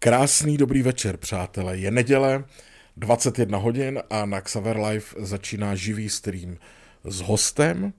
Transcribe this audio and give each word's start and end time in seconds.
Krásný 0.00 0.56
dobrý 0.56 0.82
večer, 0.82 1.16
přátelé. 1.16 1.78
Je 1.78 1.90
neděle, 1.90 2.44
21 2.96 3.58
hodin 3.58 4.02
a 4.10 4.26
na 4.26 4.40
Xaver 4.40 4.76
Live 4.76 5.06
začíná 5.18 5.74
živý 5.74 6.08
stream 6.08 6.56
s 7.04 7.20
hostem. 7.20 7.92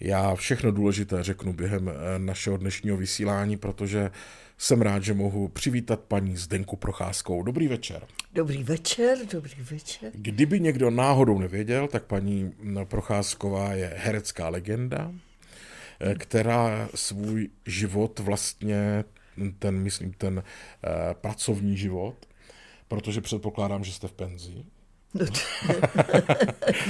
Já 0.00 0.34
všechno 0.34 0.70
důležité 0.70 1.22
řeknu 1.22 1.52
během 1.52 1.88
eh, 1.88 2.18
našeho 2.18 2.56
dnešního 2.56 2.96
vysílání, 2.96 3.56
protože 3.56 4.10
jsem 4.58 4.82
rád, 4.82 5.02
že 5.02 5.14
mohu 5.14 5.48
přivítat 5.48 6.00
paní 6.00 6.36
Zdenku 6.36 6.76
Procházkou. 6.76 7.42
Dobrý 7.42 7.68
večer. 7.68 8.02
Dobrý 8.34 8.64
večer, 8.64 9.18
dobrý 9.32 9.62
večer. 9.70 10.10
Kdyby 10.14 10.60
někdo 10.60 10.90
náhodou 10.90 11.38
nevěděl, 11.38 11.88
tak 11.88 12.04
paní 12.04 12.52
Procházková 12.84 13.72
je 13.72 13.94
herecká 13.96 14.48
legenda, 14.48 15.12
eh, 16.00 16.14
která 16.14 16.88
svůj 16.94 17.48
život 17.66 18.18
vlastně 18.18 19.04
ten, 19.58 19.78
myslím, 19.78 20.12
ten 20.12 20.36
uh, 20.38 20.42
pracovní 21.12 21.76
život, 21.76 22.14
protože 22.88 23.20
předpokládám, 23.20 23.84
že 23.84 23.92
jste 23.92 24.08
v 24.08 24.12
penzi. 24.12 24.64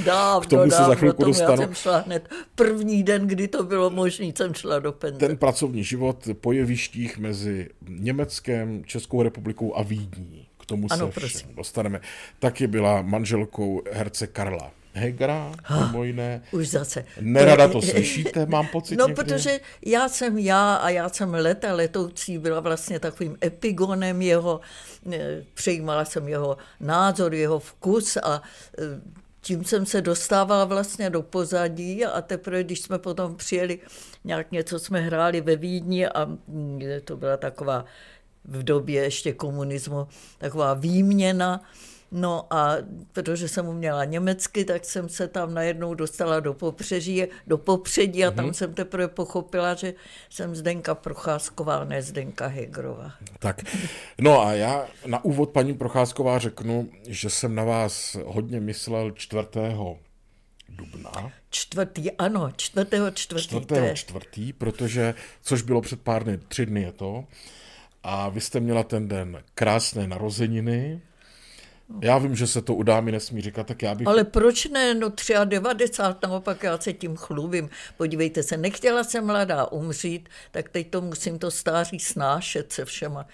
dávno, 0.05 0.41
K 0.41 0.47
tomu 0.47 0.63
se 0.63 0.77
dávno, 0.77 0.89
za 0.89 0.95
chvilku 0.95 1.23
tomu 1.23 1.31
dostanu. 1.31 1.51
Já 1.63 1.67
jsem 1.67 1.75
šla 1.75 1.99
hned 1.99 2.29
první 2.55 3.03
den, 3.03 3.27
kdy 3.27 3.49
to 3.49 3.63
bylo 3.65 3.91
možné, 3.91 4.27
jsem 4.27 4.55
šla 4.55 4.79
do 4.79 4.93
penze. 4.93 5.19
Ten 5.19 5.37
pracovní 5.37 5.85
život 5.85 6.29
po 6.41 6.53
jevištích 6.53 7.19
mezi 7.19 7.69
Německem, 7.89 8.85
Českou 8.85 9.23
republikou 9.23 9.77
a 9.77 9.83
Vídní. 9.83 10.47
K 10.61 10.67
tomu 10.67 10.87
Ano, 10.91 11.07
se 11.07 11.21
prosím. 11.21 11.55
dostaneme. 11.55 12.01
Taky 12.39 12.67
byla 12.67 13.03
manželkou 13.03 13.83
herce 13.93 14.27
Karla 14.27 14.71
Hegera, 14.93 15.53
mimo 15.87 16.05
jiné. 16.05 16.43
Už 16.53 16.69
zase. 16.69 17.05
Nerada 17.21 17.69
to 17.69 17.83
slyšíte, 17.83 18.47
mám 18.47 18.67
pocit 18.73 18.97
No, 18.97 19.07
někdy. 19.09 19.23
protože 19.25 19.61
já 19.87 20.09
jsem 20.09 20.39
já 20.39 20.75
a 20.75 20.89
já 20.91 21.09
jsem 21.09 21.35
leta 21.35 21.75
letoucí 21.75 22.39
byla 22.39 22.61
vlastně 22.61 23.01
takovým 23.01 23.37
epigonem 23.45 24.23
jeho, 24.23 24.61
eh, 25.13 25.45
přejímala 25.55 26.05
jsem 26.05 26.29
jeho 26.29 26.57
názor, 26.81 27.35
jeho 27.35 27.59
vkus 27.59 28.17
a 28.17 28.43
eh, 28.79 28.83
tím 29.41 29.65
jsem 29.65 29.87
se 29.87 30.01
dostávala 30.03 30.65
vlastně 30.65 31.11
do 31.11 31.23
pozadí 31.23 32.05
a 32.05 32.21
teprve, 32.23 32.65
když 32.65 32.81
jsme 32.81 32.99
potom 32.99 33.37
přijeli, 33.37 33.79
nějak 34.25 34.53
něco 34.53 34.79
jsme 34.79 35.01
hráli 35.01 35.41
ve 35.41 35.57
Vídni 35.57 36.07
a 36.09 36.25
mm, 36.25 36.81
to 37.05 37.17
byla 37.17 37.37
taková 37.37 37.85
v 38.45 38.63
době 38.63 39.03
ještě 39.03 39.33
komunismu 39.33 40.09
taková 40.39 40.75
výměna, 40.75 41.63
No 42.13 42.47
a 42.51 42.77
protože 43.13 43.49
jsem 43.49 43.69
uměla 43.69 44.05
německy, 44.05 44.65
tak 44.65 44.85
jsem 44.85 45.09
se 45.09 45.29
tam 45.29 45.55
najednou 45.55 45.95
dostala 45.95 46.41
do 46.41 46.55
popředí, 46.55 47.25
do 47.47 47.59
popředí 47.59 48.25
a 48.25 48.31
tam 48.31 48.47
mm-hmm. 48.47 48.53
jsem 48.53 48.75
teprve 48.75 49.09
pochopila, 49.09 49.75
že 49.75 49.95
jsem 50.31 50.57
Zdenka 50.57 50.95
Procházková, 50.95 51.85
ne 51.85 52.03
Zdenka 52.03 52.47
Hegrová. 52.47 53.13
Tak, 53.39 53.63
no 54.21 54.41
a 54.41 54.53
já 54.53 54.87
na 55.07 55.25
úvod 55.25 55.51
paní 55.51 55.75
Procházková 55.75 56.39
řeknu, 56.39 56.91
že 57.09 57.31
jsem 57.31 57.55
na 57.55 57.65
vás 57.65 58.17
hodně 58.25 58.61
myslel 58.61 59.11
4. 59.11 59.43
dubna. 60.69 61.33
Čtvrtý, 61.51 62.13
ano, 62.13 62.51
čtvrtého 62.57 63.11
čtvrtý. 63.11 63.45
čtvrtého 63.45 63.95
čtvrtý, 63.95 64.53
protože, 64.53 65.15
což 65.43 65.63
bylo 65.63 65.81
před 65.81 66.01
pár 66.01 66.25
dny, 66.25 66.39
tři 66.39 66.67
dny 66.67 66.83
je 66.83 66.93
to, 66.93 67.25
a 68.03 68.29
vy 68.29 68.41
jste 68.41 68.61
měla 68.61 68.83
ten 68.83 69.09
den 69.09 69.43
krásné 69.55 70.07
narozeniny. 70.07 71.01
Já 72.03 72.19
vím, 72.19 72.37
že 72.37 72.47
se 72.47 72.63
to 72.63 72.75
u 72.75 72.83
dámy 72.83 73.13
nesmí 73.13 73.41
říkat, 73.41 73.67
tak 73.67 73.83
já 73.83 73.95
bych... 73.95 74.07
Ale 74.07 74.25
proč 74.25 74.67
ne? 74.67 74.95
No 74.95 75.13
93, 75.45 76.03
naopak 76.23 76.63
já 76.63 76.79
se 76.79 76.93
tím 76.93 77.17
chlubím. 77.17 77.71
Podívejte 77.97 78.43
se, 78.43 78.57
nechtěla 78.57 79.05
jsem 79.05 79.27
mladá 79.27 79.73
umřít, 79.73 80.29
tak 80.51 80.69
teď 80.69 80.91
to 80.91 81.01
musím 81.01 81.39
to 81.39 81.51
stáří 81.51 82.01
snášet 82.01 82.73
se 82.73 82.85
všema 82.85 83.27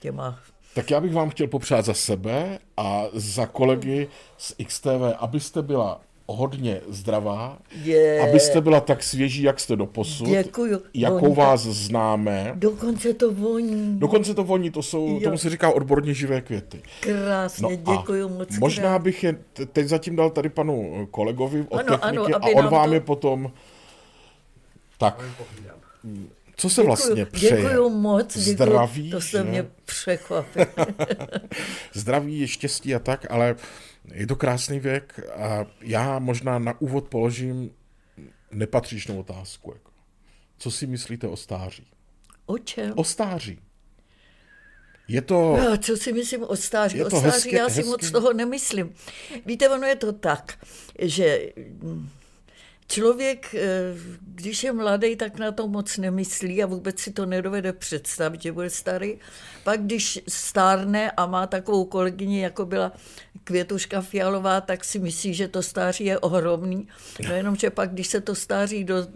těma 0.00 0.38
Tak 0.74 0.90
já 0.90 1.00
bych 1.00 1.12
vám 1.12 1.30
chtěl 1.30 1.46
popřát 1.46 1.84
za 1.84 1.94
sebe 1.94 2.58
a 2.76 3.04
za 3.12 3.46
kolegy 3.46 4.08
z 4.38 4.54
XTV, 4.66 5.02
abyste 5.18 5.62
byla 5.62 6.00
hodně 6.26 6.80
zdravá, 6.88 7.58
Je. 7.82 8.20
abyste 8.20 8.60
byla 8.60 8.80
tak 8.80 9.02
svěží, 9.02 9.42
jak 9.42 9.60
jste 9.60 9.76
doposud, 9.76 10.28
Děkuju. 10.28 10.82
jakou 10.94 11.18
Voňka. 11.26 11.40
vás 11.42 11.60
známe. 11.60 12.52
Dokonce 12.54 13.14
to 13.14 13.32
voní. 13.32 13.98
Dokonce 13.98 14.34
to 14.34 14.44
voní, 14.44 14.70
to 14.70 14.82
jsou, 14.82 15.08
Jo. 15.08 15.20
tomu 15.24 15.38
se 15.38 15.50
říká 15.50 15.70
odborně 15.70 16.14
živé 16.14 16.40
květy. 16.40 16.82
Krásně, 17.00 17.62
No 17.86 17.96
děkuji 17.96 18.28
moc. 18.28 18.58
Možná 18.58 18.82
krát. 18.88 19.02
bych 19.02 19.24
je 19.24 19.36
te- 19.52 19.66
teď 19.66 19.86
zatím 19.86 20.16
dal 20.16 20.30
tady 20.30 20.48
panu 20.48 21.08
kolegovi 21.10 21.66
od 21.68 21.78
Ano, 21.78 21.98
techniky 21.98 22.34
ano, 22.34 22.44
a 22.44 22.48
on 22.64 22.68
vám 22.68 22.88
to- 22.88 22.94
je 22.94 23.00
potom... 23.00 23.52
Tak, 24.98 25.22
co 26.56 26.70
se 26.70 26.82
vlastně 26.82 27.26
přeje? 27.26 27.62
Děkuji 27.62 27.90
moc, 27.90 28.38
děkuji. 28.38 28.52
Zdraví, 28.52 29.10
to 29.10 29.20
se 29.20 29.38
že? 29.38 29.44
mě 29.44 29.66
překvapilo. 29.84 30.66
Zdraví 31.92 32.40
je 32.40 32.48
štěstí 32.48 32.94
a 32.94 32.98
tak, 32.98 33.26
ale 33.30 33.56
je 34.12 34.26
to 34.26 34.36
krásný 34.36 34.80
věk 34.80 35.20
a 35.36 35.66
já 35.80 36.18
možná 36.18 36.58
na 36.58 36.80
úvod 36.80 37.08
položím 37.08 37.70
nepatřičnou 38.50 39.20
otázku. 39.20 39.72
Jako. 39.74 39.90
Co 40.58 40.70
si 40.70 40.86
myslíte 40.86 41.26
o 41.28 41.36
stáří? 41.36 41.86
O 42.46 42.58
čem? 42.58 42.92
O 42.96 43.04
stáří. 43.04 43.58
Je 45.08 45.22
to... 45.22 45.56
No, 45.64 45.76
co 45.78 45.96
si 45.96 46.12
myslím 46.12 46.42
o 46.44 46.56
stáří? 46.56 46.98
Je 46.98 47.04
O 47.04 47.08
stáří 47.10 47.26
hezké- 47.26 47.56
já 47.56 47.68
si 47.68 47.74
hezké. 47.76 47.90
moc 47.90 48.10
toho 48.10 48.32
nemyslím. 48.32 48.94
Víte, 49.46 49.68
ono 49.68 49.86
je 49.86 49.96
to 49.96 50.12
tak, 50.12 50.58
že 50.98 51.52
mm, 51.82 52.08
člověk, 52.88 53.54
eh, 53.54 53.60
když 54.20 54.64
je 54.64 54.72
mladý, 54.72 55.16
tak 55.16 55.38
na 55.38 55.52
to 55.52 55.68
moc 55.68 55.96
nemyslí 55.98 56.62
a 56.62 56.66
vůbec 56.66 56.98
si 57.00 57.12
to 57.12 57.26
nedovede 57.26 57.72
představit, 57.72 58.42
že 58.42 58.52
bude 58.52 58.70
starý. 58.70 59.18
Pak, 59.64 59.80
když 59.82 60.20
stárne 60.28 61.10
a 61.10 61.26
má 61.26 61.46
takovou 61.46 61.84
kolegyni, 61.84 62.42
jako 62.42 62.66
byla 62.66 62.92
Květuška 63.44 64.00
Fialová, 64.00 64.60
tak 64.60 64.84
si 64.84 64.98
myslí, 64.98 65.34
že 65.34 65.48
to 65.48 65.62
stáří 65.62 66.04
je 66.04 66.18
ohromný. 66.18 66.88
No 67.28 67.34
jenom, 67.34 67.56
že 67.56 67.70
pak, 67.70 67.92
když 67.92 68.06
se 68.06 68.20
to 68.20 68.34
stáří 68.34 68.84
do, 68.84 69.06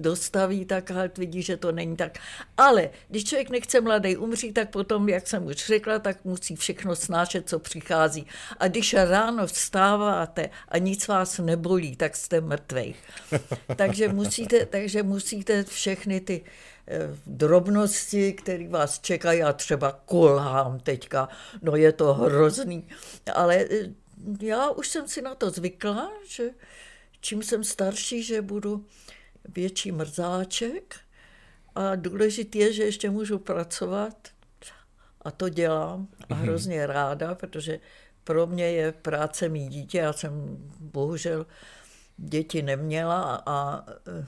dostaví, 0.00 0.64
tak 0.64 0.92
vidí, 1.18 1.42
že 1.42 1.56
to 1.56 1.72
není 1.72 1.96
tak. 1.96 2.18
Ale 2.56 2.90
když 3.08 3.24
člověk 3.24 3.50
nechce 3.50 3.80
mladý 3.80 4.16
umřít, 4.16 4.54
tak 4.54 4.70
potom, 4.70 5.08
jak 5.08 5.28
jsem 5.28 5.46
už 5.46 5.56
řekla, 5.56 5.98
tak 5.98 6.24
musí 6.24 6.56
všechno 6.56 6.96
snášet, 6.96 7.48
co 7.48 7.58
přichází. 7.58 8.26
A 8.58 8.68
když 8.68 8.94
ráno 8.94 9.46
vstáváte 9.46 10.50
a 10.68 10.78
nic 10.78 11.08
vás 11.08 11.38
nebolí, 11.38 11.96
tak 11.96 12.16
jste 12.16 12.40
mrtvej. 12.40 12.94
takže, 13.76 14.08
musíte, 14.08 14.66
takže 14.66 15.02
musíte 15.02 15.64
všechny 15.64 16.20
ty 16.20 16.44
drobnosti, 17.26 18.32
které 18.32 18.68
vás 18.68 18.98
čekají 18.98 19.42
a 19.42 19.52
třeba 19.52 19.92
kolhám 19.92 20.80
teďka, 20.80 21.28
no 21.62 21.76
je 21.76 21.92
to 21.92 22.14
hrozný, 22.14 22.88
ale 23.34 23.56
eh, 23.56 23.90
já 24.40 24.70
už 24.70 24.88
jsem 24.88 25.08
si 25.08 25.22
na 25.22 25.34
to 25.34 25.50
zvykla, 25.50 26.12
že 26.28 26.50
čím 27.20 27.42
jsem 27.42 27.64
starší, 27.64 28.22
že 28.22 28.42
budu 28.42 28.86
větší 29.48 29.92
mrzáček. 29.92 30.96
A 31.74 31.96
důležité 31.96 32.58
je, 32.58 32.72
že 32.72 32.84
ještě 32.84 33.10
můžu 33.10 33.38
pracovat. 33.38 34.28
A 35.22 35.30
to 35.30 35.48
dělám. 35.48 36.08
A 36.30 36.34
hrozně 36.34 36.86
ráda, 36.86 37.34
protože 37.34 37.80
pro 38.24 38.46
mě 38.46 38.70
je 38.70 38.92
práce 38.92 39.48
mít 39.48 39.68
dítě. 39.68 39.98
Já 39.98 40.12
jsem 40.12 40.56
bohužel 40.80 41.46
děti 42.16 42.62
neměla 42.62 43.42
a 43.46 43.86
eh, 43.88 44.26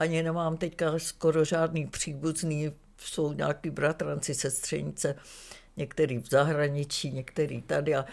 ani 0.00 0.22
nemám 0.22 0.56
teďka 0.56 0.98
skoro 0.98 1.44
žádný 1.44 1.86
příbuzný, 1.86 2.72
jsou 2.98 3.32
nějaký 3.32 3.70
bratranci, 3.70 4.34
sestřenice, 4.34 5.16
některý 5.76 6.18
v 6.18 6.30
zahraničí, 6.30 7.10
některý 7.10 7.62
tady 7.62 7.94
a 7.94 8.04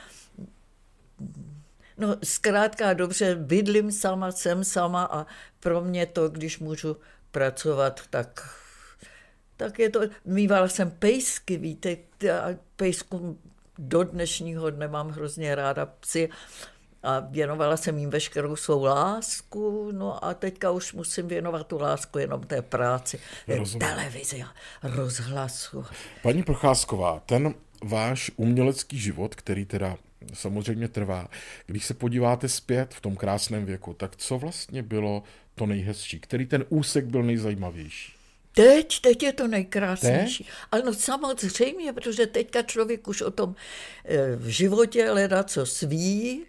No, 1.98 2.16
zkrátka 2.24 2.94
dobře, 2.94 3.36
bydlím 3.36 3.92
sama, 3.92 4.31
jsem 4.31 4.64
sama 4.64 5.03
a 5.12 5.25
pro 5.59 5.81
mě 5.81 6.06
to, 6.06 6.30
když 6.30 6.59
můžu 6.59 6.98
pracovat, 7.31 8.02
tak, 8.09 8.50
tak 9.58 9.80
je 9.80 9.90
to, 9.90 10.00
mývala 10.25 10.68
jsem 10.68 10.92
pejsky, 10.92 11.58
víte, 11.58 11.98
pejsku 12.75 13.39
do 13.78 14.04
dnešního 14.04 14.69
dne 14.69 14.88
mám 14.88 15.10
hrozně 15.10 15.56
ráda 15.56 15.86
psy 15.86 16.30
a 17.04 17.20
věnovala 17.20 17.78
jsem 17.78 17.98
jim 17.98 18.10
veškerou 18.10 18.56
svou 18.56 18.84
lásku, 18.84 19.92
no 19.92 20.26
a 20.26 20.34
teďka 20.34 20.72
už 20.72 20.94
musím 20.94 21.28
věnovat 21.28 21.68
tu 21.68 21.78
lásku 21.78 22.20
jenom 22.20 22.42
té 22.44 22.62
práci, 22.62 23.20
Rozumím. 23.48 23.88
televizi 23.88 24.44
a 24.44 24.54
rozhlasu. 24.84 25.86
Paní 26.24 26.44
Procházková, 26.44 27.22
ten 27.26 27.54
váš 27.84 28.32
umělecký 28.36 29.00
život, 29.00 29.36
který 29.36 29.66
teda 29.66 29.98
samozřejmě 30.34 30.88
trvá, 30.88 31.28
když 31.66 31.86
se 31.86 31.94
podíváte 31.94 32.50
zpět 32.50 32.94
v 32.94 33.02
tom 33.02 33.16
krásném 33.16 33.66
věku, 33.66 33.94
tak 33.94 34.16
co 34.16 34.38
vlastně 34.38 34.84
bylo 34.84 35.24
to 35.56 35.66
nejhezčí? 35.66 36.20
Který 36.20 36.46
ten 36.46 36.66
úsek 36.70 37.06
byl 37.06 37.24
nejzajímavější? 37.24 38.14
Teď, 38.54 39.02
teď 39.02 39.24
je 39.24 39.34
to 39.34 39.48
nejkrásnější. 39.48 40.48
Ale 40.72 40.84
no 40.84 40.94
samozřejmě, 40.94 41.94
protože 41.94 42.28
teďka 42.28 42.62
člověk 42.62 43.08
už 43.08 43.22
o 43.22 43.32
tom 43.32 43.56
eh, 44.06 44.36
v 44.36 44.48
životě 44.48 45.10
hledá, 45.10 45.44
co 45.44 45.66
sví. 45.66 46.46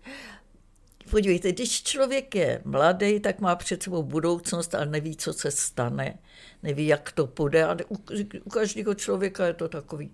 Podívejte, 1.10 1.52
když 1.52 1.82
člověk 1.82 2.34
je 2.34 2.62
mladý, 2.64 3.20
tak 3.20 3.40
má 3.40 3.56
před 3.56 3.82
sebou 3.82 4.02
budoucnost, 4.02 4.74
ale 4.74 4.86
neví, 4.86 5.16
co 5.16 5.32
se 5.32 5.50
stane, 5.50 6.18
neví, 6.62 6.86
jak 6.86 7.12
to 7.12 7.26
půjde. 7.26 7.64
A 7.64 7.76
u, 7.88 7.96
u 8.44 8.50
každého 8.50 8.94
člověka 8.94 9.46
je 9.46 9.54
to 9.54 9.68
takový 9.68 10.12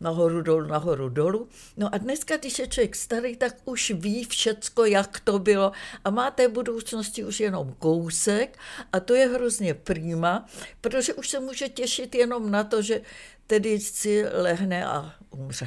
nahoru 0.00 0.42
dolů, 0.42 0.66
nahoru 0.66 1.08
dolů. 1.08 1.48
No 1.76 1.94
a 1.94 1.98
dneska, 1.98 2.36
když 2.36 2.58
je 2.58 2.66
člověk 2.66 2.96
starý, 2.96 3.36
tak 3.36 3.54
už 3.64 3.90
ví 3.90 4.24
všecko, 4.24 4.84
jak 4.84 5.20
to 5.20 5.38
bylo 5.38 5.72
a 6.04 6.10
má 6.10 6.30
té 6.30 6.48
budoucnosti 6.48 7.24
už 7.24 7.40
jenom 7.40 7.74
kousek 7.78 8.58
a 8.92 9.00
to 9.00 9.14
je 9.14 9.26
hrozně 9.26 9.74
prýma, 9.74 10.46
protože 10.80 11.14
už 11.14 11.28
se 11.28 11.40
může 11.40 11.68
těšit 11.68 12.14
jenom 12.14 12.50
na 12.50 12.64
to, 12.64 12.82
že 12.82 13.00
tedy 13.46 13.80
si 13.80 14.24
lehne 14.32 14.86
a 14.86 15.14
umře. 15.30 15.66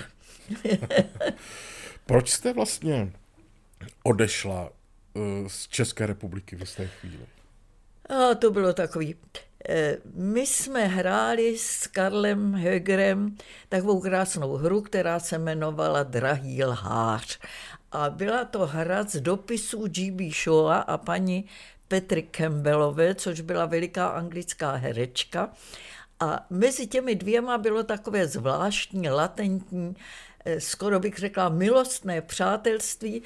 Proč 2.06 2.30
jste 2.30 2.54
vlastně 2.54 3.12
odešla 4.04 4.70
eh, 5.16 5.20
z 5.48 5.68
České 5.68 6.06
republiky 6.06 6.56
v 6.56 6.60
jisté 6.60 6.88
chvíli? 6.88 7.26
A 8.10 8.36
to 8.36 8.52
bylo 8.52 8.74
takový. 8.74 9.16
Eh, 9.70 9.98
my 10.14 10.48
jsme 10.48 10.88
hráli 10.88 11.58
s 11.58 11.88
Karlem 11.88 12.54
Högerem 12.54 13.38
takovou 13.70 14.02
krásnou 14.02 14.54
hru, 14.54 14.82
která 14.82 15.20
se 15.20 15.36
jmenovala 15.36 16.04
Drahý 16.04 16.64
lhář. 16.64 17.40
A 17.92 18.10
byla 18.10 18.46
to 18.46 18.68
hra 18.68 19.04
z 19.04 19.16
dopisů 19.22 19.88
G.B. 19.88 20.32
Shaw 20.32 20.84
a 20.88 20.98
paní 20.98 21.46
Petry 21.88 22.24
Campbellové, 22.32 23.16
což 23.16 23.42
byla 23.42 23.66
veliká 23.66 24.08
anglická 24.08 24.76
herečka. 24.76 25.50
A 26.20 26.46
mezi 26.50 26.88
těmi 26.88 27.16
dvěma 27.16 27.58
bylo 27.58 27.84
takové 27.84 28.28
zvláštní, 28.28 29.10
latentní, 29.10 29.96
eh, 30.46 30.62
skoro 30.62 31.00
bych 31.00 31.18
řekla 31.18 31.50
milostné 31.50 32.22
přátelství, 32.22 33.22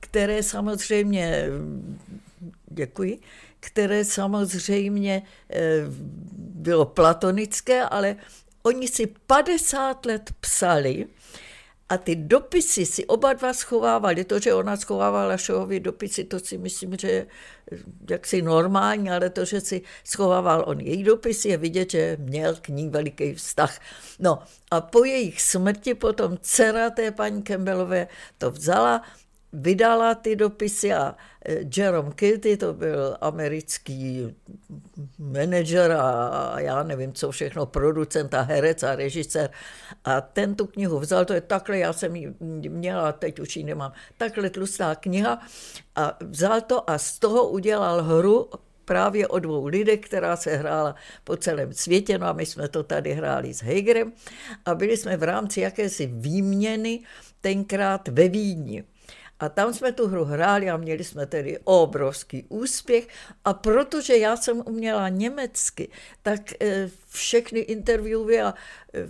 které 0.00 0.42
samozřejmě, 0.42 1.44
děkuji, 2.70 3.18
které 3.60 4.04
samozřejmě 4.04 5.22
eh, 5.50 5.58
bylo 6.38 6.86
platonické, 6.86 7.82
ale 7.82 8.16
oni 8.62 8.88
si 8.88 9.06
50 9.26 10.06
let 10.06 10.30
psali 10.40 11.06
a 11.88 11.98
ty 11.98 12.16
dopisy 12.16 12.86
si 12.86 13.06
oba 13.06 13.32
dva 13.32 13.54
schovávali. 13.54 14.24
To, 14.24 14.38
že 14.38 14.54
ona 14.54 14.76
schovávala 14.76 15.36
Šohovi 15.36 15.80
dopisy, 15.80 16.24
to 16.24 16.40
si 16.40 16.58
myslím, 16.58 16.98
že 16.98 17.10
je 17.10 17.26
eh, 17.72 17.78
jaksi 18.10 18.42
normální, 18.42 19.10
ale 19.10 19.30
to, 19.30 19.44
že 19.44 19.60
si 19.60 19.82
schovával 20.04 20.64
on 20.66 20.80
její 20.80 21.02
dopisy, 21.02 21.48
je 21.48 21.56
vidět, 21.56 21.90
že 21.90 22.16
měl 22.20 22.54
k 22.54 22.68
ní 22.68 22.88
veliký 22.88 23.34
vztah. 23.34 23.78
No 24.18 24.42
a 24.70 24.80
po 24.80 25.04
jejich 25.04 25.42
smrti 25.42 25.94
potom 25.94 26.38
dcera 26.40 26.90
té 26.90 27.10
paní 27.10 27.42
Campbellové 27.42 28.08
to 28.38 28.50
vzala 28.50 29.02
vydala 29.56 30.14
ty 30.14 30.36
dopisy 30.36 30.92
a 30.92 31.16
e, 31.44 31.56
Jerome 31.76 32.12
Kilty, 32.14 32.56
to 32.56 32.72
byl 32.72 33.16
americký 33.20 34.34
manažer 35.18 35.92
a 35.92 36.60
já 36.60 36.82
nevím, 36.82 37.12
co 37.12 37.30
všechno, 37.30 37.66
producent 37.66 38.34
a 38.34 38.42
herec 38.42 38.82
a 38.82 38.96
režisér. 38.96 39.50
A 40.04 40.20
ten 40.20 40.54
tu 40.54 40.66
knihu 40.66 40.98
vzal, 40.98 41.24
to 41.24 41.32
je 41.32 41.40
takhle, 41.40 41.78
já 41.78 41.92
jsem 41.92 42.16
ji 42.16 42.34
měla, 42.68 43.12
teď 43.12 43.40
už 43.40 43.56
ji 43.56 43.64
nemám, 43.64 43.92
takhle 44.16 44.50
tlustá 44.50 44.94
kniha 44.94 45.40
a 45.96 46.18
vzal 46.20 46.60
to 46.60 46.90
a 46.90 46.98
z 46.98 47.18
toho 47.18 47.48
udělal 47.48 48.02
hru 48.02 48.50
právě 48.84 49.28
o 49.28 49.38
dvou 49.38 49.66
lidech, 49.66 50.00
která 50.00 50.36
se 50.36 50.56
hrála 50.56 50.94
po 51.24 51.36
celém 51.36 51.72
světě, 51.72 52.18
no 52.18 52.26
a 52.26 52.32
my 52.32 52.46
jsme 52.46 52.68
to 52.68 52.82
tady 52.82 53.12
hráli 53.12 53.54
s 53.54 53.62
Hegerem 53.62 54.12
a 54.64 54.74
byli 54.74 54.96
jsme 54.96 55.16
v 55.16 55.22
rámci 55.22 55.60
jakési 55.60 56.06
výměny 56.06 57.00
tenkrát 57.40 58.08
ve 58.08 58.28
Vídni. 58.28 58.84
A 59.40 59.48
tam 59.48 59.74
jsme 59.74 59.92
tu 59.92 60.08
hru 60.08 60.24
hráli 60.24 60.70
a 60.70 60.76
měli 60.76 61.04
jsme 61.04 61.26
tedy 61.26 61.58
obrovský 61.64 62.44
úspěch. 62.48 63.08
A 63.44 63.54
protože 63.54 64.16
já 64.16 64.36
jsem 64.36 64.62
uměla 64.66 65.08
německy, 65.08 65.88
tak 66.22 66.40
eh, 66.60 66.90
všechny 67.08 67.60
interviewy 67.60 68.40
a 68.42 68.54
eh, 68.94 69.08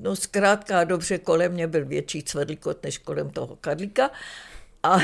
no 0.00 0.16
zkrátka 0.16 0.84
dobře 0.84 1.18
kolem 1.18 1.52
mě 1.52 1.66
byl 1.66 1.86
větší 1.86 2.22
cvedlikot 2.22 2.82
než 2.82 2.98
kolem 2.98 3.30
toho 3.30 3.56
Karlíka. 3.56 4.10
A 4.82 4.98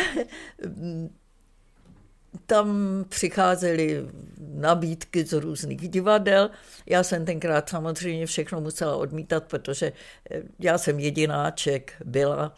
tam 2.47 3.05
přicházely 3.09 4.07
nabídky 4.39 5.25
z 5.25 5.33
různých 5.33 5.89
divadel. 5.89 6.51
Já 6.87 7.03
jsem 7.03 7.25
tenkrát 7.25 7.69
samozřejmě 7.69 8.27
všechno 8.27 8.61
musela 8.61 8.97
odmítat, 8.97 9.45
protože 9.45 9.93
eh, 10.31 10.43
já 10.59 10.79
jsem 10.79 10.99
jedináček 10.99 11.93
byla 12.05 12.55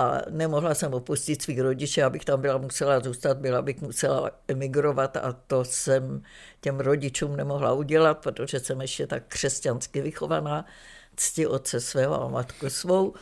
a 0.00 0.22
nemohla 0.30 0.74
jsem 0.74 0.94
opustit 0.94 1.42
svých 1.42 1.60
rodiče, 1.60 2.04
abych 2.04 2.24
tam 2.24 2.40
byla 2.40 2.58
musela 2.58 3.00
zůstat, 3.00 3.38
byla 3.38 3.62
bych 3.62 3.80
musela 3.82 4.30
emigrovat 4.48 5.16
a 5.16 5.32
to 5.32 5.64
jsem 5.64 6.22
těm 6.60 6.80
rodičům 6.80 7.36
nemohla 7.36 7.72
udělat, 7.72 8.18
protože 8.18 8.60
jsem 8.60 8.80
ještě 8.80 9.06
tak 9.06 9.22
křesťansky 9.28 10.00
vychovaná, 10.00 10.64
cti 11.16 11.46
otce 11.46 11.80
svého 11.80 12.22
a 12.22 12.28
matku 12.28 12.70
svou. 12.70 13.14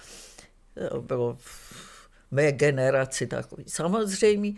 Bylo 1.01 1.37
v 1.41 1.73
mé 2.31 2.53
generaci 2.53 3.27
takový 3.27 3.65
samozřejmě. 3.67 4.53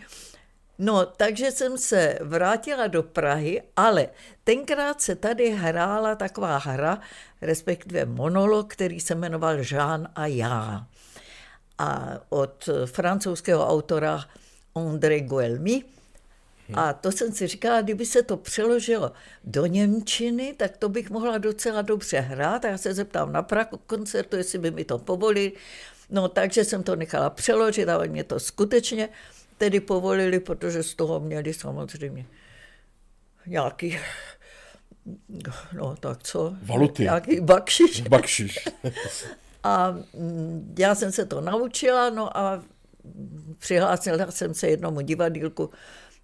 No, 0.77 1.05
takže 1.05 1.51
jsem 1.51 1.77
se 1.77 2.19
vrátila 2.21 2.87
do 2.87 3.03
Prahy, 3.03 3.61
ale 3.75 4.09
tenkrát 4.43 5.01
se 5.01 5.15
tady 5.15 5.49
hrála 5.49 6.15
taková 6.15 6.57
hra, 6.57 6.99
respektive 7.41 8.05
monolog, 8.05 8.73
který 8.73 8.99
se 8.99 9.15
jmenoval 9.15 9.57
Jean 9.59 10.07
a 10.15 10.25
já 10.25 10.87
a 11.81 12.19
od 12.29 12.69
francouzského 12.85 13.67
autora 13.67 14.25
André 14.75 15.19
Guelmy. 15.19 15.83
A 16.73 16.93
to 16.93 17.11
jsem 17.11 17.31
si 17.31 17.47
říkala, 17.47 17.81
kdyby 17.81 18.05
se 18.05 18.23
to 18.23 18.37
přeložilo 18.37 19.11
do 19.43 19.65
Němčiny, 19.65 20.53
tak 20.57 20.77
to 20.77 20.89
bych 20.89 21.09
mohla 21.09 21.37
docela 21.37 21.81
dobře 21.81 22.19
hrát. 22.19 22.65
A 22.65 22.67
já 22.67 22.77
se 22.77 22.93
zeptám 22.93 23.31
na 23.31 23.41
Prahu 23.41 23.77
koncertu, 23.87 24.37
jestli 24.37 24.59
by 24.59 24.71
mi 24.71 24.85
to 24.85 24.97
povolili. 24.97 25.51
No, 26.09 26.27
takže 26.27 26.63
jsem 26.63 26.83
to 26.83 26.95
nechala 26.95 27.29
přeložit 27.29 27.89
a 27.89 27.97
oni 27.97 28.09
mě 28.09 28.23
to 28.23 28.39
skutečně 28.39 29.09
tedy 29.57 29.79
povolili, 29.79 30.39
protože 30.39 30.83
z 30.83 30.95
toho 30.95 31.19
měli 31.19 31.53
samozřejmě 31.53 32.25
nějaký 33.45 33.99
no 35.73 35.95
tak 35.99 36.23
co? 36.23 36.53
Valuty. 36.61 37.03
Nějaký 37.03 37.39
bakšiš. 37.39 38.01
Bakšiš. 38.01 38.59
A 39.63 39.91
mm, 39.91 40.75
já 40.79 40.95
jsem 40.95 41.11
se 41.11 41.25
to 41.25 41.41
naučila, 41.41 42.09
no 42.09 42.37
a 42.37 42.63
přihlásila 43.57 44.31
jsem 44.31 44.53
se 44.53 44.67
jednomu 44.67 45.01
divadílku, 45.01 45.69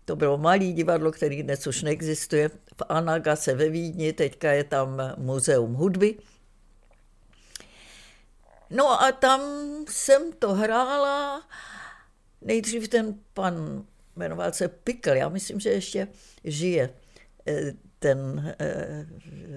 to 0.05 0.15
bylo 0.15 0.37
malý 0.37 0.73
divadlo, 0.73 1.11
který 1.11 1.43
dnes 1.43 1.67
už 1.67 1.83
neexistuje, 1.83 2.49
v 2.49 2.83
Anagase 2.89 3.55
ve 3.55 3.69
Vídni, 3.69 4.13
teďka 4.13 4.51
je 4.51 4.63
tam 4.63 5.01
muzeum 5.17 5.73
hudby. 5.73 6.17
No 8.69 9.03
a 9.03 9.11
tam 9.11 9.41
jsem 9.89 10.31
to 10.33 10.53
hrála, 10.53 11.43
nejdřív 12.41 12.87
ten 12.87 13.15
pan, 13.33 13.85
jmenoval 14.15 14.53
se 14.53 14.67
Pikl, 14.67 15.09
já 15.09 15.29
myslím, 15.29 15.59
že 15.59 15.69
ještě 15.69 16.07
žije. 16.43 16.89
Eh, 17.47 17.73
ten 17.99 18.55
eh, 18.59 19.07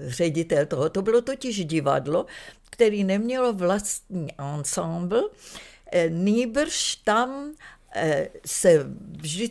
ředitel 0.07 0.65
toho. 0.65 0.89
To 0.89 1.01
bylo 1.01 1.21
totiž 1.21 1.65
divadlo, 1.65 2.25
který 2.69 3.03
nemělo 3.03 3.53
vlastní 3.53 4.27
ensemble, 4.37 5.21
eh, 5.91 6.09
nýbrž 6.09 6.95
tam 6.95 7.53
eh, 7.95 8.29
se 8.45 8.85
vždy 9.21 9.49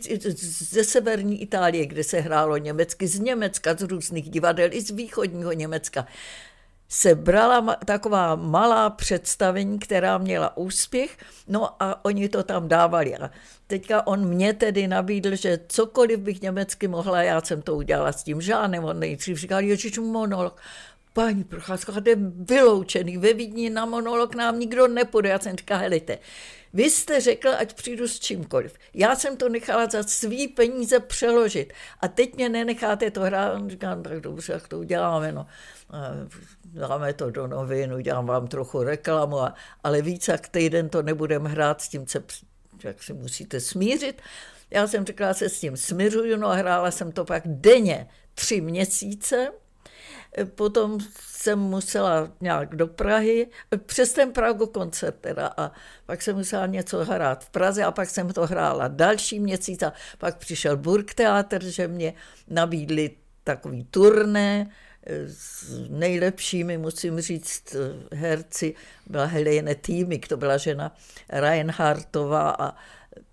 ze 0.69 0.83
severní 0.83 1.41
Itálie, 1.41 1.85
kde 1.85 2.03
se 2.03 2.19
hrálo 2.19 2.57
německy, 2.57 3.07
z 3.07 3.19
Německa, 3.19 3.75
z 3.75 3.81
různých 3.81 4.29
divadel, 4.29 4.69
i 4.71 4.81
z 4.81 4.91
východního 4.91 5.51
Německa, 5.51 6.07
se 6.91 7.15
brala 7.15 7.75
taková 7.85 8.35
malá 8.35 8.89
představení, 8.89 9.79
která 9.79 10.17
měla 10.17 10.57
úspěch, 10.57 11.17
no 11.47 11.83
a 11.83 12.05
oni 12.05 12.29
to 12.29 12.43
tam 12.43 12.67
dávali. 12.67 13.17
A 13.17 13.31
teďka 13.67 14.07
on 14.07 14.25
mě 14.27 14.53
tedy 14.53 14.87
nabídl, 14.87 15.35
že 15.35 15.59
cokoliv 15.67 16.19
bych 16.19 16.41
německy 16.41 16.87
mohla, 16.87 17.23
já 17.23 17.41
jsem 17.41 17.61
to 17.61 17.75
udělala 17.75 18.11
s 18.11 18.23
tím 18.23 18.41
žádným. 18.41 18.83
On 18.83 18.99
nejdřív 18.99 19.37
říkal, 19.37 19.61
ježiš, 19.61 19.97
monolog. 19.97 20.61
Paní 21.13 21.43
Procházka, 21.43 22.01
to 22.01 22.09
je 22.09 22.15
vyloučený, 22.35 23.17
ve 23.17 23.33
Vídni 23.33 23.69
na 23.69 23.85
monolog 23.85 24.35
nám 24.35 24.59
nikdo 24.59 24.87
nepůjde. 24.87 25.29
Já 25.29 25.39
jsem 25.39 25.57
říkala, 25.57 25.79
helejte, 25.79 26.17
vy 26.73 26.89
jste 26.89 27.21
řekl, 27.21 27.49
ať 27.49 27.73
přijdu 27.73 28.07
s 28.07 28.19
čímkoliv. 28.19 28.73
Já 28.93 29.15
jsem 29.15 29.37
to 29.37 29.49
nechala 29.49 29.87
za 29.87 30.03
svý 30.03 30.47
peníze 30.47 30.99
přeložit. 30.99 31.73
A 31.99 32.07
teď 32.07 32.35
mě 32.35 32.49
nenecháte 32.49 33.11
to 33.11 33.21
hrát. 33.21 33.69
Říkám, 33.69 34.03
tak 34.03 34.19
dobře, 34.21 34.53
jak 34.53 34.67
to 34.67 34.79
uděláme. 34.79 35.31
No. 35.31 35.47
Dáme 36.65 37.13
to 37.13 37.31
do 37.31 37.47
novin, 37.47 37.93
udělám 37.93 38.25
vám 38.25 38.47
trochu 38.47 38.83
reklamu, 38.83 39.39
a, 39.39 39.53
ale 39.83 40.01
víc 40.01 40.27
jak 40.27 40.47
týden 40.47 40.89
to 40.89 41.01
nebudeme 41.01 41.49
hrát 41.49 41.81
s 41.81 41.89
tím, 41.89 42.05
co 42.05 42.19
jak 42.83 43.03
si 43.03 43.13
musíte 43.13 43.59
smířit. 43.59 44.21
Já 44.69 44.87
jsem 44.87 45.05
řekla, 45.05 45.33
se 45.33 45.49
s 45.49 45.59
tím 45.59 45.77
smiřuju, 45.77 46.37
no 46.37 46.47
a 46.47 46.53
hrála 46.53 46.91
jsem 46.91 47.11
to 47.11 47.25
pak 47.25 47.43
denně 47.45 48.07
tři 48.33 48.61
měsíce 48.61 49.51
Potom 50.55 50.97
jsem 51.19 51.59
musela 51.59 52.31
nějak 52.41 52.75
do 52.75 52.87
Prahy, 52.87 53.47
přes 53.85 54.13
ten 54.13 54.31
Pragu 54.31 54.65
koncert 54.65 55.15
teda 55.21 55.53
a 55.57 55.71
pak 56.05 56.21
jsem 56.21 56.35
musela 56.35 56.65
něco 56.65 57.05
hrát 57.05 57.45
v 57.45 57.49
Praze 57.49 57.83
a 57.83 57.91
pak 57.91 58.09
jsem 58.09 58.29
to 58.33 58.47
hrála 58.47 58.87
další 58.87 59.39
měsíc 59.39 59.83
a 59.83 59.93
pak 60.17 60.37
přišel 60.37 60.77
Burgtheater, 60.77 61.63
že 61.63 61.87
mě 61.87 62.13
nabídli 62.47 63.11
takový 63.43 63.83
turné, 63.83 64.69
s 65.27 65.65
nejlepšími, 65.89 66.77
musím 66.77 67.21
říct, 67.21 67.75
herci 68.13 68.75
byla 69.07 69.25
Helene 69.25 69.75
Týmik, 69.75 70.27
to 70.27 70.37
byla 70.37 70.57
žena 70.57 70.95
Reinhardtová 71.29 72.55
a 72.59 72.75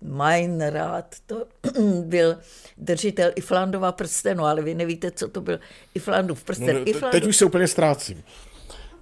Meinrad, 0.01 1.15
to 1.25 1.45
byl 2.03 2.37
držitel 2.77 3.31
Iflandova 3.35 3.91
prstenu, 3.91 4.45
ale 4.45 4.61
vy 4.61 4.75
nevíte, 4.75 5.11
co 5.11 5.27
to 5.27 5.41
byl 5.41 5.59
Iflandův 5.95 6.43
prsten. 6.43 6.75
No, 6.75 6.89
Iflandův... 6.89 7.21
Teď 7.21 7.29
už 7.29 7.37
se 7.37 7.45
úplně 7.45 7.67
ztrácím. 7.67 8.23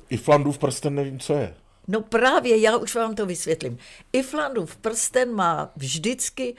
Iflandův 0.09 0.57
prsten 0.57 0.95
nevím, 0.95 1.19
co 1.19 1.33
je. 1.33 1.55
No 1.87 2.01
právě, 2.01 2.57
já 2.57 2.77
už 2.77 2.95
vám 2.95 3.15
to 3.15 3.25
vysvětlím. 3.25 3.77
Iflandův 4.13 4.77
prsten 4.77 5.31
má 5.31 5.71
vždycky 5.75 6.55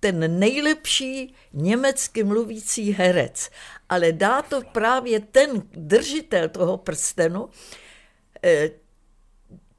ten 0.00 0.38
nejlepší 0.38 1.34
německy 1.52 2.24
mluvící 2.24 2.92
herec, 2.92 3.50
ale 3.88 4.12
dá 4.12 4.42
to 4.42 4.62
právě 4.72 5.20
ten 5.20 5.62
držitel 5.72 6.48
toho 6.48 6.76
prstenu, 6.76 7.48
eh, 8.42 8.70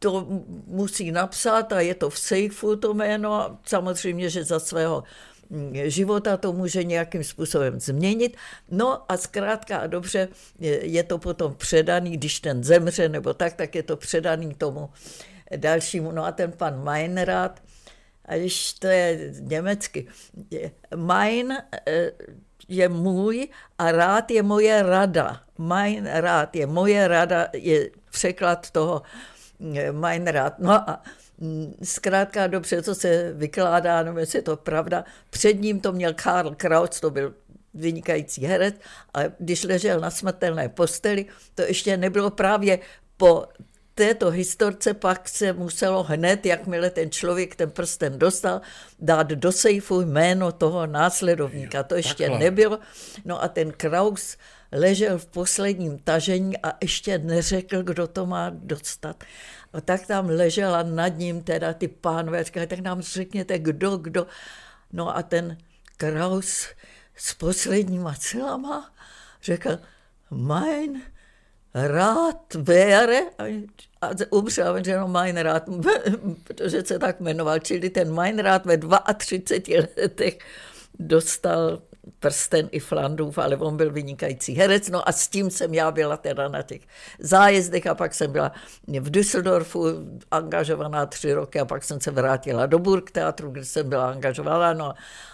to 0.03 0.27
musí 0.67 1.11
napsat 1.11 1.71
a 1.71 1.79
je 1.79 1.95
to 1.95 2.09
v 2.09 2.19
sejfu 2.19 2.75
to 2.75 2.93
jméno, 2.93 3.57
samozřejmě, 3.65 4.29
že 4.29 4.43
za 4.43 4.59
svého 4.59 5.03
mm, 5.49 5.73
života 5.87 6.37
to 6.37 6.53
může 6.53 6.83
nějakým 6.83 7.23
způsobem 7.23 7.79
změnit. 7.79 8.37
No 8.71 9.11
a 9.11 9.17
zkrátka 9.17 9.77
a 9.77 9.87
dobře 9.87 10.27
je 10.59 11.03
to 11.03 11.17
potom 11.17 11.55
předaný, 11.55 12.17
když 12.17 12.39
ten 12.39 12.63
zemře 12.63 13.09
nebo 13.09 13.33
tak, 13.33 13.53
tak 13.53 13.75
je 13.75 13.83
to 13.83 13.97
předaný 13.97 14.55
tomu 14.55 14.89
dalšímu. 15.55 16.11
No 16.11 16.25
a 16.25 16.31
ten 16.31 16.51
pan 16.51 16.83
Meinrad, 16.83 17.63
a 18.25 18.35
když 18.35 18.73
to 18.73 18.87
je 18.87 19.33
německy, 19.39 20.07
Mein 20.95 21.57
eh, 21.87 22.11
je 22.67 22.89
můj 22.89 23.47
a 23.79 23.91
rád 23.91 24.31
je 24.31 24.43
moje 24.43 24.83
rada. 24.83 25.41
Mein 25.57 26.05
rád 26.05 26.55
je 26.55 26.67
moje 26.67 27.07
rada, 27.07 27.47
je 27.53 27.89
překlad 28.11 28.71
toho 28.71 29.01
Meinrad. 29.91 30.59
No 30.59 30.71
a 30.71 31.03
mm, 31.37 31.73
zkrátka 31.83 32.47
dobře, 32.47 32.81
co 32.81 32.95
se 32.95 33.33
vykládá, 33.33 34.03
no 34.03 34.19
jestli 34.19 34.39
je 34.39 34.43
to 34.43 34.57
pravda. 34.57 35.05
Před 35.29 35.61
ním 35.61 35.79
to 35.79 35.91
měl 35.91 36.13
Karl 36.13 36.55
Kraus, 36.55 36.99
to 36.99 37.09
byl 37.09 37.33
vynikající 37.73 38.45
herec, 38.45 38.75
a 39.13 39.19
když 39.39 39.63
ležel 39.63 39.99
na 39.99 40.11
smrtelné 40.11 40.69
posteli, 40.69 41.25
to 41.55 41.61
ještě 41.61 41.97
nebylo 41.97 42.29
právě 42.29 42.79
po 43.17 43.45
této 43.95 44.31
historce 44.31 44.93
pak 44.93 45.29
se 45.29 45.53
muselo 45.53 46.03
hned, 46.03 46.45
jakmile 46.45 46.89
ten 46.89 47.11
člověk 47.11 47.55
ten 47.55 47.71
prsten 47.71 48.19
dostal, 48.19 48.61
dát 48.99 49.27
do 49.27 49.51
sejfu 49.51 50.01
jméno 50.01 50.51
toho 50.51 50.87
následovníka. 50.87 51.83
To 51.83 51.95
ještě 51.95 52.23
Takhle. 52.23 52.39
nebylo. 52.39 52.79
No 53.25 53.43
a 53.43 53.47
ten 53.47 53.71
Kraus 53.71 54.37
ležel 54.73 55.17
v 55.17 55.25
posledním 55.25 55.99
tažení 55.99 56.57
a 56.57 56.73
ještě 56.81 57.17
neřekl, 57.17 57.83
kdo 57.83 58.07
to 58.07 58.25
má 58.25 58.49
dostat. 58.49 59.23
A 59.73 59.81
tak 59.81 60.07
tam 60.07 60.29
ležela 60.29 60.83
nad 60.83 61.07
ním 61.07 61.43
teda 61.43 61.73
ty 61.73 61.87
pánové, 61.87 62.43
říkali, 62.43 62.67
tak 62.67 62.79
nám 62.79 63.01
řekněte, 63.01 63.59
kdo, 63.59 63.97
kdo. 63.97 64.27
No 64.93 65.17
a 65.17 65.23
ten 65.23 65.57
Kraus 65.97 66.67
s 67.15 67.33
posledníma 67.33 68.15
celama 68.19 68.93
řekl, 69.43 69.79
mein 70.31 71.01
rád 71.73 72.55
wäre, 72.55 73.19
a 74.01 74.09
umřel, 74.29 74.83
že 74.83 74.97
no 74.97 75.07
mein 75.07 75.37
rád, 75.37 75.63
protože 76.43 76.83
se 76.83 76.99
tak 76.99 77.19
jmenoval, 77.19 77.59
čili 77.59 77.89
ten 77.89 78.13
mein 78.13 78.39
rád 78.39 78.65
ve 78.65 78.77
32 79.17 79.87
letech 79.97 80.37
dostal 80.99 81.81
prsten 82.19 82.69
i 82.71 82.79
Flandův, 82.79 83.37
ale 83.37 83.57
on 83.57 83.77
byl 83.77 83.91
vynikající 83.91 84.53
herec, 84.53 84.89
no 84.89 85.09
a 85.09 85.11
s 85.11 85.27
tím 85.27 85.51
jsem 85.51 85.73
já 85.73 85.91
byla 85.91 86.17
teda 86.17 86.47
na 86.47 86.61
těch 86.61 86.81
zájezdech 87.19 87.87
a 87.87 87.95
pak 87.95 88.13
jsem 88.13 88.31
byla 88.31 88.51
v 88.87 89.09
Düsseldorfu 89.09 89.85
angažovaná 90.31 91.05
tři 91.05 91.33
roky 91.33 91.59
a 91.59 91.65
pak 91.65 91.83
jsem 91.83 92.01
se 92.01 92.11
vrátila 92.11 92.65
do 92.65 92.79
Burgteatru, 92.79 93.51
kde 93.51 93.65
jsem 93.65 93.89
byla 93.89 94.11
angažovaná, 94.11 94.73
no 94.73 94.93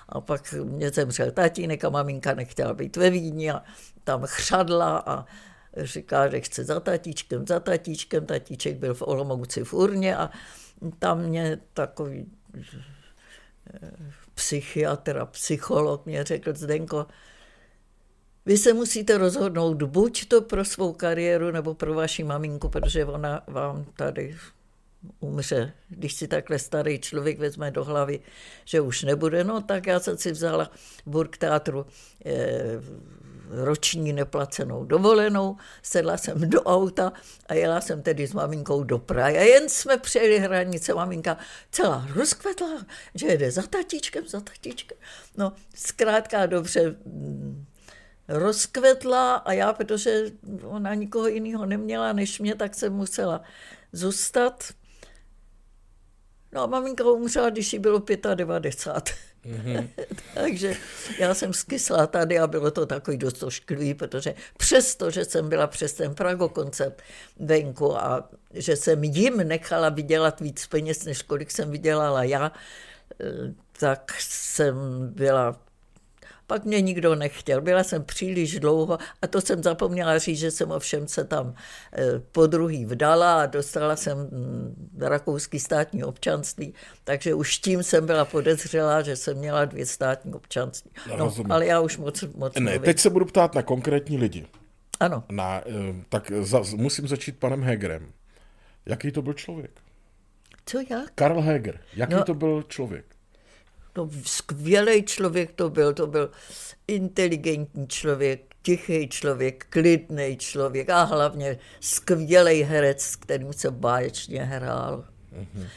a 0.09 0.21
pak 0.21 0.53
mě 0.63 0.89
zemřel 0.89 1.31
tatínek 1.31 1.85
a 1.85 1.89
maminka 1.89 2.33
nechtěla 2.33 2.73
být 2.73 2.97
ve 2.97 3.09
Vídni 3.09 3.51
a 3.51 3.63
tam 4.03 4.21
chřadla 4.25 5.03
a 5.05 5.25
říká, 5.77 6.29
že 6.29 6.41
chce 6.41 6.63
za 6.63 6.79
tatíčkem, 6.79 7.47
za 7.47 7.59
tatíčkem, 7.59 8.25
tatíček 8.25 8.77
byl 8.77 8.93
v 8.93 9.01
Olomouci 9.01 9.63
v 9.63 9.73
Urně 9.73 10.17
a 10.17 10.29
tam 10.99 11.19
mě 11.21 11.59
takový 11.73 12.25
psychiatr 14.39 15.17
a 15.17 15.25
psycholog 15.25 16.05
mě 16.05 16.23
řekl, 16.23 16.53
Zdenko, 16.53 17.05
vy 18.45 18.57
se 18.57 18.73
musíte 18.73 19.17
rozhodnout 19.17 19.83
buď 19.83 20.27
to 20.27 20.41
pro 20.41 20.65
svou 20.65 20.93
kariéru 20.93 21.51
nebo 21.51 21.73
pro 21.73 21.93
vaši 21.93 22.23
maminku, 22.23 22.69
protože 22.69 23.05
ona 23.05 23.43
vám 23.47 23.85
tady 23.97 24.37
umře. 25.19 25.73
Když 25.89 26.13
si 26.13 26.27
takhle 26.27 26.59
starý 26.59 26.99
člověk 26.99 27.39
vezme 27.39 27.71
do 27.71 27.83
hlavy, 27.83 28.19
že 28.65 28.81
už 28.81 29.03
nebude, 29.03 29.43
no 29.43 29.61
tak 29.61 29.87
já 29.87 29.99
jsem 29.99 30.17
si 30.17 30.31
vzala 30.31 30.71
v 31.05 31.09
Burgteatru 31.09 31.85
eh, 32.25 32.79
roční 33.49 34.13
neplacenou 34.13 34.85
dovolenou, 34.85 35.57
sedla 35.81 36.17
jsem 36.17 36.49
do 36.49 36.63
auta 36.63 37.13
a 37.47 37.53
jela 37.53 37.81
jsem 37.81 38.01
tedy 38.01 38.27
s 38.27 38.33
maminkou 38.33 38.83
do 38.83 38.97
Prahy. 38.99 39.37
A 39.37 39.41
jen 39.41 39.69
jsme 39.69 39.97
přejeli 39.97 40.39
hranice, 40.39 40.93
maminka 40.93 41.37
celá 41.71 42.07
rozkvetla, 42.15 42.85
že 43.15 43.27
jede 43.27 43.51
za 43.51 43.61
tatíčkem, 43.61 44.27
za 44.27 44.39
tatíčkem. 44.39 44.97
No, 45.37 45.53
zkrátka 45.75 46.45
dobře, 46.45 46.95
mm, 47.05 47.65
rozkvetla 48.27 49.35
a 49.35 49.53
já, 49.53 49.73
protože 49.73 50.23
ona 50.63 50.93
nikoho 50.93 51.27
jiného 51.27 51.65
neměla 51.65 52.13
než 52.13 52.39
mě, 52.39 52.55
tak 52.55 52.75
jsem 52.75 52.93
musela 52.93 53.41
zůstat. 53.93 54.63
No 56.51 56.61
a 56.61 56.65
maminka 56.67 57.03
umřela, 57.03 57.49
když 57.49 57.73
jí 57.73 57.79
bylo 57.79 58.01
95. 58.35 59.28
Mm-hmm. 59.45 59.87
Takže 60.33 60.75
já 61.19 61.33
jsem 61.33 61.53
skysla 61.53 62.07
tady 62.07 62.39
a 62.39 62.47
bylo 62.47 62.71
to 62.71 62.85
takový 62.85 63.17
dost 63.17 63.43
ošklivý, 63.43 63.93
protože 63.93 64.35
přesto, 64.57 65.11
že 65.11 65.25
jsem 65.25 65.49
byla 65.49 65.67
přes 65.67 65.93
ten 65.93 66.15
Prago 66.15 66.49
koncert 66.49 67.01
venku 67.39 67.97
a 67.97 68.29
že 68.53 68.75
jsem 68.75 69.03
jim 69.03 69.37
nechala 69.37 69.89
vydělat 69.89 70.41
víc 70.41 70.67
peněz, 70.67 71.05
než 71.05 71.21
kolik 71.21 71.51
jsem 71.51 71.71
vydělala 71.71 72.23
já, 72.23 72.51
eh, 73.21 73.25
tak 73.79 74.15
jsem 74.19 74.75
byla 75.13 75.68
pak 76.49 76.65
mě 76.65 76.81
nikdo 76.81 77.15
nechtěl. 77.15 77.61
Byla 77.61 77.83
jsem 77.83 78.03
příliš 78.03 78.59
dlouho 78.59 78.97
a 79.21 79.27
to 79.27 79.41
jsem 79.41 79.63
zapomněla 79.63 80.17
říct, 80.17 80.39
že 80.39 80.51
jsem 80.51 80.71
ovšem 80.71 81.07
se 81.07 81.23
tam 81.23 81.53
eh, 81.93 82.19
po 82.31 82.47
druhý 82.47 82.85
vdala 82.85 83.41
a 83.41 83.45
dostala 83.45 83.95
jsem 83.95 84.17
mm, 84.17 84.89
rakouský 84.99 85.59
státní 85.59 86.03
občanství, 86.03 86.73
takže 87.03 87.33
už 87.33 87.57
tím 87.57 87.83
jsem 87.83 88.05
byla 88.05 88.25
podezřelá, 88.25 89.01
že 89.01 89.15
jsem 89.15 89.37
měla 89.37 89.65
dvě 89.65 89.85
státní 89.85 90.33
občanství. 90.33 90.91
No, 91.17 91.33
ale 91.49 91.65
já 91.65 91.79
už 91.79 91.97
moc, 91.97 92.23
moc 92.35 92.55
Ne, 92.55 92.61
mluvím. 92.61 92.81
teď 92.81 92.99
se 92.99 93.09
budu 93.09 93.25
ptát 93.25 93.55
na 93.55 93.61
konkrétní 93.61 94.17
lidi. 94.17 94.45
Ano. 94.99 95.23
Na, 95.31 95.61
eh, 95.65 95.95
tak 96.09 96.31
za, 96.41 96.61
musím 96.75 97.07
začít 97.07 97.39
panem 97.39 97.63
Hegerem. 97.63 98.11
Jaký 98.85 99.11
to 99.11 99.21
byl 99.21 99.33
člověk? 99.33 99.71
Co 100.65 100.79
já? 100.89 101.01
Karl 101.15 101.41
Heger. 101.41 101.79
Jaký 101.93 102.13
no, 102.13 102.23
to 102.23 102.33
byl 102.33 102.63
člověk? 102.67 103.05
No, 103.97 104.09
skvělý 104.23 105.03
člověk 105.03 105.51
to 105.51 105.69
byl, 105.69 105.93
to 105.93 106.07
byl 106.07 106.31
inteligentní 106.87 107.87
člověk, 107.87 108.55
tichý 108.61 109.09
člověk, 109.09 109.65
klidný 109.69 110.37
člověk 110.37 110.89
a 110.89 111.03
hlavně 111.03 111.59
skvělý 111.79 112.63
herec, 112.63 113.01
s 113.01 113.15
kterým 113.15 113.53
se 113.53 113.71
báječně 113.71 114.43
hrál. 114.43 115.05
Mm-hmm. 115.33 115.67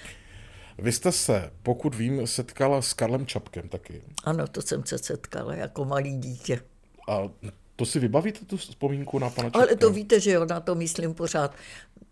Vy 0.78 0.92
jste 0.92 1.12
se, 1.12 1.50
pokud 1.62 1.94
vím, 1.94 2.26
setkala 2.26 2.82
s 2.82 2.92
Karlem 2.92 3.26
Čapkem 3.26 3.68
taky. 3.68 4.02
Ano, 4.24 4.46
to 4.46 4.62
jsem 4.62 4.86
se 4.86 4.98
setkala 4.98 5.54
jako 5.54 5.84
malý 5.84 6.18
dítě. 6.18 6.60
A 7.08 7.30
to 7.76 7.86
si 7.86 7.98
vybavíte 7.98 8.44
tu 8.44 8.56
vzpomínku 8.56 9.18
na 9.18 9.30
pana 9.30 9.48
Čapka? 9.48 9.58
Ale 9.58 9.76
to 9.76 9.90
víte, 9.90 10.20
že 10.20 10.30
jo, 10.30 10.44
na 10.44 10.60
to 10.60 10.74
myslím 10.74 11.14
pořád. 11.14 11.54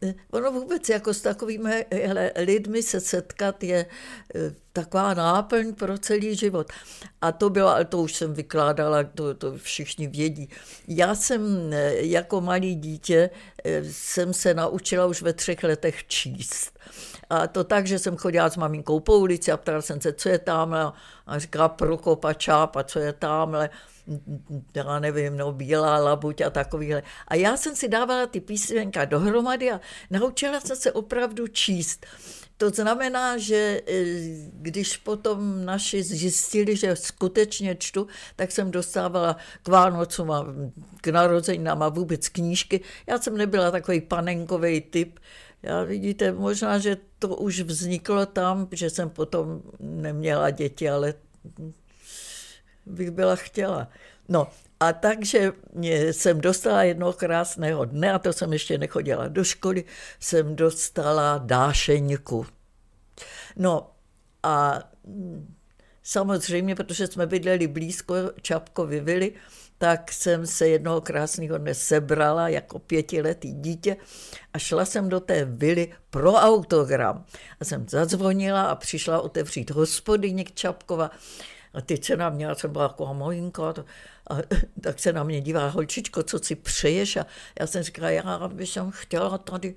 Eh, 0.02 0.14
ono 0.30 0.52
vůbec 0.52 0.88
jako 0.88 1.14
s 1.14 1.20
takovými 1.20 1.84
hele, 1.92 2.32
lidmi 2.36 2.82
se 2.82 3.00
setkat 3.00 3.64
je 3.64 3.86
eh, 4.34 4.54
taková 4.72 5.14
náplň 5.14 5.74
pro 5.74 5.98
celý 5.98 6.36
život. 6.36 6.72
A 7.20 7.32
to 7.32 7.50
bylo, 7.50 7.68
ale 7.68 7.84
to 7.84 7.98
už 7.98 8.14
jsem 8.14 8.34
vykládala, 8.34 9.04
to, 9.04 9.34
to 9.34 9.58
všichni 9.58 10.06
vědí. 10.06 10.48
Já 10.88 11.14
jsem 11.14 11.72
eh, 11.72 11.94
jako 11.94 12.40
malý 12.40 12.74
dítě 12.74 13.30
jsem 13.82 14.34
se 14.34 14.54
naučila 14.54 15.06
už 15.06 15.22
ve 15.22 15.32
třech 15.32 15.62
letech 15.62 16.06
číst. 16.06 16.78
A 17.30 17.46
to 17.46 17.64
tak, 17.64 17.86
že 17.86 17.98
jsem 17.98 18.16
chodila 18.16 18.50
s 18.50 18.56
maminkou 18.56 19.00
po 19.00 19.18
ulici 19.18 19.52
a 19.52 19.56
ptala 19.56 19.82
jsem 19.82 20.00
se, 20.00 20.12
co 20.12 20.28
je 20.28 20.38
tamhle. 20.38 20.92
A 21.26 21.38
říká 21.38 21.68
Prokopa 21.68 22.34
Čápa, 22.34 22.84
co 22.84 22.98
je 22.98 23.12
tamhle 23.12 23.70
já 24.74 24.98
nevím, 24.98 25.36
no, 25.36 25.52
Bílá 25.52 25.98
labuť 25.98 26.40
a 26.40 26.50
takovýhle. 26.50 27.02
A 27.28 27.34
já 27.34 27.56
jsem 27.56 27.76
si 27.76 27.88
dávala 27.88 28.26
ty 28.26 28.40
písmenka 28.40 29.04
dohromady 29.04 29.72
a 29.72 29.80
naučila 30.10 30.60
jsem 30.60 30.76
se 30.76 30.92
opravdu 30.92 31.46
číst. 31.46 32.06
To 32.60 32.70
znamená, 32.70 33.38
že 33.38 33.56
e, 33.56 34.04
když 34.52 34.96
potom 34.96 35.64
naši 35.64 36.02
zjistili, 36.02 36.76
že 36.76 36.96
skutečně 36.96 37.74
čtu, 37.74 38.06
tak 38.36 38.52
jsem 38.52 38.70
dostávala 38.70 39.36
k 39.62 39.68
Vánocům 39.68 40.30
a 40.30 40.46
k 41.00 41.08
narozeninám 41.08 41.82
a 41.82 41.88
vůbec 41.88 42.28
knížky. 42.28 42.80
Já 43.06 43.18
jsem 43.18 43.36
nebyla 43.36 43.70
takový 43.70 44.00
panenkový 44.00 44.80
typ. 44.80 45.18
Já 45.62 45.82
vidíte, 45.82 46.32
možná, 46.32 46.78
že 46.78 46.96
to 47.18 47.28
už 47.28 47.60
vzniklo 47.60 48.26
tam, 48.26 48.68
že 48.72 48.90
jsem 48.90 49.10
potom 49.10 49.62
neměla 49.80 50.50
děti, 50.50 50.90
ale 50.90 51.14
bych 52.86 53.10
byla 53.10 53.36
chtěla. 53.36 53.88
No 54.28 54.48
a 54.80 54.92
takže 54.92 55.52
jsem 56.12 56.40
dostala 56.40 56.82
jednoho 56.82 57.12
krásného 57.12 57.84
dne, 57.84 58.12
a 58.12 58.18
to 58.18 58.32
jsem 58.32 58.52
ještě 58.52 58.78
nechodila 58.78 59.28
do 59.28 59.44
školy, 59.44 59.84
jsem 60.20 60.56
dostala 60.56 61.38
dášeňku. 61.38 62.46
No 63.56 63.90
a 64.42 64.80
samozřejmě, 66.02 66.74
protože 66.74 67.06
jsme 67.06 67.26
bydleli 67.26 67.66
blízko 67.66 68.14
Čapkovy 68.42 69.00
vily, 69.00 69.32
tak 69.78 70.12
jsem 70.12 70.46
se 70.46 70.68
jednoho 70.68 71.00
krásného 71.00 71.58
dne 71.58 71.74
sebrala 71.74 72.48
jako 72.48 72.78
pětiletý 72.78 73.52
dítě 73.52 73.96
a 74.52 74.58
šla 74.58 74.84
jsem 74.84 75.08
do 75.08 75.20
té 75.20 75.44
vily 75.44 75.92
pro 76.10 76.32
autogram. 76.32 77.24
A 77.60 77.64
jsem 77.64 77.88
zadzvonila 77.88 78.62
a 78.62 78.74
přišla 78.74 79.20
otevřít 79.20 79.70
hospodyně 79.70 80.44
Čapkova. 80.54 81.10
A 81.74 81.80
teď 81.80 82.04
se 82.04 82.16
na 82.16 82.30
mě, 82.30 82.46
já 82.46 82.54
jsem 82.54 82.72
byla 82.72 82.84
jako 82.84 83.14
malinka, 83.14 83.74
a, 84.30 84.36
tak 84.80 84.98
se 84.98 85.12
na 85.12 85.22
mě 85.22 85.40
dívá, 85.40 85.68
holčičko, 85.68 86.22
co 86.22 86.38
si 86.38 86.54
přeješ? 86.54 87.16
A 87.16 87.26
já 87.60 87.66
jsem 87.66 87.82
říkala, 87.82 88.10
já 88.10 88.48
bych 88.48 88.78
chtěla 88.90 89.38
tady 89.38 89.74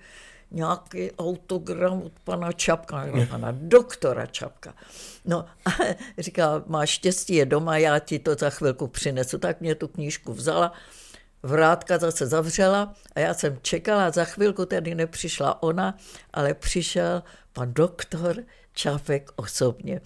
nějaký 0.51 1.11
autogram 1.11 2.01
od 2.01 2.11
pana 2.23 2.51
Čapka, 2.51 3.05
nebo 3.05 3.25
pana 3.25 3.47
doktora 3.51 4.25
Čapka. 4.25 4.73
No 5.25 5.45
a 5.65 5.69
říká, 6.17 6.63
máš 6.67 6.89
štěstí, 6.89 7.35
je 7.35 7.45
doma, 7.45 7.77
já 7.77 7.99
ti 7.99 8.19
to 8.19 8.35
za 8.35 8.49
chvilku 8.49 8.87
přinesu. 8.87 9.37
Tak 9.37 9.61
mě 9.61 9.75
tu 9.75 9.87
knížku 9.87 10.33
vzala, 10.33 10.73
vrátka 11.43 11.97
zase 11.97 12.27
zavřela 12.27 12.93
a 13.15 13.19
já 13.19 13.33
jsem 13.33 13.57
čekala, 13.61 14.11
za 14.11 14.25
chvilku 14.25 14.65
tedy 14.65 14.95
nepřišla 14.95 15.63
ona, 15.63 15.97
ale 16.33 16.53
přišel 16.53 17.23
pan 17.53 17.73
doktor 17.73 18.43
Čapek 18.73 19.31
osobně. 19.35 20.01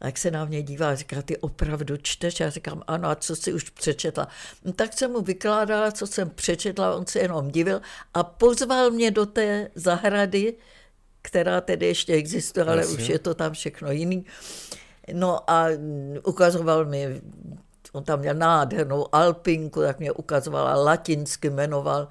A 0.00 0.06
jak 0.06 0.18
se 0.18 0.30
na 0.30 0.44
mě 0.44 0.62
dívá, 0.62 0.94
říká, 0.94 1.22
ty 1.22 1.36
opravdu 1.36 1.96
čteš? 1.96 2.40
Já 2.40 2.50
říkám, 2.50 2.82
ano, 2.86 3.08
a 3.08 3.14
co 3.14 3.36
si 3.36 3.52
už 3.52 3.70
přečetla? 3.70 4.28
No, 4.64 4.72
tak 4.72 4.92
jsem 4.92 5.10
mu 5.10 5.20
vykládala, 5.20 5.92
co 5.92 6.06
jsem 6.06 6.30
přečetla, 6.30 6.94
on 6.94 7.06
se 7.06 7.18
jenom 7.18 7.50
divil 7.50 7.80
a 8.14 8.22
pozval 8.22 8.90
mě 8.90 9.10
do 9.10 9.26
té 9.26 9.70
zahrady, 9.74 10.54
která 11.22 11.60
tedy 11.60 11.86
ještě 11.86 12.12
existuje, 12.12 12.66
ale 12.66 12.76
Jasně. 12.76 12.94
už 12.94 13.08
je 13.08 13.18
to 13.18 13.34
tam 13.34 13.52
všechno 13.52 13.90
jiný. 13.90 14.24
No 15.12 15.50
a 15.50 15.66
ukazoval 16.24 16.84
mi, 16.84 17.20
on 17.92 18.04
tam 18.04 18.20
měl 18.20 18.34
nádhernou 18.34 19.14
alpinku, 19.14 19.80
tak 19.80 19.98
mě 19.98 20.12
ukazovala, 20.12 20.84
latinsky 20.84 21.50
jmenoval 21.50 22.08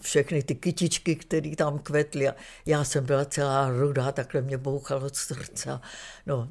všechny 0.00 0.42
ty 0.42 0.54
kytičky, 0.54 1.16
které 1.16 1.56
tam 1.56 1.78
kvetly. 1.78 2.28
A 2.28 2.34
já 2.66 2.84
jsem 2.84 3.04
byla 3.04 3.24
celá 3.24 3.70
rudá, 3.70 4.12
takhle 4.12 4.42
mě 4.42 4.58
bouchalo 4.58 5.06
od 5.06 5.16
srdce. 5.16 5.80
No, 6.26 6.48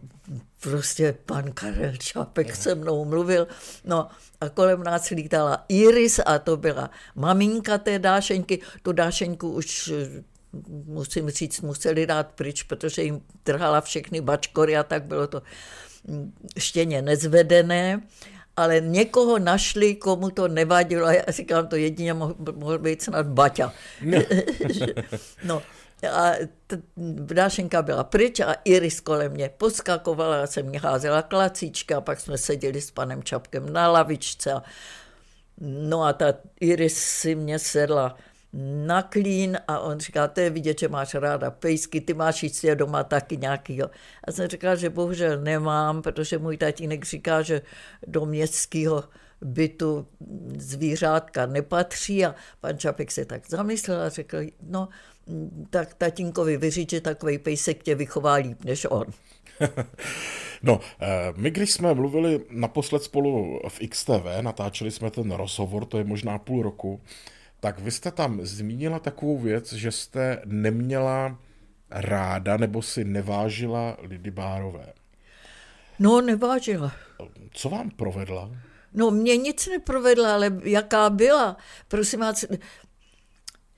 prostě 0.59 1.15
pan 1.25 1.51
Karel 1.51 1.97
Čapek 1.97 2.55
se 2.55 2.75
mnou 2.75 3.05
mluvil. 3.05 3.47
No 3.85 4.07
a 4.41 4.49
kolem 4.49 4.83
nás 4.83 5.09
lítala 5.09 5.65
Iris 5.69 6.19
a 6.25 6.39
to 6.39 6.57
byla 6.57 6.89
maminka 7.15 7.77
té 7.77 7.99
dášenky. 7.99 8.59
Tu 8.81 8.91
dášenku 8.91 9.51
už 9.51 9.93
musím 10.85 11.29
říct, 11.29 11.61
museli 11.61 12.07
dát 12.07 12.27
pryč, 12.27 12.63
protože 12.63 13.03
jim 13.03 13.21
trhala 13.43 13.81
všechny 13.81 14.21
bačkory 14.21 14.77
a 14.77 14.83
tak 14.83 15.03
bylo 15.03 15.27
to 15.27 15.41
štěně 16.57 17.01
nezvedené 17.01 18.01
ale 18.61 18.81
někoho 18.81 19.39
našli, 19.39 19.95
komu 19.95 20.29
to 20.29 20.47
nevadilo. 20.47 21.07
Já 21.07 21.23
říkám, 21.27 21.67
to 21.67 21.75
jedině 21.75 22.13
mohl, 22.13 22.35
mohl 22.51 22.79
být 22.79 23.01
snad 23.01 23.27
Baťa. 23.27 23.73
No. 24.01 24.17
no. 25.43 25.61
A 26.11 26.31
Dášenka 27.33 27.81
byla 27.81 28.03
pryč 28.03 28.39
a 28.39 28.53
Iris 28.65 28.99
kolem 28.99 29.31
mě 29.31 29.49
poskakovala, 29.57 30.37
já 30.37 30.47
jsem 30.47 30.65
mě 30.65 30.79
házela 30.79 31.21
klacíčka 31.21 31.97
a 31.97 32.01
pak 32.01 32.19
jsme 32.19 32.37
seděli 32.37 32.81
s 32.81 32.91
panem 32.91 33.23
Čapkem 33.23 33.73
na 33.73 33.91
lavičce. 33.91 34.53
No 35.61 36.03
a 36.03 36.13
ta 36.13 36.33
Iris 36.59 36.97
si 36.97 37.35
mě 37.35 37.59
sedla 37.59 38.17
na 38.53 39.01
klín 39.01 39.57
a 39.67 39.79
on 39.79 39.99
říká, 39.99 40.27
to 40.27 40.39
je 40.39 40.49
vidět, 40.49 40.79
že 40.79 40.87
máš 40.87 41.13
ráda 41.15 41.51
pejsky, 41.51 42.01
ty 42.01 42.13
máš 42.13 42.43
jistě 42.43 42.75
doma 42.75 43.03
taky 43.03 43.37
nějakýho. 43.37 43.89
A 44.23 44.31
jsem 44.31 44.47
říkal, 44.47 44.75
že 44.75 44.89
bohužel 44.89 45.41
nemám, 45.41 46.01
protože 46.01 46.37
můj 46.37 46.57
tatínek 46.57 47.05
říká, 47.05 47.41
že 47.41 47.61
do 48.07 48.25
městského 48.25 49.03
bytu 49.41 50.07
zvířátka 50.57 51.45
nepatří 51.45 52.25
a 52.25 52.35
pan 52.61 52.77
Čapek 52.77 53.11
se 53.11 53.25
tak 53.25 53.49
zamyslel 53.49 54.01
a 54.01 54.09
řekl, 54.09 54.37
no, 54.61 54.89
tak 55.69 55.93
tatínkovi 55.93 56.57
vyříct, 56.57 56.91
že 56.91 57.01
takový 57.01 57.37
pejsek 57.37 57.83
tě 57.83 57.95
vychová 57.95 58.33
líp 58.33 58.63
než 58.63 58.87
on. 58.89 59.05
No, 60.63 60.79
eh, 60.99 61.33
my 61.35 61.51
když 61.51 61.71
jsme 61.71 61.93
mluvili 61.93 62.39
naposled 62.49 63.03
spolu 63.03 63.59
v 63.67 63.79
XTV, 63.89 64.25
natáčeli 64.41 64.91
jsme 64.91 65.11
ten 65.11 65.31
rozhovor, 65.31 65.85
to 65.85 65.97
je 65.97 66.03
možná 66.03 66.37
půl 66.37 66.63
roku, 66.63 67.01
tak 67.61 67.79
vy 67.79 67.91
jste 67.91 68.11
tam 68.11 68.39
zmínila 68.45 68.99
takovou 68.99 69.39
věc, 69.39 69.73
že 69.73 69.91
jste 69.91 70.41
neměla 70.45 71.37
ráda 71.89 72.57
nebo 72.57 72.81
si 72.81 73.03
nevážila 73.03 73.97
Lidy 74.01 74.31
Bárové. 74.31 74.93
No, 75.99 76.21
nevážila. 76.21 76.91
Co 77.51 77.69
vám 77.69 77.89
provedla? 77.89 78.51
No, 78.93 79.11
mě 79.11 79.37
nic 79.37 79.67
neprovedla, 79.67 80.33
ale 80.33 80.59
jaká 80.63 81.09
byla. 81.09 81.57
Prosím 81.87 82.19
vás, 82.19 82.45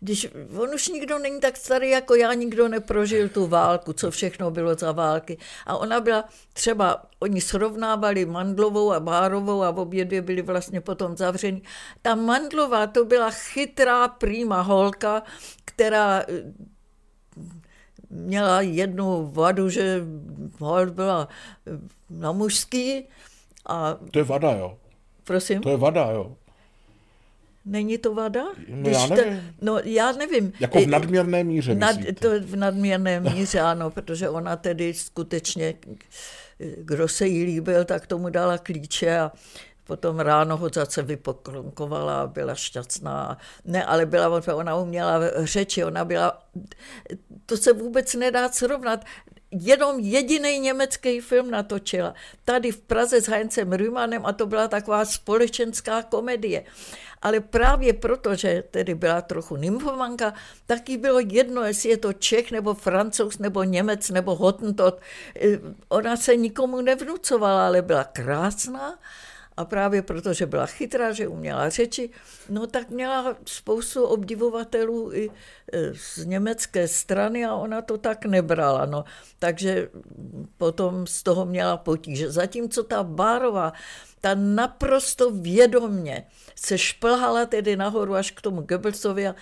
když 0.03 0.27
on 0.57 0.69
už 0.75 0.87
nikdo 0.87 1.19
není 1.19 1.39
tak 1.39 1.57
starý 1.57 1.89
jako 1.89 2.15
já, 2.15 2.33
nikdo 2.33 2.67
neprožil 2.67 3.29
tu 3.29 3.47
válku, 3.47 3.93
co 3.93 4.11
všechno 4.11 4.51
bylo 4.51 4.75
za 4.75 4.91
války. 4.91 5.37
A 5.65 5.77
ona 5.77 6.01
byla 6.01 6.25
třeba, 6.53 7.05
oni 7.19 7.41
srovnávali 7.41 8.25
Mandlovou 8.25 8.91
a 8.93 8.99
Bárovou 8.99 9.63
a 9.63 9.69
obě 9.69 10.05
dvě 10.05 10.21
byly 10.21 10.41
vlastně 10.41 10.81
potom 10.81 11.17
zavřeny. 11.17 11.61
Ta 12.01 12.15
Mandlová 12.15 12.87
to 12.87 13.05
byla 13.05 13.31
chytrá 13.31 14.07
prýma 14.07 14.61
holka, 14.61 15.23
která 15.65 16.19
eh, 16.19 16.25
měla 18.09 18.61
jednu 18.61 19.31
vadu, 19.31 19.69
že 19.69 20.01
byla 20.89 21.27
eh, 21.67 21.71
na 22.09 22.31
mužský. 22.31 23.07
A... 23.65 23.97
To 24.11 24.19
je 24.19 24.23
vada, 24.23 24.51
jo? 24.51 24.77
Prosím? 25.23 25.61
To 25.61 25.69
je 25.69 25.77
vada, 25.77 26.11
jo? 26.11 26.35
Není 27.65 27.97
to 27.97 28.13
vada? 28.13 28.43
No 28.67 28.89
já 28.89 29.07
nevím. 29.07 29.39
To, 29.39 29.45
no 29.61 29.79
já 29.83 30.11
nevím. 30.11 30.53
Jako 30.59 30.81
v 30.81 30.87
nadměrné 30.87 31.43
míře, 31.43 31.75
Nad, 31.75 31.95
To 32.19 32.29
v 32.39 32.55
nadměrné 32.55 33.19
míře, 33.19 33.59
ano, 33.59 33.89
protože 33.91 34.29
ona 34.29 34.55
tedy 34.55 34.93
skutečně, 34.93 35.73
kdo 36.77 37.07
se 37.07 37.27
jí 37.27 37.43
líbil, 37.43 37.85
tak 37.85 38.07
tomu 38.07 38.29
dala 38.29 38.57
klíče 38.57 39.19
a 39.19 39.31
potom 39.83 40.19
ráno 40.19 40.57
ho 40.57 40.69
zase 40.73 41.01
vypoklonkovala 41.01 42.21
a 42.21 42.27
byla 42.27 42.55
šťastná. 42.55 43.37
Ne, 43.65 43.85
ale 43.85 44.05
byla, 44.05 44.41
ona 44.55 44.75
uměla 44.75 45.19
řeči, 45.43 45.83
ona 45.83 46.05
byla, 46.05 46.43
to 47.45 47.57
se 47.57 47.73
vůbec 47.73 48.13
nedá 48.13 48.49
srovnat 48.49 49.05
jenom 49.51 49.99
jediný 49.99 50.59
německý 50.59 51.19
film 51.19 51.51
natočila. 51.51 52.13
Tady 52.45 52.71
v 52.71 52.81
Praze 52.81 53.21
s 53.21 53.27
Heincem 53.27 53.73
Rümanem 53.73 54.25
a 54.25 54.33
to 54.33 54.45
byla 54.45 54.67
taková 54.67 55.05
společenská 55.05 56.03
komedie. 56.03 56.63
Ale 57.23 57.39
právě 57.39 57.93
proto, 57.93 58.35
že 58.35 58.63
tedy 58.71 58.95
byla 58.95 59.21
trochu 59.21 59.55
nymfomanka, 59.55 60.33
taky 60.65 60.97
bylo 60.97 61.19
jedno, 61.19 61.63
jestli 61.63 61.89
je 61.89 61.97
to 61.97 62.13
Čech, 62.13 62.51
nebo 62.51 62.73
Francouz, 62.73 63.39
nebo 63.39 63.63
Němec, 63.63 64.09
nebo 64.09 64.35
Hottentot. 64.35 65.01
Ona 65.89 66.17
se 66.17 66.35
nikomu 66.35 66.81
nevnucovala, 66.81 67.67
ale 67.67 67.81
byla 67.81 68.03
krásná 68.03 68.99
a 69.57 69.65
právě 69.65 70.01
proto, 70.01 70.33
že 70.33 70.45
byla 70.45 70.65
chytrá, 70.65 71.11
že 71.11 71.27
uměla 71.27 71.69
řeči, 71.69 72.09
no 72.49 72.67
tak 72.67 72.89
měla 72.89 73.37
spoustu 73.45 74.03
obdivovatelů 74.03 75.13
i 75.13 75.29
e, 75.73 75.93
z 75.93 76.25
německé 76.25 76.87
strany 76.87 77.45
a 77.45 77.55
ona 77.55 77.81
to 77.81 77.97
tak 77.97 78.25
nebrala. 78.25 78.85
No. 78.85 79.05
Takže 79.39 79.89
potom 80.57 81.07
z 81.07 81.23
toho 81.23 81.45
měla 81.45 81.77
potíže. 81.77 82.31
Zatímco 82.31 82.83
ta 82.83 83.03
Bárová, 83.03 83.73
ta 84.23 84.35
naprosto 84.35 85.31
vědomně 85.31 86.27
se 86.55 86.77
šplhala 86.77 87.45
tedy 87.45 87.75
nahoru 87.75 88.15
až 88.15 88.31
k 88.31 88.41
tomu 88.41 88.61
Goebbelsovi 88.61 89.27
a 89.27 89.35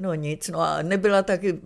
No 0.00 0.14
nic, 0.14 0.48
no 0.48 0.60
a 0.60 0.82
nebyla 0.82 1.22
taky, 1.22 1.60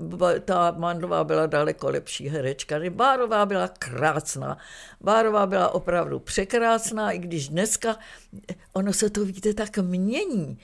ta 0.44 0.70
Mandlová 0.70 1.24
byla 1.24 1.46
daleko 1.46 1.90
lepší 1.90 2.28
herečka. 2.28 2.76
Bárová 2.90 3.46
byla 3.46 3.68
krásná. 3.68 4.58
Bárová 5.00 5.46
byla 5.46 5.68
opravdu 5.74 6.18
překrásná, 6.18 7.12
i 7.12 7.18
když 7.18 7.48
dneska, 7.48 7.96
ono 8.72 8.92
se 8.92 9.10
to 9.10 9.24
víte, 9.24 9.54
tak 9.54 9.78
mění. 9.78 10.58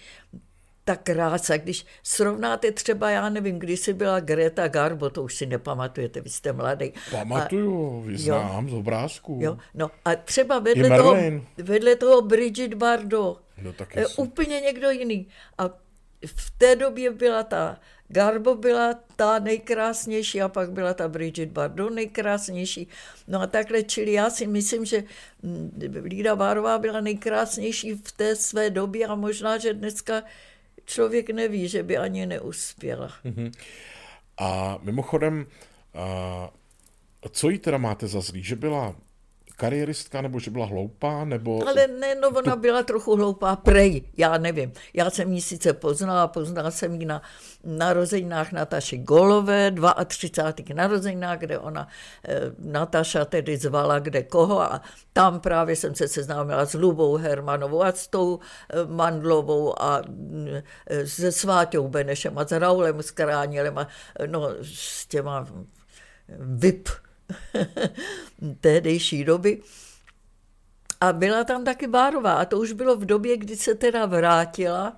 Ta 0.89 0.97
krása, 0.97 1.57
když 1.57 1.87
srovnáte 2.03 2.73
třeba, 2.73 3.11
já 3.11 3.29
nevím, 3.29 3.59
když 3.59 3.81
jsi 3.81 3.93
byla 3.93 4.21
Greta 4.21 4.69
Garbo, 4.69 5.11
to 5.11 5.23
už 5.23 5.35
si 5.35 5.47
nepamatujete, 5.47 6.21
vy 6.21 6.31
jste 6.31 6.53
mladý. 6.53 6.93
Pamatuju, 7.11 8.01
vyznám 8.01 8.71
z 8.71 8.73
obrázku. 8.73 9.39
Jo, 9.43 9.59
no 9.75 9.91
a 10.05 10.17
třeba 10.17 10.59
vedle 10.59 10.89
toho, 10.89 11.17
vedle 11.57 11.97
toho 11.97 12.23
Bridget 12.23 12.75
Bardot, 12.75 13.43
no, 13.63 13.73
tak 13.73 13.89
úplně 14.17 14.61
někdo 14.61 14.91
jiný. 14.91 15.27
A 15.59 15.69
v 16.27 16.51
té 16.59 16.77
době 16.77 17.11
byla 17.11 17.43
ta 17.43 17.79
Garbo 18.09 18.55
byla 18.55 18.95
ta 19.17 19.39
nejkrásnější 19.39 20.43
a 20.43 20.49
pak 20.49 20.73
byla 20.73 20.95
ta 20.95 21.09
Bridget 21.09 21.49
Bardot 21.49 21.93
nejkrásnější. 21.93 22.89
No 23.29 23.41
a 23.41 23.47
takhle, 23.47 23.83
čili 23.83 24.13
já 24.13 24.31
si 24.31 24.47
myslím, 24.47 24.85
že 24.85 25.05
mm, 25.43 25.81
Lída 26.05 26.37
Bárová 26.37 26.79
byla 26.79 27.01
nejkrásnější 27.01 27.93
v 27.93 28.13
té 28.13 28.37
své 28.37 28.71
době 28.71 29.07
a 29.07 29.15
možná, 29.15 29.59
že 29.59 29.75
dneska 29.75 30.23
člověk 30.89 31.31
neví, 31.31 31.69
že 31.69 31.83
by 31.83 31.97
ani 31.97 32.27
neuspěla. 32.27 33.13
Mm-hmm. 33.25 33.53
A 34.39 34.79
mimochodem, 34.83 35.47
a 37.23 37.29
co 37.31 37.51
jí 37.51 37.59
teda 37.59 37.79
máte 37.79 38.07
za 38.07 38.21
zlý? 38.21 38.43
Že 38.43 38.57
byla 38.57 38.97
kariéristka, 39.59 40.23
nebo 40.23 40.39
že 40.39 40.51
byla 40.51 40.67
hloupá, 40.67 41.25
nebo... 41.25 41.69
Ale 41.69 41.87
ne, 41.87 42.15
no 42.15 42.29
ona 42.29 42.55
to... 42.55 42.61
byla 42.61 42.83
trochu 42.83 43.17
hloupá, 43.17 43.57
prej, 43.57 44.03
já 44.17 44.39
nevím. 44.39 44.73
Já 44.95 45.11
jsem 45.11 45.33
ji 45.33 45.41
sice 45.41 45.73
poznala, 45.73 46.29
poznala 46.29 46.71
jsem 46.71 46.95
ji 46.95 47.07
na 47.07 47.23
narozeninách 47.65 48.53
Nataši 48.53 48.99
Golové, 48.99 49.75
32. 50.07 50.75
narozeninách, 50.75 51.39
kde 51.39 51.59
ona, 51.59 51.89
eh, 52.25 52.41
Nataša 52.59 53.25
tedy 53.25 53.57
zvala 53.57 53.99
kde 53.99 54.23
koho 54.23 54.61
a 54.61 54.81
tam 55.13 55.41
právě 55.41 55.77
jsem 55.77 55.95
se 55.95 56.09
seznámila 56.09 56.67
s 56.67 56.75
Lubou 56.75 57.17
Hermanovou 57.17 57.83
a 57.83 57.93
s 57.93 58.07
tou 58.07 58.39
eh, 58.39 58.87
Mandlovou 58.87 59.83
a 59.83 60.03
eh, 60.87 61.07
se 61.07 61.33
Sváťou 61.33 61.89
Benešem 61.89 62.39
a 62.39 62.47
s 62.47 62.53
Raulem 62.53 63.03
Skránilem 63.03 63.79
a 63.79 63.87
no, 64.27 64.49
s 64.63 65.07
těma 65.07 65.47
VIP 66.39 66.89
tehdejší 68.61 69.25
doby. 69.25 69.63
A 71.01 71.13
byla 71.13 71.45
tam 71.45 71.65
taky 71.65 71.87
Bárová 71.87 72.33
a 72.33 72.45
to 72.45 72.59
už 72.59 72.73
bylo 72.73 72.97
v 72.97 73.05
době, 73.05 73.37
kdy 73.37 73.57
se 73.57 73.75
teda 73.75 74.07
vrátila. 74.07 74.97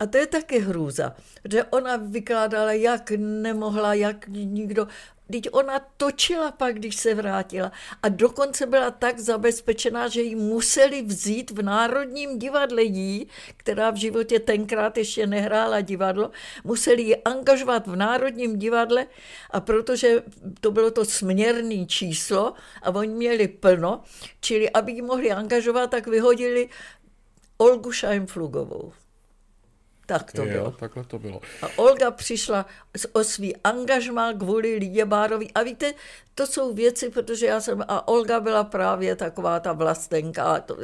A 0.00 0.06
to 0.06 0.18
je 0.18 0.26
taky 0.26 0.58
hrůza, 0.58 1.16
že 1.44 1.64
ona 1.64 1.96
vykládala, 1.96 2.72
jak 2.72 3.10
nemohla, 3.16 3.94
jak 3.94 4.28
nikdo. 4.28 4.88
Teď 5.32 5.48
ona 5.52 5.80
točila 5.96 6.52
pak, 6.52 6.74
když 6.74 6.96
se 6.96 7.14
vrátila. 7.14 7.72
A 8.02 8.08
dokonce 8.08 8.66
byla 8.66 8.90
tak 8.90 9.18
zabezpečená, 9.18 10.08
že 10.08 10.22
ji 10.22 10.34
museli 10.34 11.02
vzít 11.02 11.50
v 11.50 11.62
Národním 11.62 12.38
divadle 12.38 12.82
jí, 12.82 13.28
která 13.56 13.90
v 13.90 13.96
životě 13.96 14.40
tenkrát 14.40 14.98
ještě 14.98 15.26
nehrála 15.26 15.80
divadlo, 15.80 16.30
museli 16.64 17.02
ji 17.02 17.16
angažovat 17.16 17.86
v 17.86 17.96
Národním 17.96 18.58
divadle 18.58 19.06
a 19.50 19.60
protože 19.60 20.22
to 20.60 20.70
bylo 20.70 20.90
to 20.90 21.04
směrné 21.04 21.86
číslo 21.86 22.54
a 22.82 22.90
oni 22.90 23.14
měli 23.14 23.48
plno, 23.48 24.02
čili 24.40 24.70
aby 24.70 24.92
ji 24.92 25.02
mohli 25.02 25.32
angažovat, 25.32 25.90
tak 25.90 26.06
vyhodili 26.06 26.68
Olgu 27.58 27.92
Scheinflugovou. 27.92 28.92
Tak 30.06 30.32
to 30.32 30.44
jo, 30.44 30.52
bylo. 30.52 30.70
takhle 30.70 31.04
to 31.04 31.18
bylo. 31.18 31.40
A 31.62 31.68
Olga 31.76 32.10
přišla 32.10 32.66
o 33.12 33.24
svý 33.24 33.56
angažmá 33.56 34.32
kvůli 34.32 34.76
Lidě 34.76 35.04
Bárovi. 35.04 35.48
A 35.54 35.62
víte, 35.62 35.94
to 36.34 36.46
jsou 36.46 36.74
věci, 36.74 37.10
protože 37.10 37.46
já 37.46 37.60
jsem, 37.60 37.84
a 37.88 38.08
Olga 38.08 38.40
byla 38.40 38.64
právě 38.64 39.16
taková 39.16 39.60
ta 39.60 39.72
vlastenka. 39.72 40.60
To, 40.60 40.78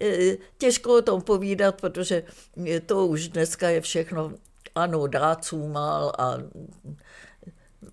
e, 0.00 0.36
těžko 0.58 0.98
o 0.98 1.02
tom 1.02 1.22
povídat, 1.22 1.80
protože 1.80 2.22
to 2.86 3.06
už 3.06 3.28
dneska 3.28 3.68
je 3.68 3.80
všechno, 3.80 4.32
ano, 4.74 5.06
dáců 5.06 5.68
mal 5.68 6.12
a 6.18 6.36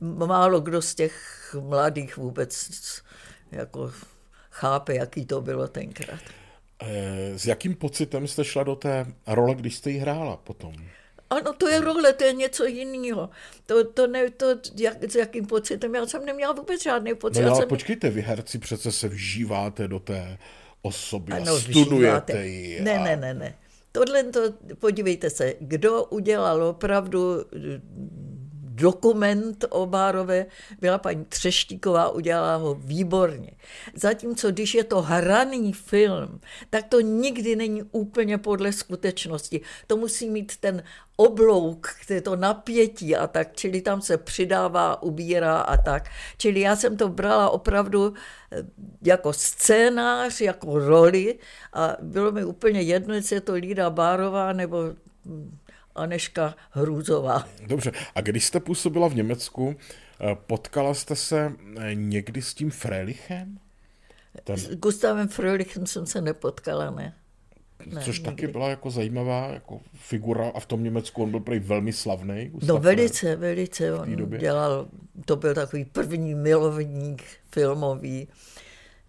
málo 0.02 0.60
kdo 0.60 0.82
z 0.82 0.96
těch 0.96 1.56
mladých 1.60 2.18
vůbec 2.18 2.70
jako 3.52 3.92
chápe, 4.52 4.96
jaký 4.96 5.26
to 5.26 5.42
bylo 5.42 5.68
tenkrát. 5.68 6.20
Eh, 6.82 7.40
s 7.40 7.46
jakým 7.46 7.76
pocitem 7.76 8.28
jste 8.28 8.44
šla 8.44 8.64
do 8.64 8.76
té 8.76 9.06
role, 9.28 9.56
když 9.56 9.76
jste 9.76 9.92
ji 9.92 9.98
hrála 9.98 10.38
potom? 10.38 10.74
Ano, 11.30 11.54
to 11.54 11.68
je 11.68 11.82
role, 11.82 12.14
to 12.14 12.24
je 12.24 12.34
něco 12.34 12.66
jiného. 12.66 13.30
To, 13.66 13.84
to 13.84 14.08
ne, 14.08 14.30
to, 14.30 14.46
jak, 14.76 15.04
s 15.12 15.16
jakým 15.16 15.46
pocitem, 15.46 15.96
já 15.96 16.06
jsem 16.06 16.26
neměla 16.26 16.54
vůbec 16.54 16.84
žádný 16.84 17.16
pocit. 17.16 17.42
No, 17.42 17.48
ale 17.48 17.58
jsem... 17.58 17.70
počkejte, 17.70 18.10
vy 18.10 18.22
herci 18.22 18.60
přece 18.60 18.92
se 18.92 19.08
vžíváte 19.08 19.88
do 19.88 20.00
té 20.00 20.38
osoby 20.82 21.34
ano, 21.34 21.54
a 21.54 21.60
studujete 21.60 22.34
vžíváte. 22.34 22.48
ji. 22.48 22.80
A... 22.80 22.84
Ne, 22.84 23.00
ne, 23.00 23.16
ne, 23.16 23.34
ne. 23.34 23.58
Tohle 23.92 24.24
to, 24.24 24.40
podívejte 24.80 25.30
se, 25.30 25.54
kdo 25.60 26.04
udělal 26.04 26.64
opravdu 26.64 27.46
dokument 28.78 29.66
o 29.70 29.86
Bárové 29.86 30.46
byla 30.80 30.98
paní 30.98 31.26
Třeštíková, 31.26 32.10
udělala 32.10 32.56
ho 32.56 32.76
výborně. 32.76 33.52
Zatímco 33.96 34.52
když 34.52 34.74
je 34.74 34.84
to 34.84 35.02
hraný 35.02 35.74
film, 35.74 36.40
tak 36.70 36.88
to 36.88 37.02
nikdy 37.02 37.56
není 37.56 37.84
úplně 37.84 38.38
podle 38.38 38.72
skutečnosti. 38.72 39.62
To 39.88 39.98
musí 39.98 40.30
mít 40.30 40.58
ten 40.58 40.84
oblouk, 41.16 41.88
to 42.24 42.36
napětí 42.36 43.16
a 43.16 43.28
tak, 43.28 43.56
čili 43.56 43.82
tam 43.82 44.02
se 44.02 44.18
přidává, 44.18 45.04
ubírá 45.04 45.58
a 45.58 45.78
tak. 45.78 46.10
Čili 46.38 46.60
já 46.60 46.76
jsem 46.76 46.98
to 46.98 47.10
brala 47.10 47.50
opravdu 47.50 48.14
eh, 48.52 48.64
jako 49.02 49.34
scénář, 49.34 50.42
jako 50.42 50.80
roli 50.80 51.40
a 51.74 51.98
bylo 52.02 52.32
mi 52.32 52.46
úplně 52.46 52.82
jedno, 52.82 53.14
jestli 53.14 53.36
je 53.36 53.42
to 53.42 53.54
Lída 53.54 53.90
Bárová 53.90 54.54
nebo 54.54 54.78
hm, 55.26 55.58
Aneška 55.98 56.56
Hrůzová. 56.72 57.48
Dobře, 57.68 57.92
a 58.16 58.22
když 58.22 58.46
jste 58.46 58.60
působila 58.60 59.08
v 59.08 59.16
Německu, 59.16 59.76
eh, 60.22 60.38
potkala 60.48 60.94
jste 60.94 61.16
se 61.16 61.52
eh, 61.80 61.96
někdy 61.96 62.42
s 62.42 62.54
tím 62.54 62.72
Frelichem? 62.72 63.58
Ten... 64.44 64.58
S 64.58 64.76
Gustavem 64.76 65.28
Frelichem 65.28 65.88
jsem 65.88 66.06
se 66.06 66.22
nepotkala, 66.22 66.92
ne. 66.92 67.14
Ne, 67.86 68.02
Což 68.02 68.20
nikdy. 68.20 68.32
taky 68.32 68.48
byla 68.48 68.70
jako 68.70 68.92
zajímavá 68.92 69.48
jako 69.48 69.80
figura 69.94 70.52
a 70.56 70.60
v 70.60 70.66
tom 70.66 70.84
Německu 70.84 71.24
on 71.24 71.32
byl 71.32 71.40
prý 71.40 71.60
velmi 71.60 71.94
slavný. 71.94 72.50
Gustav 72.50 72.70
no 72.70 72.78
velice, 72.78 73.36
velice. 73.36 73.94
On 73.94 74.16
době. 74.16 74.40
dělal, 74.40 74.88
to 75.26 75.36
byl 75.36 75.54
takový 75.54 75.86
první 75.86 76.36
milovník 76.36 77.24
filmový. 77.52 78.28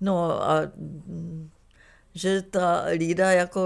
No 0.00 0.42
a 0.50 0.60
že 2.14 2.42
ta 2.42 2.84
Lída 2.92 3.32
jako 3.32 3.60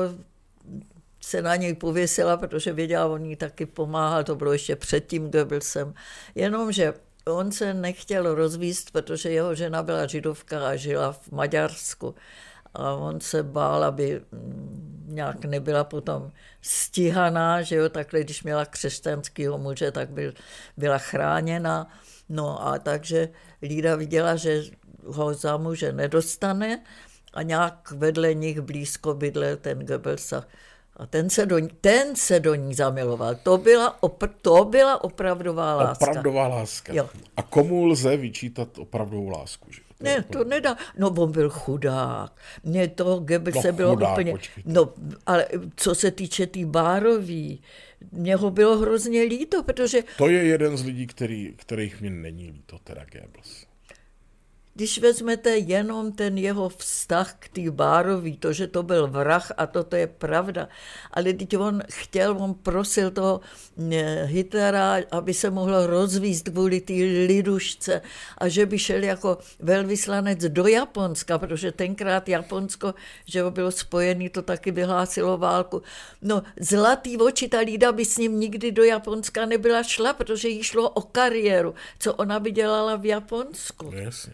se 1.25 1.43
na 1.43 1.57
něj 1.57 1.75
pověsila, 1.75 2.37
protože 2.37 2.73
věděla, 2.73 3.07
on 3.07 3.25
jí 3.25 3.37
taky 3.37 3.67
pomáhal, 3.67 4.25
to 4.25 4.37
bylo 4.37 4.53
ještě 4.53 4.77
předtím, 4.77 5.31
byl 5.31 5.61
jsem. 5.61 5.95
Jenomže 6.35 6.95
on 7.27 7.53
se 7.53 7.75
nechtěl 7.75 8.35
rozvíst, 8.35 8.91
protože 8.91 9.31
jeho 9.31 9.55
žena 9.55 9.83
byla 9.83 10.07
židovka 10.07 10.69
a 10.69 10.77
žila 10.77 11.13
v 11.13 11.31
Maďarsku. 11.31 12.15
A 12.75 12.93
on 12.93 13.21
se 13.21 13.43
bál, 13.43 13.85
aby 13.85 14.21
mm, 14.33 15.05
nějak 15.09 15.45
nebyla 15.45 15.85
potom 15.85 16.33
stíhaná, 16.63 17.63
že 17.63 17.77
jo, 17.77 17.89
takhle, 17.89 18.21
když 18.21 18.43
měla 18.43 18.65
křesťanského 18.65 19.59
muže, 19.59 19.91
tak 19.91 20.11
byl, 20.11 20.33
byla 20.77 20.99
chráněna. 20.99 21.91
No 22.29 22.67
a 22.67 22.79
takže 22.79 23.29
Lída 23.63 23.97
viděla, 23.97 24.37
že 24.37 24.63
ho 25.07 25.35
za 25.35 25.57
muže 25.57 25.93
nedostane 25.93 26.83
a 27.33 27.43
nějak 27.43 27.91
vedle 27.91 28.35
nich 28.35 28.61
blízko 28.61 29.15
bydlel 29.15 29.57
ten 29.57 29.87
Goebbels 29.87 30.33
a 30.97 31.07
ten 31.07 31.31
se 31.31 31.47
do, 31.47 31.57
ten 31.81 32.17
se 32.17 32.41
do 32.41 32.55
ní 32.55 32.75
zamiloval. 32.75 33.35
To 33.35 33.59
byla, 33.59 33.99
opr- 34.03 34.31
to 34.43 34.65
byla 34.65 35.05
opravdová 35.05 35.75
láska. 35.75 36.07
Opravdová 36.07 36.49
láska. 36.49 36.93
Jo. 36.95 37.09
A 37.37 37.43
komu 37.43 37.85
lze 37.85 38.17
vyčítat 38.17 38.79
opravdovou 38.79 39.29
lásku? 39.29 39.73
Že? 39.73 39.81
To 39.99 40.05
ne, 40.05 40.23
to 40.23 40.45
nedá. 40.45 40.77
No, 40.99 41.09
on 41.09 41.33
byl 41.33 41.51
chudák. 41.51 42.33
Mně 42.65 42.89
to 42.89 43.19
Goebbels 43.19 43.57
no, 43.57 43.63
se 43.63 43.73
bylo 43.73 43.95
chudák, 43.95 44.13
úplně... 44.13 44.33
Počkejte. 44.33 44.71
No, 44.73 44.93
ale 45.27 45.47
co 45.77 45.95
se 45.95 46.11
týče 46.11 46.47
té 46.47 46.53
tý 46.53 46.65
Bárový, 46.65 47.63
mě 48.13 48.37
ho 48.37 48.51
bylo 48.51 48.79
hrozně 48.79 49.23
líto, 49.23 49.63
protože... 49.63 50.03
To 50.19 50.29
je 50.29 50.45
jeden 50.45 50.77
z 50.77 50.85
lidí, 50.85 51.07
který, 51.07 51.55
kterých 51.57 52.01
mě 52.01 52.11
není 52.11 52.51
líto, 52.51 52.79
teda 52.79 53.05
Goebbels. 53.13 53.67
Když 54.75 54.99
vezmete 54.99 55.51
jenom 55.57 56.13
ten 56.13 56.39
jeho 56.39 56.69
vztah 56.69 57.35
k 57.39 57.49
té 57.49 57.71
Bárový, 57.71 58.37
to, 58.37 58.53
že 58.53 58.67
to 58.67 58.83
byl 58.83 59.09
vrah 59.09 59.53
a 59.57 59.67
toto 59.67 59.97
je 59.97 60.07
pravda, 60.07 60.69
ale 61.13 61.33
teď 61.33 61.57
on 61.57 61.83
chtěl, 61.91 62.37
on 62.41 62.55
prosil 62.55 63.11
toho 63.11 63.41
eh, 63.93 64.25
Hitlera, 64.25 64.97
aby 65.11 65.35
se 65.35 65.51
mohl 65.51 65.87
rozvíst 65.87 66.49
kvůli 66.49 66.81
té 66.81 66.93
lidušce 67.27 68.03
a 68.39 68.49
že 68.49 68.67
by 68.67 68.79
šel 68.79 69.03
jako 69.03 69.39
velvyslanec 69.61 70.39
do 70.39 70.67
Japonska, 70.67 71.39
protože 71.39 71.73
tenkrát 71.73 72.29
Japonsko, 72.29 72.95
že 73.25 73.45
bylo 73.51 73.71
spojený, 73.71 74.29
to 74.29 74.43
taky 74.43 74.71
vyhlásilo 74.71 75.39
válku. 75.39 75.83
No, 76.23 76.43
zlatý 76.61 77.19
oči, 77.19 77.49
ta 77.49 77.59
Lída 77.59 77.93
by 77.93 78.05
s 78.05 78.19
ním 78.19 78.41
nikdy 78.41 78.73
do 78.73 78.85
Japonska 78.85 79.47
nebyla 79.47 79.83
šla, 79.83 80.13
protože 80.13 80.49
jí 80.49 80.63
šlo 80.63 80.91
o 80.91 81.03
kariéru, 81.03 81.75
co 81.99 82.15
ona 82.15 82.41
by 82.41 82.51
dělala 82.51 82.97
v 82.97 83.07
Japonsku. 83.07 83.91
Jasně. 83.95 84.33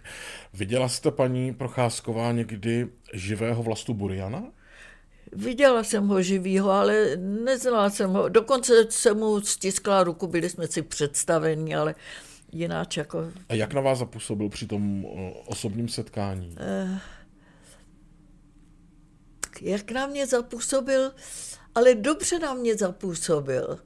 Viděla 0.52 0.88
jste, 0.88 1.10
paní 1.10 1.54
Procházková, 1.54 2.32
někdy 2.32 2.88
živého 3.12 3.62
vlastu 3.62 3.94
Buriana? 3.94 4.42
Viděla 5.32 5.84
jsem 5.84 6.08
ho 6.08 6.22
živýho, 6.22 6.70
ale 6.70 7.16
neznala 7.16 7.90
jsem 7.90 8.10
ho. 8.10 8.28
Dokonce 8.28 8.72
jsem 8.90 9.16
mu 9.16 9.40
stiskla 9.40 10.04
ruku, 10.04 10.26
byli 10.26 10.50
jsme 10.50 10.66
si 10.66 10.82
představeni, 10.82 11.76
ale 11.76 11.94
jináč 12.52 12.96
jako... 12.96 13.32
A 13.48 13.54
jak 13.54 13.74
na 13.74 13.80
vás 13.80 13.98
zapůsobil 13.98 14.48
při 14.48 14.66
tom 14.66 15.06
osobním 15.46 15.88
setkání? 15.88 16.48
Uh, 16.48 16.98
jak 19.60 19.90
na 19.90 20.06
mě 20.06 20.26
zapůsobil, 20.26 21.12
ale 21.74 21.94
dobře 21.94 22.38
na 22.38 22.54
mě 22.54 22.76
zapůsobil. 22.76 23.78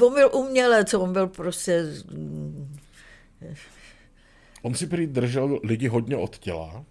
On 0.00 0.14
byl 0.14 0.30
umělec, 0.34 0.94
on 0.94 1.12
byl 1.12 1.26
prostě... 1.26 1.84
On 4.62 4.74
si 4.74 4.86
prý 4.86 5.06
držel 5.06 5.60
lidi 5.62 5.88
hodně 5.88 6.16
od 6.16 6.38
těla. 6.38 6.84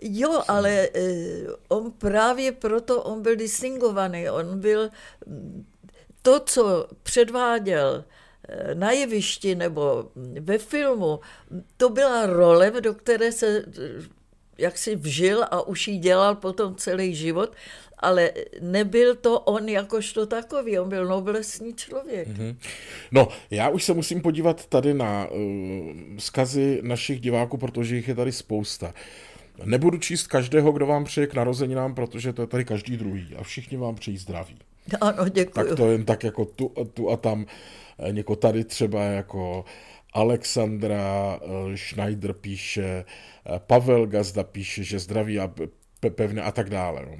Jo, 0.00 0.42
ale 0.48 0.88
uh, 0.88 1.54
on 1.68 1.92
právě 1.92 2.52
proto, 2.52 3.02
on 3.02 3.22
byl 3.22 3.36
distingovaný, 3.36 4.30
on 4.30 4.60
byl 4.60 4.90
to, 6.22 6.40
co 6.40 6.88
předváděl 7.02 8.04
eh, 8.48 8.74
na 8.74 8.90
jevišti 8.90 9.54
nebo 9.54 10.10
ve 10.40 10.58
filmu, 10.58 11.20
to 11.76 11.88
byla 11.88 12.26
role, 12.26 12.70
do 12.80 12.94
které 12.94 13.32
se 13.32 13.64
jak 14.58 14.78
si 14.78 14.96
vžil 14.96 15.44
a 15.50 15.62
už 15.62 15.88
ji 15.88 15.98
dělal 15.98 16.34
potom 16.34 16.74
celý 16.74 17.14
život, 17.14 17.52
ale 18.00 18.30
nebyl 18.60 19.14
to 19.14 19.40
on 19.40 19.68
jakožto 19.68 20.26
takový, 20.26 20.78
on 20.78 20.88
byl 20.88 21.06
noblesní 21.06 21.74
člověk. 21.74 22.28
Mm-hmm. 22.28 22.56
No, 23.12 23.28
já 23.50 23.68
už 23.68 23.84
se 23.84 23.94
musím 23.94 24.22
podívat 24.22 24.66
tady 24.66 24.94
na 24.94 25.26
uh, 25.30 25.38
zkazy 26.18 26.80
našich 26.82 27.20
diváků, 27.20 27.56
protože 27.56 27.96
jich 27.96 28.08
je 28.08 28.14
tady 28.14 28.32
spousta. 28.32 28.94
Nebudu 29.64 29.98
číst 29.98 30.26
každého, 30.26 30.72
kdo 30.72 30.86
vám 30.86 31.04
přeje 31.04 31.26
k 31.26 31.34
narozeninám, 31.34 31.94
protože 31.94 32.32
to 32.32 32.42
je 32.42 32.46
tady 32.46 32.64
každý 32.64 32.96
druhý 32.96 33.28
a 33.36 33.42
všichni 33.42 33.76
vám 33.76 33.94
přejí 33.94 34.18
zdraví. 34.18 34.58
Ano, 35.00 35.28
děkuji. 35.28 35.52
Tak 35.52 35.76
to 35.76 35.90
jen 35.90 36.04
tak 36.04 36.24
jako 36.24 36.44
tu, 36.44 36.72
tu 36.94 37.10
a 37.10 37.16
tam, 37.16 37.46
eh, 37.98 38.12
něko 38.12 38.36
tady 38.36 38.64
třeba 38.64 39.04
jako 39.04 39.64
Alexandra 40.12 41.40
eh, 41.42 41.76
Schneider 41.76 42.32
píše, 42.32 43.04
eh, 43.46 43.60
Pavel 43.66 44.06
Gazda 44.06 44.44
píše, 44.44 44.84
že 44.84 44.98
zdraví 44.98 45.38
a 45.38 45.52
pevné 46.14 46.42
a 46.42 46.52
tak 46.52 46.70
dále. 46.70 47.06
No. 47.06 47.16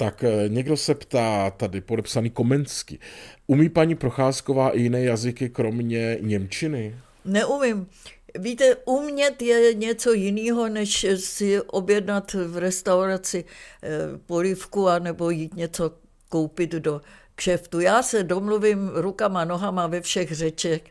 Tak 0.00 0.24
eh, 0.24 0.48
někdo 0.48 0.76
se 0.76 0.94
ptá, 0.94 1.50
tady 1.50 1.80
podepsaný 1.80 2.30
Komensky, 2.30 2.98
umí 3.46 3.68
paní 3.68 3.94
Procházková 3.94 4.70
i 4.70 4.80
jiné 4.80 5.02
jazyky 5.02 5.48
kromě 5.48 6.18
Němčiny? 6.20 6.96
Neumím. 7.24 7.86
Víte, 8.38 8.76
umět 8.84 9.42
je 9.42 9.74
něco 9.74 10.12
jiného, 10.12 10.68
než 10.68 11.06
si 11.16 11.60
objednat 11.60 12.32
v 12.32 12.58
restauraci 12.58 13.44
polivku 14.26 14.88
a 14.88 14.98
nebo 14.98 15.30
jít 15.30 15.54
něco 15.54 15.92
koupit 16.28 16.70
do 16.70 17.00
kšeftu. 17.34 17.80
Já 17.80 18.02
se 18.02 18.22
domluvím 18.22 18.90
rukama, 18.94 19.44
nohama 19.44 19.86
ve 19.86 20.00
všech 20.00 20.32
řečech 20.32 20.82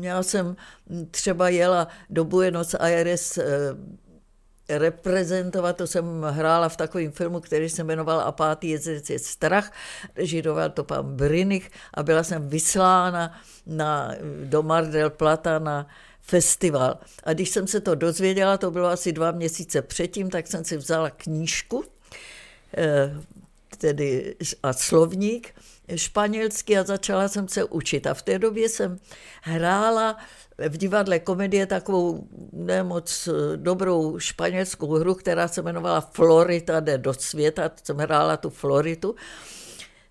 já 0.00 0.22
jsem 0.22 0.56
třeba 1.10 1.48
jela 1.48 1.88
do 2.10 2.24
Buenos 2.24 2.74
Aires 2.74 3.38
eh, 3.38 3.44
reprezentovat, 4.68 5.76
to 5.76 5.86
jsem 5.86 6.22
hrála 6.22 6.68
v 6.68 6.76
takovém 6.76 7.12
filmu, 7.12 7.40
který 7.40 7.68
se 7.68 7.84
jmenoval 7.84 8.20
A 8.20 8.32
pátý 8.32 8.68
jezdec 8.68 9.10
je 9.10 9.18
strach, 9.18 9.72
režiroval 10.16 10.70
to 10.70 10.84
pan 10.84 11.16
Brinich 11.16 11.70
a 11.94 12.02
byla 12.02 12.22
jsem 12.22 12.48
vyslána 12.48 13.40
na, 13.66 14.14
do 14.44 14.62
Mar 14.62 14.86
del 14.86 15.10
Plata 15.10 15.58
na 15.58 15.86
festival. 16.20 16.98
A 17.24 17.32
když 17.32 17.50
jsem 17.50 17.66
se 17.66 17.80
to 17.80 17.94
dozvěděla, 17.94 18.58
to 18.58 18.70
bylo 18.70 18.88
asi 18.88 19.12
dva 19.12 19.30
měsíce 19.30 19.82
předtím, 19.82 20.30
tak 20.30 20.46
jsem 20.46 20.64
si 20.64 20.76
vzala 20.76 21.10
knížku, 21.10 21.84
eh, 22.76 23.14
tedy 23.78 24.34
a 24.62 24.72
slovník 24.72 25.54
španělsky 25.94 26.78
a 26.78 26.84
začala 26.84 27.28
jsem 27.28 27.48
se 27.48 27.64
učit. 27.64 28.06
A 28.06 28.14
v 28.14 28.22
té 28.22 28.38
době 28.38 28.68
jsem 28.68 28.98
hrála 29.42 30.16
v 30.68 30.76
divadle 30.76 31.18
komedie 31.18 31.66
takovou 31.66 32.28
nemoc 32.52 33.28
dobrou 33.56 34.18
španělskou 34.18 34.94
hru, 34.94 35.14
která 35.14 35.48
se 35.48 35.60
jmenovala 35.60 36.00
Florita 36.00 36.80
jde 36.80 36.98
do 36.98 37.14
světa, 37.14 37.70
jsem 37.84 37.96
hrála 37.96 38.36
tu 38.36 38.50
Floritu. 38.50 39.14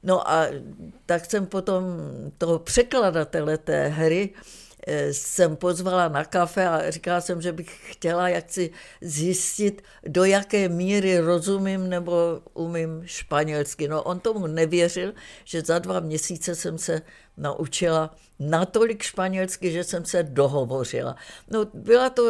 No 0.04 0.32
a 0.32 0.48
tak 1.06 1.26
jsem 1.26 1.46
potom 1.46 1.84
toho 2.38 2.60
překladatele 2.60 3.58
té 3.58 3.88
hry 3.88 4.30
jsem 5.12 5.56
pozvala 5.56 6.08
na 6.08 6.26
kafe 6.26 6.68
a 6.68 6.92
říkala 6.92 7.22
jsem, 7.22 7.42
že 7.42 7.52
bych 7.52 7.92
chtěla 7.92 8.30
jak 8.30 8.52
si 8.52 8.72
zjistit, 9.02 9.82
do 10.08 10.24
jaké 10.24 10.70
míry 10.70 11.20
rozumím 11.20 11.90
nebo 11.90 12.42
umím 12.54 13.02
španělsky. 13.06 13.88
No 13.88 14.04
on 14.04 14.20
tomu 14.20 14.48
nevěřil, 14.48 15.14
že 15.44 15.62
za 15.62 15.80
dva 15.80 16.00
měsíce 16.00 16.56
jsem 16.56 16.78
se 16.78 17.02
naučila 17.38 18.16
natolik 18.40 19.04
španělsky, 19.04 19.72
že 19.72 19.84
jsem 19.84 20.06
se 20.06 20.24
dohovořila. 20.24 21.16
No, 21.52 21.68
byla 21.74 22.10
to 22.10 22.24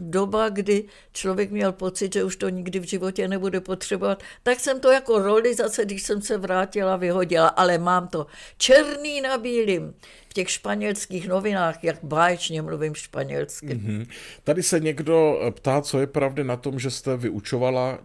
doba, 0.00 0.48
kdy 0.48 0.84
člověk 1.12 1.50
měl 1.50 1.72
pocit, 1.72 2.12
že 2.12 2.24
už 2.24 2.36
to 2.36 2.48
nikdy 2.48 2.78
v 2.80 2.84
životě 2.84 3.28
nebude 3.28 3.60
potřebovat, 3.60 4.22
tak 4.42 4.60
jsem 4.60 4.80
to 4.80 4.90
jako 4.90 5.18
roli 5.18 5.54
zase, 5.54 5.84
když 5.84 6.02
jsem 6.02 6.22
se 6.22 6.38
vrátila, 6.38 6.96
vyhodila, 6.96 7.48
ale 7.48 7.78
mám 7.78 8.08
to 8.08 8.26
černý 8.56 9.20
na 9.20 9.38
bílým 9.38 9.94
v 10.34 10.42
těch 10.42 10.50
španělských 10.50 11.28
novinách, 11.28 11.84
jak 11.84 11.96
báječně 12.02 12.62
mluvím 12.62 12.94
španělsky. 12.94 13.66
Mm-hmm. 13.66 14.06
Tady 14.44 14.62
se 14.62 14.80
někdo 14.80 15.40
ptá, 15.50 15.80
co 15.80 16.00
je 16.00 16.06
pravdy 16.06 16.44
na 16.44 16.56
tom, 16.56 16.78
že 16.78 16.90
jste 16.90 17.16
vyučovala 17.16 17.98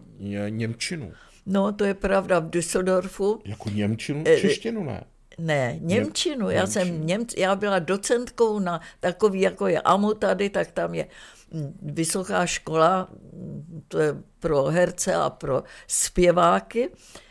Němčinu. 0.48 1.12
No, 1.46 1.72
to 1.72 1.84
je 1.84 1.94
pravda 1.94 2.38
v 2.38 2.50
Düsseldorfu. 2.50 3.40
Jako 3.44 3.70
Němčinu? 3.70 4.24
Eh, 4.26 4.40
Češtinu 4.40 4.84
ne? 4.84 5.04
Ne, 5.38 5.78
Němčinu. 5.80 6.50
Já, 6.50 6.66
jsem 6.66 7.06
Němč, 7.06 7.34
já 7.36 7.54
byla 7.54 7.78
docentkou 7.78 8.58
na 8.58 8.80
takový, 9.00 9.40
jako 9.40 9.66
je 9.66 9.80
AMU 9.80 10.14
tady, 10.14 10.50
tak 10.50 10.70
tam 10.70 10.94
je 10.94 11.06
mm, 11.50 11.78
vysoká 11.82 12.46
škola, 12.46 13.08
mm, 13.32 13.82
to 13.88 13.98
je 13.98 14.14
pro 14.40 14.64
herce 14.64 15.14
a 15.14 15.30
pro 15.30 15.62
zpěváky. 15.86 16.88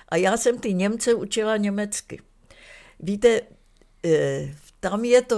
A 0.09 0.15
já 0.15 0.37
jsem 0.37 0.59
ty 0.59 0.73
Němce 0.73 1.13
učila 1.13 1.57
německy. 1.57 2.21
Víte, 2.99 3.41
eh, 4.05 4.55
tam 4.79 5.05
je 5.05 5.21
to, 5.21 5.37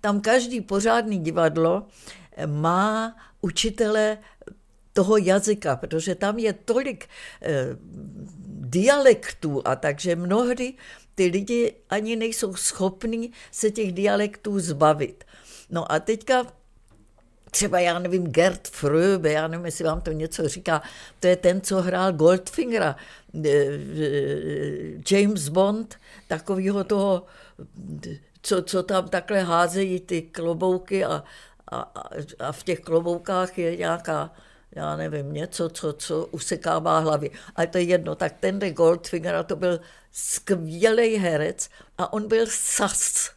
tam 0.00 0.20
každý 0.20 0.60
pořádný 0.60 1.18
divadlo 1.18 1.86
má 2.46 3.16
učitele 3.40 4.18
toho 4.92 5.16
jazyka, 5.16 5.76
protože 5.76 6.14
tam 6.14 6.38
je 6.38 6.52
tolik 6.52 7.08
eh, 7.42 7.76
dialektů 8.60 9.62
a 9.64 9.76
takže 9.76 10.16
mnohdy 10.16 10.74
ty 11.14 11.26
lidi 11.26 11.74
ani 11.90 12.16
nejsou 12.16 12.54
schopní 12.54 13.32
se 13.50 13.70
těch 13.70 13.92
dialektů 13.92 14.60
zbavit. 14.60 15.24
No 15.70 15.92
a 15.92 16.00
teďka 16.00 16.46
třeba, 17.50 17.80
já 17.80 17.98
nevím, 17.98 18.26
Gerd 18.26 18.68
Fröbe, 18.68 19.32
já 19.32 19.48
nevím, 19.48 19.66
jestli 19.66 19.84
vám 19.84 20.00
to 20.00 20.12
něco 20.12 20.48
říká, 20.48 20.82
to 21.20 21.26
je 21.26 21.36
ten, 21.36 21.60
co 21.60 21.82
hrál 21.82 22.12
Goldfingera, 22.12 22.96
eh, 23.44 23.48
eh, 23.48 25.14
James 25.14 25.48
Bond, 25.48 25.96
takového 26.28 26.84
toho, 26.84 27.26
co, 28.42 28.62
co 28.62 28.82
tam 28.82 29.08
takhle 29.08 29.42
házejí 29.42 30.00
ty 30.00 30.22
klobouky 30.22 31.04
a, 31.04 31.24
a, 31.70 31.80
a 32.38 32.52
v 32.52 32.62
těch 32.62 32.80
kloboukách 32.80 33.58
je 33.58 33.76
nějaká 33.76 34.32
já 34.76 34.96
nevím, 34.96 35.32
něco, 35.32 35.68
co, 35.68 35.92
co 35.92 36.26
usekává 36.26 36.98
hlavy. 36.98 37.30
Ale 37.56 37.66
to 37.66 37.78
je 37.78 37.84
jedno, 37.84 38.14
tak 38.14 38.32
ten 38.40 38.58
de 38.58 38.70
Goldfinger, 38.70 39.44
to 39.44 39.56
byl 39.56 39.80
skvělý 40.12 41.16
herec 41.16 41.68
a 41.98 42.12
on 42.12 42.28
byl 42.28 42.46
sas. 42.48 43.30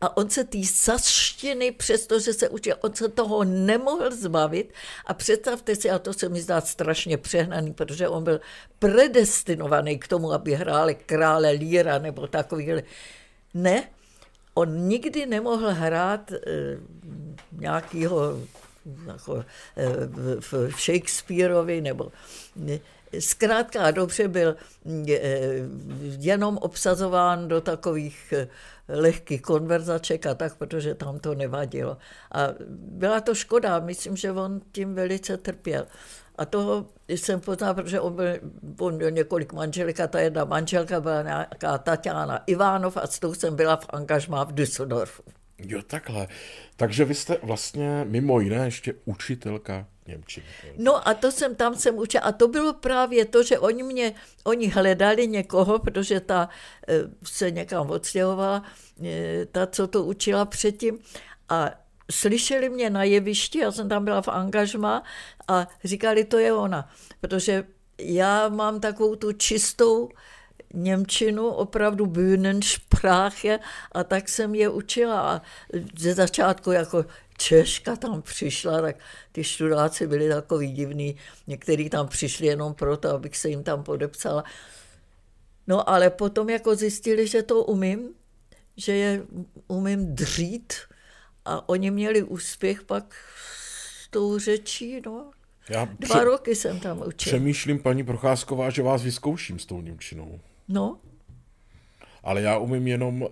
A 0.00 0.16
on 0.16 0.30
se 0.30 0.44
té 0.44 0.58
saštiny, 0.64 1.72
přestože 1.72 2.32
se 2.32 2.48
učil, 2.48 2.76
on 2.80 2.94
se 2.94 3.08
toho 3.08 3.44
nemohl 3.44 4.10
zbavit. 4.10 4.72
A 5.06 5.14
představte 5.14 5.76
si, 5.76 5.90
a 5.90 5.98
to 5.98 6.12
se 6.12 6.28
mi 6.28 6.40
zdá 6.40 6.60
strašně 6.60 7.16
přehnaný, 7.16 7.74
protože 7.74 8.08
on 8.08 8.24
byl 8.24 8.40
predestinovaný 8.78 9.98
k 9.98 10.08
tomu, 10.08 10.32
aby 10.32 10.54
hráli 10.54 10.94
krále 10.94 11.50
Líra 11.50 11.98
nebo 11.98 12.26
takový. 12.26 12.72
Ne, 13.56 13.88
on 14.54 14.88
nikdy 14.88 15.26
nemohl 15.26 15.70
hrát 15.72 16.32
e, 16.32 16.38
nějakého 17.52 18.36
jako 19.06 19.44
eh, 19.76 19.86
v 20.40 20.70
Shakespeareovi 20.70 21.80
nebo 21.80 22.12
zkrátka 23.18 23.82
a 23.82 23.90
dobře 23.90 24.28
byl 24.28 24.56
eh, 25.08 25.20
jenom 26.18 26.58
obsazován 26.58 27.48
do 27.48 27.60
takových 27.60 28.32
eh, 28.36 28.48
lehkých 28.88 29.42
konverzaček 29.42 30.26
a 30.26 30.34
tak, 30.34 30.56
protože 30.56 30.94
tam 30.94 31.18
to 31.18 31.34
nevadilo. 31.34 31.96
A 32.32 32.48
byla 32.70 33.20
to 33.20 33.34
škoda, 33.34 33.80
myslím, 33.80 34.16
že 34.16 34.32
on 34.32 34.60
tím 34.72 34.94
velice 34.94 35.36
trpěl. 35.36 35.86
A 36.38 36.44
toho 36.44 36.86
jsem 37.08 37.40
poznal, 37.40 37.74
protože 37.74 38.00
on, 38.00 38.16
byl, 38.16 38.26
on 38.78 38.94
měl 38.94 39.10
několik 39.10 39.52
manželek 39.52 40.00
a 40.00 40.06
ta 40.06 40.20
jedna 40.20 40.44
manželka 40.44 41.00
byla 41.00 41.22
nějaká 41.22 41.78
Tatiana 41.78 42.42
Ivánov 42.46 42.96
a 42.96 43.06
s 43.06 43.18
tou 43.18 43.34
jsem 43.34 43.56
byla 43.56 43.76
v 43.76 43.86
angažmá 43.90 44.44
v 44.44 44.52
Düsseldorfu. 44.52 45.22
Jo, 45.58 45.82
takhle. 45.86 46.28
Takže 46.76 47.04
vy 47.04 47.14
jste 47.14 47.38
vlastně 47.42 48.04
mimo 48.08 48.40
jiné 48.40 48.64
ještě 48.64 48.94
učitelka 49.04 49.86
Němčiny. 50.08 50.46
No 50.76 51.08
a 51.08 51.14
to 51.14 51.32
jsem, 51.32 51.54
tam 51.54 51.74
jsem 51.74 51.98
učila. 51.98 52.24
A 52.24 52.32
to 52.32 52.48
bylo 52.48 52.72
právě 52.72 53.24
to, 53.24 53.42
že 53.42 53.58
oni 53.58 53.82
mě, 53.82 54.14
oni 54.44 54.68
hledali 54.68 55.26
někoho, 55.26 55.78
protože 55.78 56.20
ta 56.20 56.48
eh, 56.88 56.94
se 57.24 57.50
někam 57.50 57.90
odstěhovala, 57.90 58.62
eh, 59.04 59.46
ta, 59.52 59.66
co 59.66 59.86
to 59.86 60.04
učila 60.04 60.44
předtím. 60.44 60.98
A 61.48 61.70
slyšeli 62.10 62.68
mě 62.68 62.90
na 62.90 63.04
jevišti, 63.04 63.58
já 63.58 63.72
jsem 63.72 63.88
tam 63.88 64.04
byla 64.04 64.22
v 64.22 64.28
angažma 64.28 65.02
a 65.48 65.68
říkali, 65.84 66.24
to 66.24 66.38
je 66.38 66.52
ona. 66.52 66.90
Protože 67.20 67.64
já 67.98 68.48
mám 68.48 68.80
takovou 68.80 69.16
tu 69.16 69.32
čistou 69.32 70.08
Němčinu, 70.74 71.48
opravdu 71.48 72.06
Bühnensprache 72.06 73.58
a 73.92 74.04
tak 74.04 74.28
jsem 74.28 74.54
je 74.54 74.68
učila. 74.68 75.20
A 75.20 75.42
ze 75.98 76.14
začátku 76.14 76.72
jako 76.72 77.04
Češka 77.38 77.96
tam 77.96 78.22
přišla, 78.22 78.80
tak 78.80 78.96
ty 79.32 79.44
študáci 79.44 80.06
byli 80.06 80.28
takový 80.28 80.72
divný. 80.72 81.16
Někteří 81.46 81.90
tam 81.90 82.08
přišli 82.08 82.46
jenom 82.46 82.74
proto, 82.74 83.10
abych 83.10 83.36
se 83.36 83.48
jim 83.48 83.62
tam 83.62 83.82
podepsala. 83.82 84.44
No 85.66 85.90
ale 85.90 86.10
potom 86.10 86.50
jako 86.50 86.74
zjistili, 86.74 87.26
že 87.26 87.42
to 87.42 87.64
umím, 87.64 88.08
že 88.76 88.92
je 88.92 89.22
umím 89.68 90.14
dřít 90.14 90.74
a 91.46 91.68
oni 91.68 91.90
měli 91.90 92.22
úspěch 92.22 92.82
pak 92.82 93.14
s 94.04 94.08
tou 94.08 94.38
řečí, 94.38 95.00
no. 95.06 95.30
Já 95.70 95.84
Dva 95.84 96.14
pře- 96.14 96.24
roky 96.24 96.54
jsem 96.54 96.80
tam 96.80 96.98
učil. 96.98 97.30
Přemýšlím, 97.30 97.78
paní 97.78 98.04
Procházková, 98.04 98.70
že 98.70 98.82
vás 98.82 99.02
vyzkouším 99.02 99.58
s 99.58 99.66
tou 99.66 99.80
Němčinou. 99.80 100.40
No. 100.68 100.98
Ale 102.22 102.42
já 102.42 102.58
umím 102.58 102.86
jenom, 102.86 103.28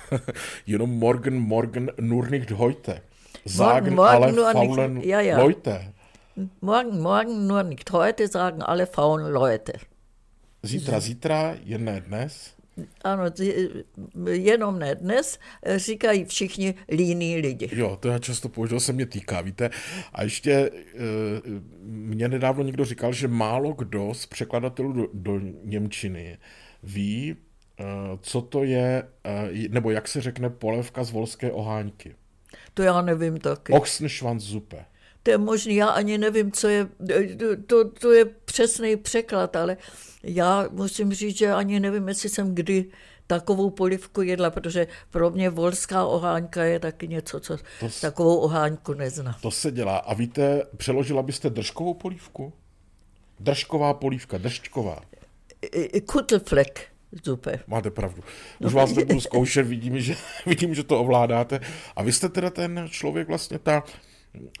jenom 0.66 0.90
Morgen, 0.90 1.38
Morgen, 1.38 1.90
nur 2.00 2.30
nicht 2.30 2.50
heute. 2.50 3.00
Sagen 3.44 3.94
morgen, 3.94 4.22
alle 4.24 4.32
morgen 4.32 4.52
faulen 4.52 4.94
nicht, 4.94 5.06
ja, 5.06 5.20
ja. 5.20 5.38
Leute. 5.38 5.92
Morgen, 6.60 7.00
morgen, 7.00 7.46
nur 7.46 7.62
nicht 7.64 7.90
heute, 7.90 8.28
sagen 8.28 8.62
alle 8.62 8.86
faulen 8.86 9.32
Leute. 9.32 9.72
Zítra, 10.62 11.00
zítra, 11.00 11.56
jen 11.64 11.84
ne 11.84 12.00
dnes. 12.00 12.54
Ano, 13.04 13.24
jenom 14.30 14.78
ne 14.78 14.94
dnes, 14.94 15.38
říkají 15.76 16.24
všichni 16.24 16.74
líní 16.90 17.36
lidi. 17.36 17.68
Jo, 17.72 17.98
to 18.00 18.08
já 18.08 18.18
často 18.18 18.48
použil, 18.48 18.80
se 18.80 18.92
mě 18.92 19.06
týká, 19.06 19.40
víte. 19.40 19.70
A 20.12 20.22
ještě 20.22 20.52
eh, 20.52 20.70
mě 21.82 22.28
nedávno 22.28 22.64
někdo 22.64 22.84
říkal, 22.84 23.12
že 23.12 23.28
málo 23.28 23.72
kdo 23.72 24.14
z 24.14 24.26
překladatelů 24.26 24.92
do, 24.92 25.08
do 25.12 25.40
Němčiny 25.64 26.38
ví, 26.82 27.36
eh, 27.80 27.84
co 28.20 28.42
to 28.42 28.64
je, 28.64 29.02
eh, 29.24 29.68
nebo 29.68 29.90
jak 29.90 30.08
se 30.08 30.20
řekne 30.20 30.50
polevka 30.50 31.04
z 31.04 31.10
volské 31.10 31.52
oháňky. 31.52 32.14
To 32.74 32.82
já 32.82 33.02
nevím 33.02 33.38
taky. 33.38 33.72
Ochsenschwanzsuppe. 33.72 34.84
To 35.22 35.30
je 35.30 35.38
možný, 35.38 35.74
já 35.74 35.88
ani 35.88 36.18
nevím, 36.18 36.52
co 36.52 36.68
je, 36.68 36.88
to, 37.66 37.90
to 37.90 38.12
je 38.12 38.24
přesný 38.24 38.96
překlad, 38.96 39.56
ale 39.56 39.76
já 40.22 40.68
musím 40.70 41.12
říct, 41.12 41.36
že 41.36 41.52
ani 41.52 41.80
nevím, 41.80 42.08
jestli 42.08 42.28
jsem 42.28 42.54
kdy 42.54 42.90
takovou 43.26 43.70
polivku 43.70 44.22
jedla, 44.22 44.50
protože 44.50 44.86
pro 45.10 45.30
mě 45.30 45.50
volská 45.50 46.04
oháňka 46.04 46.64
je 46.64 46.78
taky 46.78 47.08
něco, 47.08 47.40
co 47.40 47.56
to, 47.56 47.88
takovou 48.00 48.36
oháňku 48.36 48.94
nezná. 48.94 49.38
To 49.42 49.50
se 49.50 49.70
dělá. 49.70 49.96
A 49.96 50.14
víte, 50.14 50.62
přeložila 50.76 51.22
byste 51.22 51.50
držkovou 51.50 51.94
polívku? 51.94 52.52
Držková 53.40 53.94
polívka, 53.94 54.38
držčková. 54.38 55.00
Kutlflek. 56.06 56.86
Super. 57.24 57.60
Máte 57.66 57.90
pravdu. 57.90 58.22
Už 58.58 58.72
vás 58.74 58.94
nebudu 58.94 59.20
zkoušet, 59.20 59.66
vidím 59.66 60.00
že, 60.00 60.16
vidím, 60.46 60.74
že 60.74 60.84
to 60.84 61.00
ovládáte. 61.00 61.60
A 61.96 62.02
vy 62.02 62.12
jste 62.12 62.28
teda 62.28 62.50
ten 62.50 62.86
člověk, 62.90 63.28
vlastně 63.28 63.58
ta 63.58 63.84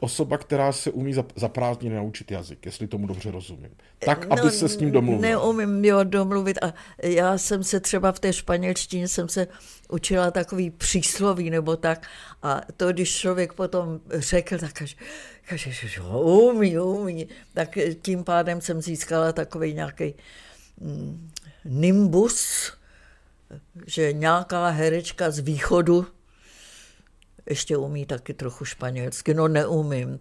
osoba, 0.00 0.38
která 0.38 0.72
se 0.72 0.90
umí 0.90 1.14
za, 1.36 1.48
prázdniny 1.48 1.96
naučit 1.96 2.30
jazyk, 2.30 2.66
jestli 2.66 2.86
tomu 2.86 3.06
dobře 3.06 3.30
rozumím. 3.30 3.70
Tak, 3.98 4.26
no, 4.26 4.32
aby 4.32 4.50
se 4.50 4.68
s 4.68 4.78
ním 4.78 4.90
domluvil. 4.90 5.20
Neumím 5.20 5.84
jo 5.84 6.04
domluvit 6.04 6.58
a 6.62 6.74
já 7.02 7.38
jsem 7.38 7.64
se 7.64 7.80
třeba 7.80 8.12
v 8.12 8.18
té 8.18 8.32
španělštině 8.32 9.08
jsem 9.08 9.28
se 9.28 9.48
učila 9.88 10.30
takový 10.30 10.70
přísloví 10.70 11.50
nebo 11.50 11.76
tak 11.76 12.06
a 12.42 12.60
to, 12.76 12.92
když 12.92 13.16
člověk 13.16 13.52
potom 13.52 14.00
řekl, 14.10 14.58
tak 14.58 14.72
kaže, 14.72 14.96
kaže 15.48 15.70
že 15.72 16.00
umí, 16.00 16.78
umí, 16.78 17.28
tak 17.54 17.78
tím 18.02 18.24
pádem 18.24 18.60
jsem 18.60 18.82
získala 18.82 19.32
takový 19.32 19.74
nějaký 19.74 20.14
mm, 20.80 21.30
nimbus, 21.64 22.72
že 23.86 24.12
nějaká 24.12 24.68
herečka 24.68 25.30
z 25.30 25.38
východu 25.38 26.06
ještě 27.50 27.76
umí 27.76 28.06
taky 28.06 28.34
trochu 28.34 28.64
španělsky, 28.64 29.34
no 29.34 29.48
neumím. 29.48 30.20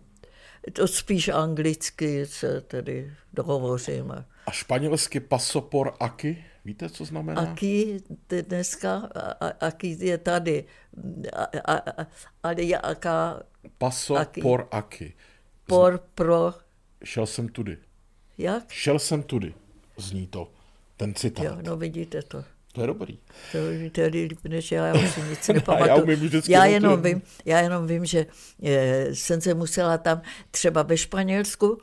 To 0.73 0.87
spíš 0.87 1.27
anglicky 1.27 2.25
se 2.25 2.61
tedy 2.61 3.13
dohovořím. 3.33 4.11
A 4.45 4.51
španělsky 4.51 5.19
pasopor 5.19 5.93
aki? 5.99 6.45
Víte, 6.65 6.89
co 6.89 7.05
znamená? 7.05 7.41
Aki 7.41 7.99
dneska, 8.47 9.09
aki 9.59 9.97
je 9.99 10.17
tady. 10.17 10.65
Ale 12.43 12.61
je 12.63 12.77
aká... 12.77 13.43
Pasopor 13.77 14.67
aki. 14.71 15.05
aki. 15.05 15.13
Por 15.67 15.97
pro... 16.15 16.53
Šel 17.03 17.25
jsem 17.25 17.49
tudy. 17.49 17.77
Jak? 18.37 18.71
Šel 18.71 18.99
jsem 18.99 19.23
tudy. 19.23 19.53
Zní 19.97 20.27
to, 20.27 20.51
ten 20.97 21.13
citát. 21.13 21.45
Jo, 21.45 21.57
no 21.61 21.77
vidíte 21.77 22.21
to. 22.21 22.43
To 22.71 22.81
je 22.81 22.87
dobrý. 22.87 23.17
To, 23.51 23.57
to 23.91 24.01
je 24.01 24.07
líp, 24.07 24.39
než 24.43 24.71
já, 24.71 24.87
já 24.87 24.93
už 24.93 25.11
si 25.11 25.21
nic 25.21 25.47
nepamatuju. 25.53 26.17
já, 26.47 26.65
já, 26.65 26.65
jenom 26.65 27.01
vím, 27.01 27.21
já 27.45 27.59
jenom 27.59 27.87
vím, 27.87 28.05
že 28.05 28.25
je, 28.59 29.07
jsem 29.13 29.41
se 29.41 29.53
musela 29.53 29.97
tam, 29.97 30.21
třeba 30.51 30.83
ve 30.83 30.97
Španělsku, 30.97 31.77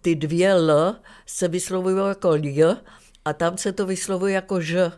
ty 0.00 0.14
dvě 0.14 0.50
L 0.50 0.96
se 1.26 1.48
vyslovují 1.48 1.96
jako 2.08 2.30
L 2.32 2.76
a 3.24 3.32
tam 3.32 3.58
se 3.58 3.72
to 3.72 3.86
vyslovuje 3.86 4.34
jako 4.34 4.60
Ž. 4.60 4.92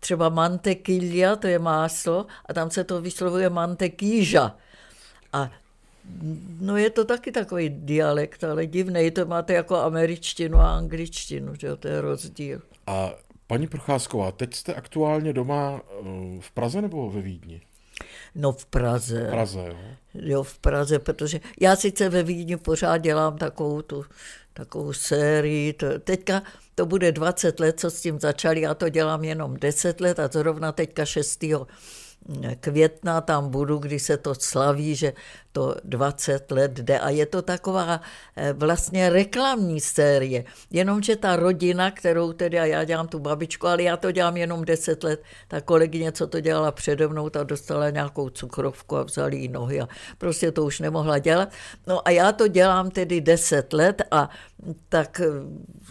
Třeba 0.00 0.28
mantequilla, 0.28 1.36
to 1.36 1.46
je 1.46 1.58
máslo, 1.58 2.26
a 2.46 2.52
tam 2.52 2.70
se 2.70 2.84
to 2.84 3.00
vyslovuje 3.00 3.50
mantequíža. 3.50 4.56
A 5.32 5.50
No 6.60 6.76
je 6.76 6.90
to 6.90 7.04
taky 7.04 7.32
takový 7.32 7.68
dialekt, 7.68 8.44
ale 8.44 8.66
divný. 8.66 9.10
To 9.10 9.26
máte 9.26 9.52
jako 9.52 9.76
američtinu 9.76 10.58
a 10.58 10.76
angličtinu, 10.76 11.54
že 11.54 11.76
to 11.76 11.88
je 11.88 12.00
rozdíl. 12.00 12.60
A 12.86 13.10
Paní 13.48 13.66
Procházková, 13.66 14.32
teď 14.32 14.54
jste 14.54 14.74
aktuálně 14.74 15.32
doma 15.32 15.80
eh, 15.80 16.04
v 16.40 16.50
Praze 16.50 16.82
nebo 16.82 17.10
ve 17.10 17.22
Vídni? 17.22 17.60
No 18.34 18.52
v 18.52 18.66
Praze. 18.66 19.26
V 19.26 19.30
Praze, 19.30 19.64
jo. 19.68 19.76
Jo, 20.14 20.42
v 20.42 20.58
Praze, 20.58 20.98
protože 20.98 21.40
já 21.60 21.76
sice 21.76 22.08
ve 22.08 22.22
Vídni 22.22 22.56
pořád 22.56 22.98
dělám 22.98 23.38
takovou 23.38 23.82
tu 23.82 24.04
takovou 24.52 24.92
sérii. 24.92 25.72
To, 25.72 25.98
teďka 25.98 26.42
to 26.74 26.86
bude 26.86 27.12
20 27.12 27.60
let, 27.60 27.80
co 27.80 27.90
s 27.90 28.00
tím 28.00 28.20
začali, 28.20 28.60
já 28.60 28.74
to 28.74 28.88
dělám 28.88 29.24
jenom 29.24 29.56
10 29.56 30.00
let 30.00 30.18
a 30.18 30.28
zrovna 30.28 30.72
teďka 30.72 31.04
6 31.04 31.44
května 32.60 33.20
tam 33.20 33.50
budu, 33.50 33.78
kdy 33.78 33.98
se 33.98 34.16
to 34.16 34.34
slaví, 34.34 34.94
že 34.94 35.12
to 35.52 35.74
20 35.84 36.50
let 36.50 36.72
jde 36.72 36.98
a 36.98 37.10
je 37.10 37.26
to 37.26 37.42
taková 37.42 38.00
eh, 38.36 38.52
vlastně 38.52 39.10
reklamní 39.10 39.80
série. 39.80 40.44
Jenomže 40.70 41.16
ta 41.16 41.36
rodina, 41.36 41.90
kterou 41.90 42.32
tedy, 42.32 42.60
a 42.60 42.64
já 42.64 42.84
dělám 42.84 43.08
tu 43.08 43.18
babičku, 43.18 43.66
ale 43.66 43.82
já 43.82 43.96
to 43.96 44.12
dělám 44.12 44.36
jenom 44.36 44.64
10 44.64 45.04
let, 45.04 45.22
ta 45.48 45.60
kolegyně, 45.60 46.12
co 46.12 46.26
to 46.26 46.40
dělala 46.40 46.72
přede 46.72 47.08
mnou, 47.08 47.30
ta 47.30 47.42
dostala 47.42 47.90
nějakou 47.90 48.28
cukrovku 48.28 48.96
a 48.96 49.02
vzali 49.02 49.36
jí 49.36 49.48
nohy 49.48 49.80
a 49.80 49.88
prostě 50.18 50.52
to 50.52 50.64
už 50.64 50.80
nemohla 50.80 51.18
dělat. 51.18 51.48
No 51.86 52.08
a 52.08 52.10
já 52.10 52.32
to 52.32 52.48
dělám 52.48 52.90
tedy 52.90 53.20
10 53.20 53.72
let 53.72 54.02
a 54.10 54.30
tak 54.88 55.20
eh, 55.20 55.26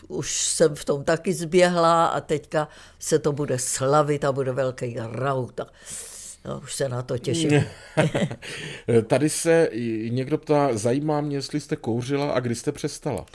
už 0.07 0.41
jsem 0.41 0.75
v 0.75 0.85
tom 0.85 1.03
taky 1.03 1.33
zběhla 1.33 2.07
a 2.07 2.21
teďka 2.21 2.67
se 2.99 3.19
to 3.19 3.31
bude 3.31 3.59
slavit 3.59 4.25
a 4.25 4.31
bude 4.31 4.51
velký 4.51 4.95
raut. 5.11 5.61
No, 6.47 6.59
už 6.63 6.75
se 6.75 6.89
na 6.89 7.01
to 7.01 7.17
těším. 7.17 7.63
Tady 9.07 9.29
se 9.29 9.69
někdo 10.09 10.37
ptá, 10.37 10.77
zajímá 10.77 11.21
mě, 11.21 11.37
jestli 11.37 11.59
jste 11.59 11.75
kouřila 11.75 12.31
a 12.31 12.39
kdy 12.39 12.55
jste 12.55 12.71
přestala. 12.71 13.25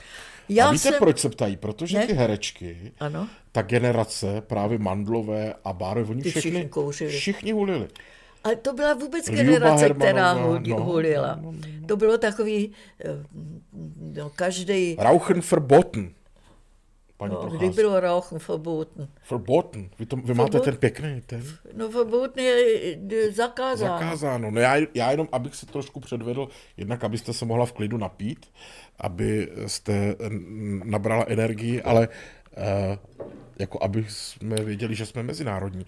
Já 0.49 0.69
a 0.69 0.73
víte, 0.73 0.83
jsem... 0.83 0.95
proč 0.99 1.19
se 1.19 1.29
ptají? 1.29 1.57
Protože 1.57 1.99
ne? 1.99 2.07
ty 2.07 2.13
herečky, 2.13 2.93
ano? 3.01 3.29
ta 3.53 3.63
generace, 3.63 4.41
právě 4.41 4.79
Mandlové 4.79 5.55
a 5.65 5.73
Bárové, 5.73 6.11
oni 6.11 6.23
všechny, 6.23 6.41
všichni 6.41 6.69
kouřili. 6.69 7.13
Všichni 7.13 7.53
hulili. 7.53 7.89
Ale 8.45 8.57
to 8.57 8.73
byla 8.73 8.95
vůbec 8.95 9.31
generace, 9.31 9.89
která 9.89 10.35
no, 10.35 10.61
hulila. 10.85 11.39
No, 11.43 11.53
no, 11.53 11.59
no. 11.81 11.87
To 11.87 11.97
bylo 11.97 12.19
takový, 12.19 12.73
eh, 13.05 13.25
no, 14.15 14.31
každý... 14.31 14.97
Rauchen 14.99 15.41
verboten 15.51 16.13
paní 17.23 17.35
no, 17.35 17.59
Kdy 17.59 17.71
bylo 17.71 18.01
Rauchen 18.01 18.39
verboten? 18.49 19.09
Verboten? 19.31 19.91
Vy, 19.99 20.07
to, 20.07 20.17
vy 20.17 20.35
máte 20.35 20.61
ten 20.61 20.77
pěkný 20.77 21.23
ten? 21.27 21.43
No 21.73 21.89
verboten 21.89 22.45
je 22.45 23.33
zakázáno. 23.33 23.99
Zakázáno. 23.99 24.51
No 24.51 24.61
já, 24.61 24.77
já 24.95 25.11
jenom, 25.11 25.29
abych 25.33 25.55
se 25.55 25.67
trošku 25.67 26.01
předvedl, 26.01 26.49
jednak 26.77 27.05
abyste 27.05 27.33
se 27.33 27.45
mohla 27.45 27.67
v 27.67 27.73
klidu 27.73 27.97
napít, 27.97 28.47
aby 28.99 29.53
jste 29.67 30.17
nabrala 30.85 31.25
energii, 31.29 31.83
ale 31.83 32.09
eh, 32.57 32.99
jako 33.59 33.79
aby 33.83 34.07
jsme 34.09 34.57
věděli, 34.57 34.95
že 34.95 35.07
jsme 35.07 35.23
mezinárodní. 35.23 35.87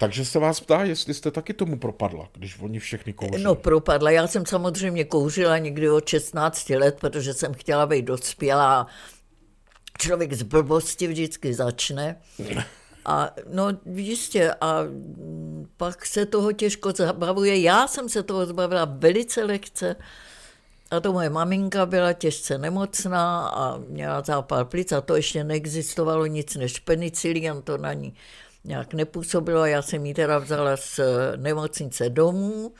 Takže 0.00 0.24
se 0.24 0.38
vás 0.38 0.60
ptá, 0.60 0.82
jestli 0.84 1.14
jste 1.14 1.30
taky 1.30 1.52
tomu 1.54 1.78
propadla, 1.78 2.28
když 2.32 2.60
oni 2.60 2.78
všechny 2.78 3.12
kouří. 3.12 3.42
No 3.42 3.54
propadla. 3.54 4.10
Já 4.10 4.26
jsem 4.26 4.46
samozřejmě 4.46 5.04
kouřila 5.04 5.58
někdy 5.58 5.90
od 5.90 6.08
16 6.08 6.70
let, 6.70 6.96
protože 7.00 7.34
jsem 7.34 7.54
chtěla 7.54 7.86
být 7.86 8.04
dospělá. 8.04 8.86
Člověk 10.00 10.32
z 10.32 10.42
blbosti 10.42 11.06
vždycky 11.06 11.54
začne. 11.54 12.20
A 13.04 13.30
no 13.52 13.68
jistě, 13.94 14.54
a 14.60 14.84
pak 15.76 16.06
se 16.06 16.26
toho 16.26 16.52
těžko 16.52 16.92
zabavuje. 16.92 17.60
Já 17.60 17.88
jsem 17.88 18.08
se 18.08 18.22
toho 18.22 18.46
zbavila 18.46 18.84
velice 18.84 19.44
lehce. 19.44 19.96
A 20.90 21.00
to 21.00 21.12
moje 21.12 21.30
maminka 21.30 21.86
byla 21.86 22.12
těžce 22.12 22.58
nemocná 22.58 23.48
a 23.48 23.78
měla 23.78 24.22
zápal 24.22 24.64
plic 24.64 24.92
a 24.92 25.00
to 25.00 25.16
ještě 25.16 25.44
neexistovalo 25.44 26.26
nic 26.26 26.56
než 26.56 26.78
penicilin, 26.78 27.62
to 27.64 27.78
na 27.78 27.92
ní 27.92 28.14
nějak 28.64 28.94
nepůsobilo. 28.94 29.66
Já 29.66 29.82
jsem 29.82 30.06
ji 30.06 30.14
teda 30.14 30.38
vzala 30.38 30.76
z 30.76 31.00
nemocnice 31.36 32.08
domů. 32.08 32.72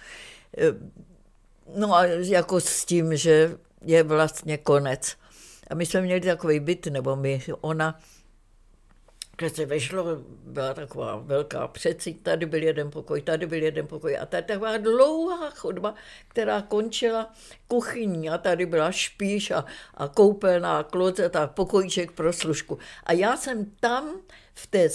No 1.77 1.95
a 1.95 2.05
jako 2.05 2.61
s 2.61 2.85
tím, 2.85 3.17
že 3.17 3.57
je 3.83 4.03
vlastně 4.03 4.59
konec. 4.59 5.17
A 5.71 5.75
my 5.75 5.87
jsme 5.87 6.01
měli 6.01 6.21
takový 6.21 6.61
byt, 6.61 6.87
nebo 6.87 7.17
my, 7.17 7.43
ona, 7.61 8.01
když 9.37 9.53
se 9.53 9.67
vešlo, 9.67 10.05
byla 10.29 10.75
taková 10.75 11.17
velká 11.17 11.69
přeci, 11.69 12.15
tady 12.15 12.47
byl 12.47 12.63
jeden 12.63 12.91
pokoj, 12.91 13.23
tady 13.23 13.47
byl 13.47 13.63
jeden 13.63 13.87
pokoj 13.87 14.19
a 14.19 14.27
tady 14.27 14.43
taková 14.43 14.77
dlouhá 14.77 15.51
chodba, 15.51 15.95
která 16.29 16.63
končila 16.63 17.33
kuchyní 17.69 18.31
a 18.31 18.39
tady 18.39 18.67
byla 18.67 18.93
špíš 18.93 19.51
a, 19.51 19.65
a 19.95 20.09
koupelná, 20.09 20.83
klozet 20.83 21.37
a 21.37 21.47
pokojíček 21.47 22.13
pro 22.13 22.33
služku. 22.33 22.79
A 23.05 23.13
já 23.13 23.37
jsem 23.37 23.65
tam 23.81 24.21
v 24.55 24.67
té 24.67 24.89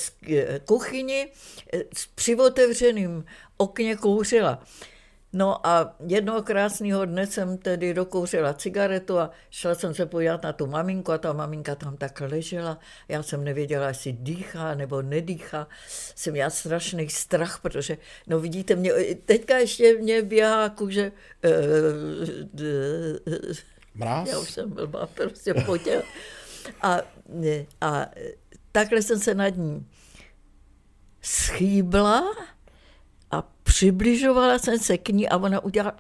kuchyni 0.65 1.31
eh, 1.73 1.83
s 1.93 2.07
přivotevřeným 2.07 3.25
okně 3.57 3.95
kouřila. 3.95 4.63
No 5.33 5.67
a 5.67 5.95
jednoho 6.07 6.43
krásného 6.43 7.05
dne 7.05 7.27
jsem 7.27 7.57
tedy 7.57 7.93
dokouřila 7.93 8.53
cigaretu 8.53 9.19
a 9.19 9.31
šla 9.49 9.75
jsem 9.75 9.93
se 9.93 10.05
podívat 10.05 10.43
na 10.43 10.53
tu 10.53 10.67
maminku 10.67 11.11
a 11.11 11.17
ta 11.17 11.33
maminka 11.33 11.75
tam 11.75 11.97
tak 11.97 12.21
ležela. 12.21 12.79
Já 13.07 13.23
jsem 13.23 13.43
nevěděla, 13.43 13.87
jestli 13.87 14.11
dýchá 14.11 14.75
nebo 14.75 15.01
nedýchá. 15.01 15.67
Jsem 16.15 16.33
měla 16.33 16.49
strašný 16.49 17.09
strach, 17.09 17.59
protože, 17.61 17.97
no 18.27 18.39
vidíte, 18.39 18.75
mě, 18.75 18.91
teďka 19.25 19.57
ještě 19.57 19.97
mě 19.97 20.21
běhá 20.21 20.69
kůže... 20.69 21.11
Uh, 21.45 22.63
Mráz? 23.95 24.29
Já 24.29 24.39
už 24.39 24.51
jsem 24.51 24.69
blbá, 24.69 25.05
prostě 25.07 25.53
potěla. 25.53 26.03
A, 26.81 26.97
a 27.81 28.05
takhle 28.71 29.01
jsem 29.01 29.19
se 29.19 29.33
nad 29.33 29.49
ní 29.49 29.87
schýbla 31.21 32.23
přibližovala 33.73 34.59
jsem 34.59 34.79
se 34.79 34.97
k 34.97 35.09
ní 35.09 35.29
a 35.29 35.37
ona 35.37 35.63
udělala 35.63 35.97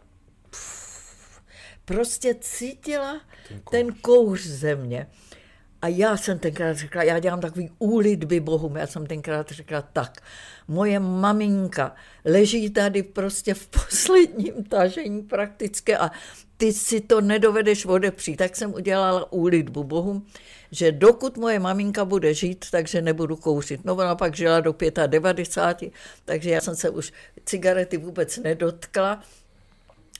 prostě 1.85 2.35
cítila 2.39 3.21
ten 3.47 3.61
kouř, 3.61 3.71
ten 3.71 3.93
kouř 3.93 4.41
ze 4.41 4.75
mě. 4.75 5.07
A 5.83 5.87
já 5.87 6.17
jsem 6.17 6.39
tenkrát 6.39 6.77
řekla, 6.77 7.03
já 7.03 7.19
dělám 7.19 7.41
takový 7.41 7.71
úlitby 7.79 8.39
Bohu, 8.39 8.73
já 8.77 8.87
jsem 8.87 9.05
tenkrát 9.05 9.51
řekla 9.51 9.81
tak, 9.81 10.21
moje 10.67 10.99
maminka 10.99 11.95
leží 12.25 12.69
tady 12.69 13.03
prostě 13.03 13.53
v 13.53 13.67
posledním 13.67 14.63
tažení 14.63 15.21
prakticky 15.21 15.95
a 15.95 16.11
ty 16.57 16.73
si 16.73 17.01
to 17.01 17.21
nedovedeš 17.21 17.85
odepřít. 17.85 18.37
Tak 18.37 18.55
jsem 18.55 18.73
udělala 18.73 19.31
úlitbu 19.31 19.83
Bohu, 19.83 20.23
že 20.71 20.91
dokud 20.91 21.37
moje 21.37 21.59
maminka 21.59 22.05
bude 22.05 22.33
žít, 22.33 22.65
takže 22.71 23.01
nebudu 23.01 23.35
kouřit. 23.35 23.85
No 23.85 23.95
ona 23.95 24.15
pak 24.15 24.35
žila 24.35 24.59
do 24.59 24.75
95, 25.07 25.93
takže 26.25 26.49
já 26.49 26.61
jsem 26.61 26.75
se 26.75 26.89
už 26.89 27.13
cigarety 27.45 27.97
vůbec 27.97 28.37
nedotkla. 28.37 29.23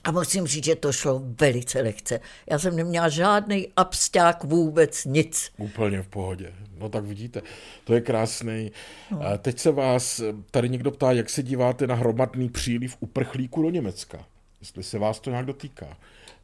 A 0.04 0.10
musím 0.10 0.46
říct, 0.46 0.64
že 0.64 0.74
to 0.76 0.92
šlo 0.92 1.22
velice 1.40 1.80
lehce. 1.80 2.20
Já 2.50 2.58
jsem 2.58 2.76
neměla 2.76 3.08
žádný 3.08 3.68
absták, 3.76 4.44
vůbec 4.44 5.04
nic. 5.04 5.50
Úplně 5.56 6.02
v 6.02 6.08
pohodě. 6.08 6.52
No 6.78 6.88
tak 6.88 7.04
vidíte, 7.04 7.42
to 7.84 7.94
je 7.94 8.00
krásný. 8.00 8.72
No. 9.10 9.18
Teď 9.38 9.58
se 9.58 9.72
vás 9.72 10.22
tady 10.50 10.68
někdo 10.68 10.90
ptá, 10.90 11.12
jak 11.12 11.30
se 11.30 11.42
díváte 11.42 11.86
na 11.86 11.94
hromadný 11.94 12.48
příliv 12.48 12.96
uprchlíků 13.00 13.62
do 13.62 13.70
Německa. 13.70 14.24
Jestli 14.60 14.82
se 14.82 14.98
vás 14.98 15.20
to 15.20 15.30
nějak 15.30 15.46
dotýká. 15.46 15.96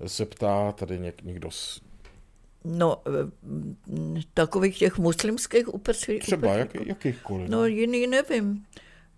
Se 0.07 0.27
ptá 0.27 0.73
tady 0.73 1.13
někdo 1.23 1.51
z 1.51 1.81
No, 2.65 3.03
eh, 3.07 4.21
takových 4.35 4.79
těch 4.79 4.99
muslimských 4.99 5.75
uprchlíků. 5.75 6.27
Třeba 6.27 6.55
jak, 6.55 6.75
jakýchkoliv. 6.87 7.49
No, 7.49 7.67
jiný 7.67 8.07
nevím. 8.07 8.65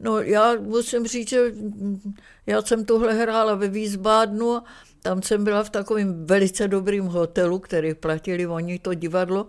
No, 0.00 0.20
já 0.20 0.54
musím 0.60 1.06
říct, 1.06 1.28
že 1.28 1.52
já 2.46 2.62
jsem 2.62 2.84
tohle 2.84 3.12
hrála 3.12 3.54
ve 3.54 3.70
a 4.08 4.62
tam 5.02 5.22
jsem 5.22 5.44
byla 5.44 5.64
v 5.64 5.70
takovém 5.70 6.26
velice 6.26 6.68
dobrým 6.68 7.04
hotelu, 7.04 7.58
který 7.58 7.94
platili 7.94 8.46
oni 8.46 8.78
to 8.78 8.94
divadlo. 8.94 9.46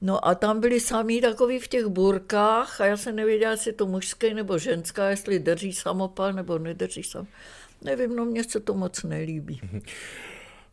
No 0.00 0.28
a 0.28 0.34
tam 0.34 0.60
byli 0.60 0.80
sami 0.80 1.20
takový 1.20 1.58
v 1.58 1.68
těch 1.68 1.86
burkách 1.86 2.80
a 2.80 2.86
já 2.86 2.96
jsem 2.96 3.16
nevěděla, 3.16 3.50
jestli 3.50 3.72
to 3.72 3.86
mužské 3.86 4.34
nebo 4.34 4.58
ženská, 4.58 5.10
jestli 5.10 5.38
drží 5.38 5.72
samopal 5.72 6.32
nebo 6.32 6.58
nedrží 6.58 7.02
sam. 7.02 7.26
Nevím, 7.82 8.16
no 8.16 8.24
mně 8.24 8.44
se 8.44 8.60
to 8.60 8.74
moc 8.74 9.02
nelíbí. 9.02 9.60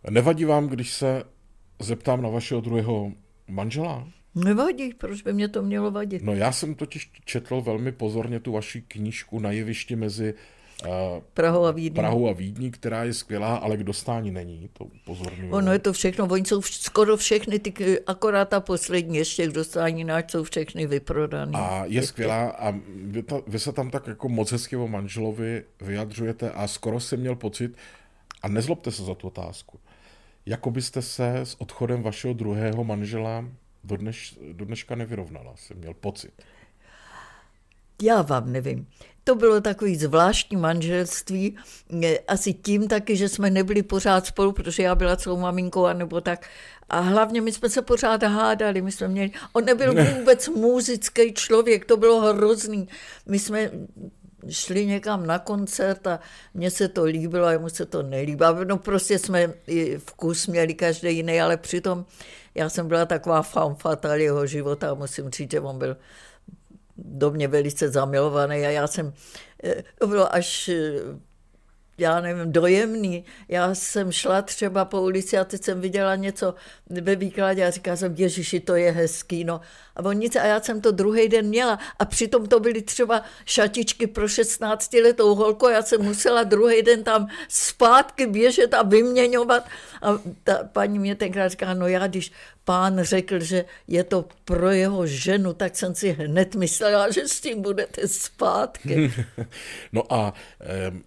Nevadí 0.10 0.46
vám, 0.46 0.68
když 0.68 0.94
se 0.94 1.24
zeptám 1.82 2.22
na 2.22 2.30
vašeho 2.30 2.62
druhého 2.62 3.12
manžela? 3.48 4.08
Nevadí, 4.36 4.94
proč 4.94 5.22
by 5.22 5.34
mě 5.34 5.48
to 5.48 5.62
mělo 5.62 5.92
vadit? 5.92 6.22
No 6.22 6.34
já 6.34 6.52
jsem 6.52 6.76
totiž 6.76 7.12
četl 7.26 7.62
velmi 7.62 7.92
pozorně 7.92 8.40
tu 8.40 8.52
vaši 8.52 8.82
knížku 8.82 9.40
na 9.40 9.52
jevišti 9.52 9.96
mezi 9.96 10.34
uh, 10.86 10.90
Prahou 11.34 11.66
a 11.66 11.72
Vídní. 11.72 11.96
Prahou 11.96 12.30
a 12.30 12.34
Vídní, 12.34 12.72
která 12.72 13.04
je 13.04 13.14
skvělá, 13.14 13.56
ale 13.56 13.78
k 13.78 13.84
dostání 13.84 14.32
není, 14.32 14.70
to 14.74 14.84
upozorňuji. 14.84 15.52
Ono 15.52 15.72
je 15.72 15.80
to 15.80 15.94
všechno, 15.94 16.26
oni 16.26 16.46
jsou 16.46 16.62
skoro 16.62 17.18
všechny, 17.18 17.60
ty, 17.60 18.00
akorát 18.00 18.50
ta 18.50 18.60
poslední 18.60 19.18
ještě 19.18 19.48
k 19.48 19.54
dostání 19.54 20.04
náč 20.04 20.32
jsou 20.32 20.44
všechny 20.44 20.88
vyprodané. 20.88 21.60
A 21.60 21.86
je 21.86 22.04
skvělá 22.04 22.50
a 22.50 22.74
vy, 23.04 23.24
ta, 23.24 23.42
vy 23.48 23.60
se 23.60 23.72
tam 23.72 23.92
tak 23.92 24.08
jako 24.08 24.30
moc 24.30 24.52
hezky 24.52 24.76
o 24.76 24.88
manželovi 24.88 25.64
vyjadřujete 25.82 26.52
a 26.52 26.68
skoro 26.68 27.00
jsem 27.00 27.20
měl 27.20 27.36
pocit, 27.36 27.76
a 28.42 28.48
nezlobte 28.48 28.92
se 28.92 29.04
za 29.04 29.16
tu 29.16 29.28
otázku, 29.28 29.80
jako 30.46 30.72
byste 30.72 31.02
se 31.02 31.38
s 31.38 31.62
odchodem 31.62 32.04
vašeho 32.04 32.34
druhého 32.34 32.84
manžela 32.84 33.46
do, 33.90 33.98
dneš, 33.98 34.40
do 34.52 34.66
dneška 34.66 34.96
nevyrovnala, 34.96 35.54
jsem 35.56 35.78
měl 35.78 35.94
pocit. 35.94 36.32
Já 38.02 38.22
vám 38.22 38.52
nevím. 38.52 38.88
To 39.24 39.36
bylo 39.36 39.62
takový 39.62 39.96
zvláštní 39.96 40.58
manželství, 40.58 41.58
asi 42.28 42.54
tím 42.54 42.88
taky, 42.88 43.16
že 43.16 43.30
jsme 43.30 43.50
nebyli 43.50 43.84
pořád 43.84 44.26
spolu, 44.26 44.52
protože 44.52 44.84
já 44.84 44.96
byla 44.96 45.16
celou 45.16 45.38
maminkou, 45.38 45.86
anebo 45.86 46.22
tak. 46.22 46.48
A 46.90 47.00
hlavně 47.00 47.42
my 47.42 47.52
jsme 47.52 47.70
se 47.70 47.82
pořád 47.82 48.24
hádali, 48.24 48.82
my 48.82 48.92
jsme 48.92 49.08
měli, 49.08 49.32
on 49.54 49.66
nebyl 49.66 49.94
vůbec 50.18 50.48
muzický 50.48 51.34
člověk, 51.34 51.86
to 51.86 51.98
bylo 51.98 52.22
hrozný. 52.22 52.88
My 53.26 53.40
jsme 53.40 53.72
šli 54.50 54.86
někam 54.86 55.26
na 55.26 55.40
koncert 55.40 56.08
a 56.08 56.20
mně 56.54 56.72
se 56.72 56.88
to 56.88 57.04
líbilo 57.04 57.46
a 57.46 57.52
jemu 57.52 57.70
se 57.70 57.86
to 57.86 58.04
nelíbilo. 58.04 58.64
No 58.64 58.78
prostě 58.78 59.20
jsme 59.20 59.54
vkus 59.98 60.48
měli 60.48 60.74
každý 60.74 61.16
jiný, 61.16 61.42
ale 61.42 61.58
přitom 61.58 62.06
já 62.60 62.70
jsem 62.70 62.88
byla 62.88 63.06
taková 63.06 63.42
fanfatal 63.42 64.20
jeho 64.20 64.46
života 64.46 64.92
a 64.92 64.94
musím 64.94 65.30
říct, 65.30 65.52
že 65.52 65.60
on 65.60 65.80
byl 65.80 65.98
do 66.98 67.32
mě 67.32 67.48
velice 67.48 67.90
zamilovaný 67.90 68.66
a 68.66 68.70
já 68.70 68.88
jsem, 68.88 69.14
eh, 69.64 69.84
to 70.00 70.08
bylo 70.08 70.36
až 70.36 70.70
eh, 70.70 71.00
já 72.02 72.22
nevím, 72.22 72.52
dojemný. 72.52 73.26
Já 73.48 73.76
jsem 73.76 74.12
šla 74.12 74.42
třeba 74.42 74.86
po 74.86 75.02
ulici 75.02 75.38
a 75.38 75.44
teď 75.44 75.64
jsem 75.64 75.82
viděla 75.82 76.16
něco 76.16 76.56
ve 76.90 77.16
výkladě 77.16 77.66
a 77.66 77.70
říkala 77.70 77.98
jsem, 77.98 78.16
Ježiši, 78.18 78.60
to 78.60 78.76
je 78.76 78.92
hezký, 78.92 79.44
no. 79.44 79.62
A 79.96 80.06
on 80.06 80.18
nic, 80.18 80.36
a 80.36 80.46
já 80.46 80.62
jsem 80.62 80.82
to 80.82 80.92
druhý 80.92 81.28
den 81.28 81.46
měla 81.46 81.80
a 82.00 82.06
přitom 82.06 82.46
to 82.46 82.60
byly 82.60 82.82
třeba 82.82 83.22
šatičky 83.46 84.08
pro 84.08 84.28
16 84.28 84.94
letou 84.94 85.36
holku 85.36 85.66
a 85.66 85.72
já 85.72 85.82
jsem 85.82 86.02
musela 86.02 86.44
druhý 86.44 86.82
den 86.82 87.04
tam 87.04 87.28
zpátky 87.48 88.28
běžet 88.28 88.74
a 88.74 88.84
vyměňovat. 88.84 89.68
A 90.02 90.20
ta 90.44 90.60
paní 90.64 91.00
mě 91.00 91.16
tenkrát 91.16 91.48
říká, 91.48 91.74
no 91.74 91.88
já 91.88 92.08
když 92.08 92.32
pán 92.70 93.04
řekl, 93.04 93.40
že 93.40 93.66
je 93.88 94.04
to 94.04 94.26
pro 94.46 94.70
jeho 94.70 95.08
ženu, 95.08 95.54
tak 95.54 95.76
jsem 95.76 95.96
si 95.96 96.12
hned 96.12 96.56
myslela, 96.56 97.12
že 97.12 97.28
s 97.28 97.42
tím 97.42 97.62
budete 97.62 98.08
zpátky. 98.08 99.14
no 99.94 100.14
a 100.14 100.34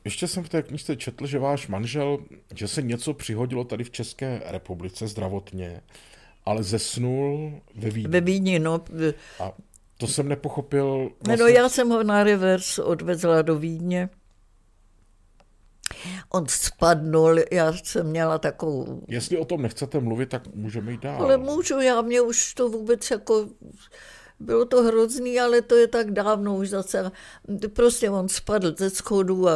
ještě 0.05 0.29
jsem 0.29 0.45
v 0.45 0.49
té 0.49 0.63
knižce 0.63 0.97
četl, 0.97 1.27
že 1.27 1.39
váš 1.39 1.69
manžel, 1.69 2.19
že 2.55 2.69
se 2.69 2.83
něco 2.83 3.15
přihodilo 3.15 3.65
tady 3.65 3.85
v 3.85 3.91
České 3.91 4.43
republice 4.45 5.07
zdravotně, 5.07 5.81
ale 6.45 6.63
zesnul 6.63 7.61
ve 7.75 7.91
Vídni. 7.91 8.13
Ve 8.13 8.21
Vídni, 8.21 8.59
no. 8.59 8.81
A 9.41 9.53
to 9.99 10.07
jsem 10.07 10.29
nepochopil. 10.29 11.11
Vlastně... 11.27 11.45
No 11.45 11.49
já 11.49 11.69
jsem 11.69 11.89
ho 11.89 12.03
na 12.03 12.25
revers 12.25 12.79
odvezla 12.79 13.43
do 13.43 13.59
Vídně. 13.59 14.09
On 16.29 16.47
spadnul, 16.49 17.39
já 17.53 17.73
jsem 17.73 18.07
měla 18.07 18.39
takovou... 18.39 19.03
Jestli 19.09 19.39
o 19.39 19.45
tom 19.45 19.63
nechcete 19.63 20.01
mluvit, 20.01 20.29
tak 20.29 20.55
můžeme 20.55 20.93
jít 20.93 21.01
dál. 21.01 21.23
Ale 21.23 21.37
můžu, 21.37 21.81
já 21.81 22.03
mě 22.03 22.21
už 22.21 22.55
to 22.55 22.69
vůbec 22.69 23.11
jako... 23.11 23.49
Bylo 24.41 24.65
to 24.65 24.83
hrozný, 24.83 25.41
ale 25.41 25.63
to 25.63 25.77
je 25.77 25.89
tak 25.89 26.11
dávno 26.11 26.57
už 26.57 26.69
zase. 26.69 27.11
Prostě 27.73 28.11
on 28.11 28.29
spadl 28.29 28.75
ze 28.79 28.91
schodu 28.91 29.49
a 29.49 29.55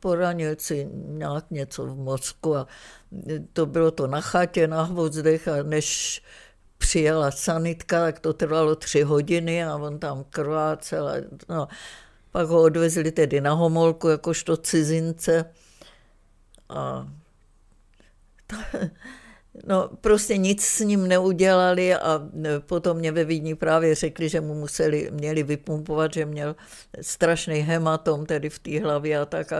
poranil 0.00 0.54
si 0.58 0.88
nějak 0.92 1.50
něco 1.50 1.86
v 1.86 1.96
mozku 1.96 2.56
a 2.56 2.66
to 3.52 3.66
bylo 3.66 3.90
to 3.90 4.06
na 4.06 4.20
chatě, 4.20 4.68
na 4.68 4.82
hvozdech 4.82 5.48
a 5.48 5.62
než 5.62 6.22
přijela 6.78 7.30
sanitka, 7.30 8.00
tak 8.00 8.20
to 8.20 8.32
trvalo 8.32 8.76
tři 8.76 9.02
hodiny 9.02 9.64
a 9.64 9.76
on 9.76 9.98
tam 9.98 10.24
krvácel. 10.30 11.08
A, 11.08 11.14
no, 11.48 11.68
pak 12.30 12.48
ho 12.48 12.62
odvezli 12.62 13.12
tedy 13.12 13.40
na 13.40 13.52
Homolku 13.52 14.08
jakožto 14.08 14.56
cizince. 14.56 15.44
A 16.68 17.08
to, 18.46 18.56
no, 19.66 19.90
prostě 20.00 20.36
nic 20.36 20.62
s 20.62 20.80
ním 20.80 21.08
neudělali 21.08 21.94
a 21.94 22.22
potom 22.66 22.96
mě 22.96 23.12
ve 23.12 23.24
Vídni 23.24 23.54
právě 23.54 23.94
řekli, 23.94 24.28
že 24.28 24.40
mu 24.40 24.54
museli, 24.54 25.10
měli 25.10 25.42
vypumpovat, 25.42 26.12
že 26.12 26.26
měl 26.26 26.56
strašný 27.00 27.54
hematom 27.60 28.26
tedy 28.26 28.50
v 28.50 28.58
té 28.58 28.80
hlavě 28.80 29.18
a 29.18 29.26
tak. 29.26 29.52
A 29.52 29.58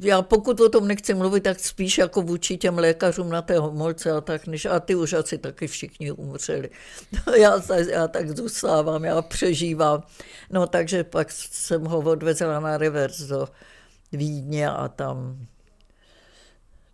já 0.00 0.22
pokud 0.22 0.60
o 0.60 0.68
tom 0.68 0.88
nechci 0.88 1.14
mluvit, 1.14 1.40
tak 1.40 1.60
spíš 1.60 1.98
jako 1.98 2.22
vůči 2.22 2.56
těm 2.56 2.78
lékařům 2.78 3.30
na 3.30 3.42
té 3.42 3.58
homolce 3.58 4.10
a 4.10 4.20
tak, 4.20 4.46
než 4.46 4.64
a 4.64 4.80
ty 4.80 4.94
už 4.94 5.12
asi 5.12 5.38
taky 5.38 5.66
všichni 5.66 6.12
umřeli. 6.12 6.70
já, 7.40 7.60
já 7.90 8.08
tak 8.08 8.36
zůstávám, 8.36 9.04
já 9.04 9.22
přežívám. 9.22 10.02
No 10.50 10.66
takže 10.66 11.04
pak 11.04 11.32
jsem 11.32 11.84
ho 11.84 11.98
odvezla 11.98 12.60
na 12.60 12.78
revers 12.78 13.20
do 13.20 13.48
Vídně 14.12 14.70
a 14.70 14.88
tam 14.88 15.46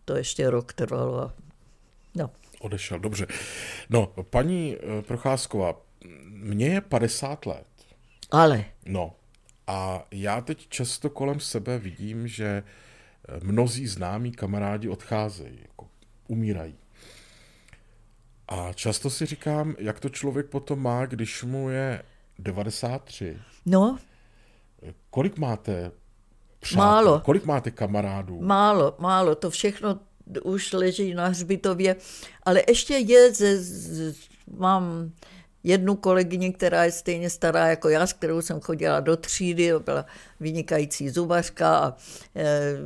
to 0.05 0.17
ještě 0.17 0.51
rok 0.51 0.73
trvalo. 0.73 1.33
No. 2.15 2.31
Odešel, 2.61 2.99
dobře. 2.99 3.27
No, 3.91 4.13
paní 4.31 4.77
eh, 4.77 5.03
Procházková, 5.03 5.75
mně 6.29 6.67
je 6.67 6.81
50 6.81 7.47
let. 7.47 7.67
Ale. 8.31 8.65
No, 8.87 9.15
a 9.71 10.07
já 10.11 10.41
teď 10.41 10.69
často 10.69 11.11
kolem 11.11 11.41
sebe 11.41 11.79
vidím, 11.79 12.29
že 12.29 12.63
eh, 13.29 13.41
mnozí 13.43 13.87
známí 13.87 14.33
kamarádi 14.33 14.89
odcházejí, 14.89 15.59
jako 15.63 15.89
umírají. 16.29 16.75
A 18.49 18.73
často 18.73 19.11
si 19.11 19.27
říkám, 19.27 19.75
jak 19.79 20.01
to 20.01 20.09
člověk 20.09 20.47
potom 20.47 20.83
má, 20.83 21.07
když 21.07 21.43
mu 21.43 21.71
je 21.71 22.03
93. 22.39 23.39
No. 23.67 23.99
Kolik 25.11 25.39
máte 25.39 25.91
přátel? 26.61 26.87
Málo. 26.87 27.21
Kolik 27.21 27.45
máte 27.45 27.71
kamarádů? 27.71 28.41
Málo, 28.41 28.97
málo. 28.99 29.35
To 29.35 29.51
všechno 29.51 29.99
už 30.43 30.73
leží 30.73 31.15
na 31.15 31.27
hřbitově. 31.27 31.97
Ale 32.43 32.63
ještě 32.69 32.95
je, 32.95 33.35
ze, 33.35 33.63
z, 33.63 34.17
mám 34.57 35.13
jednu 35.65 35.97
kolegyni, 35.97 36.53
která 36.53 36.85
je 36.85 36.93
stejně 36.93 37.31
stará 37.31 37.67
jako 37.67 37.89
já, 37.89 38.07
s 38.07 38.13
kterou 38.13 38.43
jsem 38.43 38.61
chodila 38.61 39.01
do 39.01 39.17
třídy, 39.17 39.73
byla 39.85 40.07
vynikající 40.41 41.11
zubařka 41.11 41.79
a 41.79 41.97
e, 42.37 42.77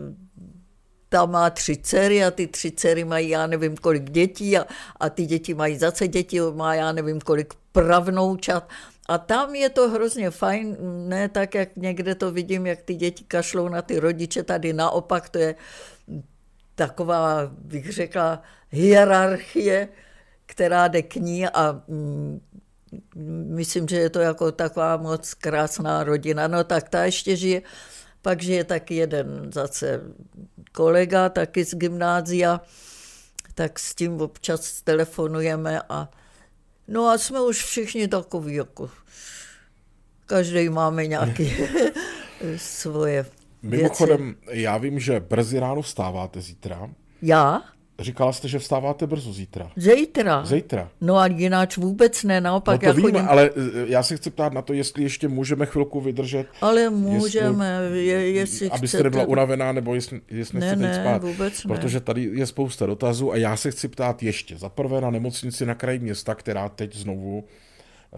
ta 1.08 1.26
má 1.26 1.50
tři 1.50 1.76
dcery 1.76 2.24
a 2.24 2.30
ty 2.30 2.46
tři 2.46 2.70
dcery 2.70 3.04
mají 3.04 3.28
já 3.28 3.46
nevím 3.46 3.76
kolik 3.76 4.10
dětí 4.10 4.58
a, 4.58 4.66
a 5.00 5.10
ty 5.10 5.26
děti 5.26 5.54
mají 5.54 5.78
zase 5.78 6.08
děti, 6.08 6.40
má 6.40 6.74
já 6.74 6.92
nevím 6.92 7.20
kolik 7.20 7.54
pravnoučat. 7.72 8.68
A 9.08 9.18
tam 9.18 9.54
je 9.54 9.68
to 9.68 9.88
hrozně 9.88 10.30
fajn, 10.30 10.76
ne 11.08 11.28
tak, 11.28 11.54
jak 11.54 11.76
někde 11.76 12.14
to 12.14 12.32
vidím, 12.32 12.66
jak 12.66 12.82
ty 12.82 12.94
děti 12.94 13.24
kašlou 13.24 13.68
na 13.68 13.82
ty 13.82 13.98
rodiče, 13.98 14.42
tady 14.42 14.72
naopak 14.72 15.28
to 15.28 15.38
je 15.38 15.54
taková, 16.74 17.50
bych 17.58 17.92
řekla, 17.92 18.42
hierarchie, 18.70 19.88
která 20.46 20.88
jde 20.88 21.02
k 21.02 21.14
ní 21.14 21.48
a 21.48 21.82
mm, 21.88 22.40
myslím, 23.48 23.88
že 23.88 23.96
je 23.96 24.10
to 24.10 24.20
jako 24.20 24.52
taková 24.52 24.96
moc 24.96 25.34
krásná 25.34 26.04
rodina. 26.04 26.48
No 26.48 26.64
tak 26.64 26.88
ta 26.88 27.04
ještě 27.04 27.36
žije. 27.36 27.62
Pak 28.22 28.42
žije 28.42 28.64
taky 28.64 28.94
jeden 28.94 29.50
zase 29.54 30.00
kolega, 30.72 31.28
taky 31.28 31.64
z 31.64 31.74
gymnázia, 31.74 32.60
tak 33.54 33.78
s 33.78 33.94
tím 33.94 34.20
občas 34.20 34.82
telefonujeme 34.82 35.80
a 35.88 36.10
no 36.88 37.08
a 37.08 37.18
jsme 37.18 37.40
už 37.40 37.64
všichni 37.64 38.08
takový 38.08 38.54
jako 38.54 38.90
každý 40.26 40.68
máme 40.68 41.06
nějaké 41.06 41.44
svoje 42.56 43.26
Mimochodem, 43.62 44.36
já 44.50 44.78
vím, 44.78 45.00
že 45.00 45.20
brzy 45.20 45.58
ráno 45.58 45.82
vstáváte 45.82 46.40
zítra. 46.40 46.90
Já? 47.22 47.62
Říkala 47.98 48.32
jste, 48.32 48.48
že 48.48 48.58
vstáváte 48.58 49.06
brzo 49.06 49.32
zítra. 49.32 49.70
Zítra. 49.76 50.44
Zítra. 50.44 50.90
No 51.00 51.16
a 51.16 51.26
jináč 51.26 51.76
vůbec 51.76 52.24
ne, 52.24 52.40
naopak 52.40 52.74
no 52.74 52.78
to 52.80 52.86
já 52.86 52.92
vím, 52.92 53.04
chodím... 53.04 53.28
ale 53.28 53.50
eh, 53.56 53.84
já 53.86 54.02
se 54.02 54.16
chci 54.16 54.30
ptát 54.30 54.52
na 54.52 54.62
to, 54.62 54.72
jestli 54.72 55.02
ještě 55.02 55.28
můžeme 55.28 55.66
chvilku 55.66 56.00
vydržet. 56.00 56.46
Ale 56.60 56.90
můžeme, 56.90 57.80
jestli, 57.82 58.06
je, 58.06 58.30
jestli 58.30 58.70
Abyste 58.70 58.86
chcete... 58.96 59.02
nebyla 59.02 59.24
unavená, 59.24 59.72
nebo 59.72 59.94
jestli, 59.94 60.20
jestli 60.30 60.60
ne, 60.60 60.66
nechcete 60.66 60.98
ne, 60.98 61.04
spát. 61.04 61.22
vůbec 61.22 61.64
ne. 61.64 61.74
Protože 61.74 62.00
tady 62.00 62.30
je 62.32 62.46
spousta 62.46 62.86
dotazů 62.86 63.32
a 63.32 63.36
já 63.36 63.56
se 63.56 63.70
chci 63.70 63.88
ptát 63.88 64.22
ještě. 64.22 64.58
Za 64.58 64.68
prvé 64.68 65.00
na 65.00 65.10
nemocnici 65.10 65.66
na 65.66 65.74
kraji 65.74 65.98
města, 65.98 66.34
která 66.34 66.68
teď 66.68 66.96
znovu 66.96 67.44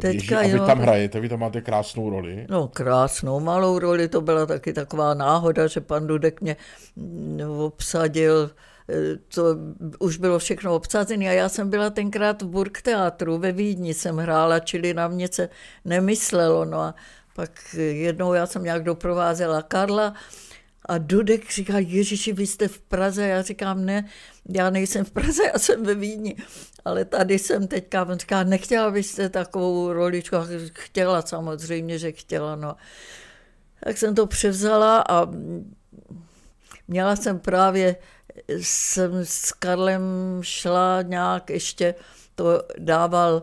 Teďka, 0.00 0.38
a 0.38 0.42
vy 0.42 0.50
jo. 0.50 0.66
tam 0.66 0.78
hrajete, 0.78 1.20
vy 1.20 1.28
tam 1.28 1.40
máte 1.40 1.60
krásnou 1.60 2.10
roli. 2.10 2.46
No 2.50 2.68
krásnou, 2.68 3.40
malou 3.40 3.78
roli, 3.78 4.08
to 4.08 4.20
byla 4.20 4.46
taky 4.46 4.72
taková 4.72 5.14
náhoda, 5.14 5.66
že 5.66 5.80
pan 5.80 6.06
Dudek 6.06 6.40
mě 6.40 6.56
mm, 6.96 7.40
obsadil, 7.58 8.50
to 9.34 9.56
už 9.98 10.16
bylo 10.16 10.38
všechno 10.38 10.74
obsazené 10.74 11.28
a 11.28 11.32
já 11.32 11.48
jsem 11.48 11.70
byla 11.70 11.90
tenkrát 11.90 12.42
v 12.42 12.46
Burgteatru 12.46 13.38
ve 13.38 13.52
Vídni, 13.52 13.94
jsem 13.94 14.16
hrála, 14.16 14.58
čili 14.58 14.94
na 14.94 15.08
mě 15.08 15.28
se 15.28 15.48
nemyslelo. 15.84 16.64
No 16.64 16.80
a 16.80 16.94
pak 17.34 17.74
jednou 17.78 18.34
já 18.34 18.46
jsem 18.46 18.62
nějak 18.62 18.82
doprovázela 18.84 19.62
Karla 19.62 20.14
a 20.88 20.98
Dudek 20.98 21.50
říká, 21.50 21.78
Ježiši, 21.78 22.32
vy 22.32 22.46
jste 22.46 22.68
v 22.68 22.80
Praze? 22.80 23.26
Já 23.26 23.42
říkám, 23.42 23.84
ne, 23.84 24.04
já 24.48 24.70
nejsem 24.70 25.04
v 25.04 25.10
Praze, 25.10 25.42
já 25.52 25.58
jsem 25.58 25.84
ve 25.84 25.94
Vídni. 25.94 26.36
Ale 26.84 27.04
tady 27.04 27.38
jsem 27.38 27.68
teďka, 27.68 28.04
on 28.04 28.18
říká, 28.18 28.42
nechtěla 28.42 28.90
byste 28.90 29.28
takovou 29.28 29.92
roličku? 29.92 30.36
Chtěla 30.72 31.22
samozřejmě, 31.22 31.98
že 31.98 32.12
chtěla, 32.12 32.56
no. 32.56 32.76
Tak 33.84 33.98
jsem 33.98 34.14
to 34.14 34.26
převzala 34.26 35.04
a 35.08 35.28
měla 36.88 37.16
jsem 37.16 37.38
právě, 37.38 37.96
jsem 38.48 39.24
s 39.24 39.52
Karlem 39.52 40.02
šla 40.40 41.02
nějak 41.02 41.50
ještě, 41.50 41.94
to 42.34 42.62
dával 42.78 43.42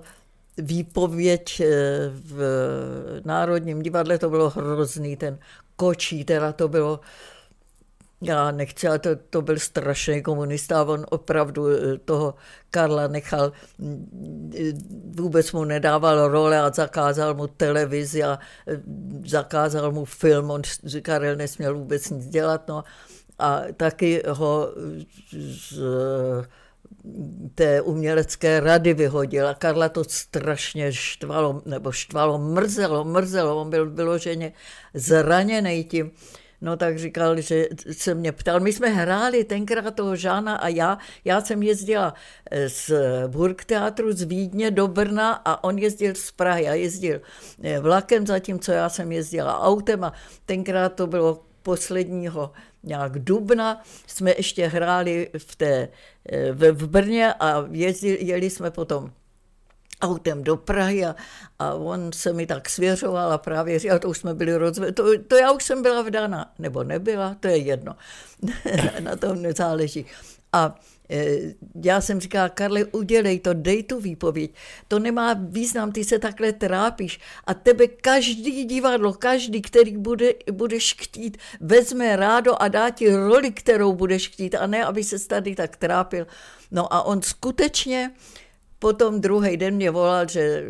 výpověď 0.57 1.59
eh, 1.59 1.65
v 2.13 2.41
Národním 3.25 3.81
divadle, 3.81 4.17
to 4.17 4.29
bylo 4.29 4.49
hrozný, 4.49 5.17
ten 5.17 5.39
kočí, 5.75 6.25
teda 6.25 6.53
to 6.53 6.67
bylo, 6.67 6.99
já 8.21 8.51
nechci, 8.51 8.87
ale 8.87 8.99
to, 8.99 9.09
to 9.15 9.41
byl 9.41 9.59
strašný 9.59 10.21
komunista 10.21 10.83
on 10.83 11.05
opravdu 11.09 11.67
eh, 11.67 11.97
toho 11.97 12.35
Karla 12.69 13.07
nechal, 13.07 13.51
mm, 13.77 14.51
vůbec 15.17 15.51
mu 15.51 15.63
nedával 15.63 16.27
role 16.27 16.61
a 16.61 16.71
zakázal 16.71 17.33
mu 17.33 17.47
televizi 17.47 18.23
a 18.23 18.39
eh, 18.67 18.81
zakázal 19.25 19.91
mu 19.91 20.05
film, 20.05 20.51
on 20.51 20.61
Karel 21.01 21.35
nesměl 21.35 21.77
vůbec 21.77 22.09
nic 22.09 22.27
dělat, 22.27 22.67
no 22.67 22.83
a 23.39 23.61
taky 23.77 24.23
ho 24.27 24.69
z 25.33 25.79
té 27.55 27.81
umělecké 27.81 28.59
rady 28.59 28.93
vyhodil. 28.93 29.47
A 29.47 29.53
Karla 29.53 29.89
to 29.89 30.03
strašně 30.03 30.93
štvalo, 30.93 31.61
nebo 31.65 31.91
štvalo, 31.91 32.37
mrzelo, 32.37 33.03
mrzelo, 33.03 33.61
on 33.61 33.69
byl 33.69 33.89
vyloženě 33.89 34.53
zraněný 34.93 35.83
tím. 35.83 36.11
No 36.61 36.77
tak 36.77 36.99
říkal, 36.99 37.41
že 37.41 37.67
se 37.91 38.15
mě 38.15 38.31
ptal, 38.31 38.59
my 38.59 38.73
jsme 38.73 38.89
hráli 38.89 39.43
tenkrát 39.43 39.95
toho 39.95 40.15
Žána 40.15 40.55
a 40.55 40.67
já, 40.67 40.97
já 41.25 41.41
jsem 41.41 41.63
jezdila 41.63 42.13
z 42.67 42.91
Burgteatru 43.27 44.11
z 44.11 44.21
Vídně 44.21 44.71
do 44.71 44.87
Brna 44.87 45.33
a 45.45 45.63
on 45.63 45.77
jezdil 45.77 46.15
z 46.15 46.31
Prahy. 46.31 46.67
A 46.67 46.73
jezdil 46.73 47.21
vlakem, 47.81 48.27
zatímco 48.27 48.71
já 48.71 48.89
jsem 48.89 49.11
jezdila 49.11 49.59
autem 49.59 50.03
a 50.03 50.13
tenkrát 50.45 50.89
to 50.89 51.07
bylo 51.07 51.43
posledního 51.63 52.51
nějak 52.83 53.19
dubna 53.19 53.83
jsme 54.07 54.33
ještě 54.37 54.67
hráli 54.67 55.29
v, 55.37 55.55
té, 55.55 55.87
v, 56.51 56.71
v 56.71 56.87
Brně 56.87 57.33
a 57.33 57.65
jezdili, 57.71 58.25
jeli 58.25 58.49
jsme 58.49 58.71
potom 58.71 59.11
autem 60.01 60.43
do 60.43 60.57
Prahy 60.57 61.05
a, 61.05 61.15
a 61.59 61.73
on 61.73 62.11
se 62.13 62.33
mi 62.33 62.45
tak 62.45 62.69
svěřoval 62.69 63.31
a 63.31 63.37
právě 63.37 63.79
říkal, 63.79 63.99
to 63.99 64.09
už 64.09 64.17
jsme 64.17 64.33
byli 64.33 64.55
rozvedli, 64.55 64.93
to, 64.93 65.23
to 65.27 65.35
já 65.35 65.51
už 65.51 65.63
jsem 65.63 65.81
byla 65.81 66.01
vdána, 66.01 66.53
nebo 66.59 66.83
nebyla, 66.83 67.35
to 67.39 67.47
je 67.47 67.57
jedno, 67.57 67.95
na 68.99 69.15
tom 69.15 69.41
nezáleží. 69.41 70.05
A 70.53 70.75
Eh, 70.75 70.92
já 71.83 72.01
jsem 72.01 72.19
říkala, 72.19 72.49
Karle, 72.49 72.85
udělej 72.85 73.39
to, 73.39 73.53
dej 73.53 73.83
tu 73.83 73.99
výpověď. 73.99 74.51
To 74.87 74.99
nemá 74.99 75.33
význam, 75.33 75.91
ty 75.91 76.03
se 76.03 76.19
takhle 76.19 76.53
trápíš. 76.53 77.19
A 77.47 77.53
tebe 77.53 77.87
každý 77.87 78.65
divadlo, 78.65 79.13
každý, 79.13 79.61
který 79.61 79.97
bude, 79.97 80.33
budeš 80.51 80.95
chtít, 80.99 81.37
vezme 81.59 82.15
rádo 82.15 82.61
a 82.61 82.67
dá 82.67 82.89
ti 82.89 83.15
roli, 83.15 83.51
kterou 83.51 83.93
budeš 83.93 84.27
chtít, 84.27 84.55
a 84.55 84.67
ne, 84.67 84.85
aby 84.85 85.03
se 85.03 85.27
tady 85.27 85.55
tak 85.55 85.77
trápil. 85.77 86.27
No 86.71 86.93
a 86.93 87.01
on 87.01 87.21
skutečně 87.21 88.11
potom 88.79 89.21
druhý 89.21 89.57
den 89.57 89.75
mě 89.75 89.91
volal, 89.91 90.27
že 90.27 90.63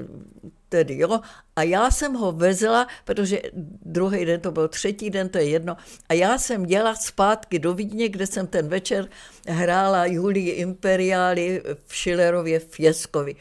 tedy 0.74 0.98
jo. 0.98 1.20
A 1.56 1.64
já 1.64 1.92
jsem 1.92 2.14
ho 2.14 2.32
vezla, 2.32 2.88
protože 3.06 3.42
druhý 3.86 4.26
den 4.26 4.42
to 4.42 4.52
byl 4.52 4.68
třetí 4.68 5.10
den, 5.10 5.30
to 5.30 5.38
je 5.38 5.62
jedno. 5.62 5.78
A 6.10 6.14
já 6.14 6.38
jsem 6.38 6.66
jela 6.66 6.96
zpátky 6.96 7.60
do 7.60 7.74
Vídně, 7.74 8.10
kde 8.10 8.28
jsem 8.28 8.48
ten 8.48 8.68
večer 8.68 9.10
hrála 9.48 10.06
Julii 10.06 10.50
Imperiály 10.50 11.62
v 11.86 11.98
Schillerově 11.98 12.60
v 12.60 12.80
Jeskovi. 12.80 13.36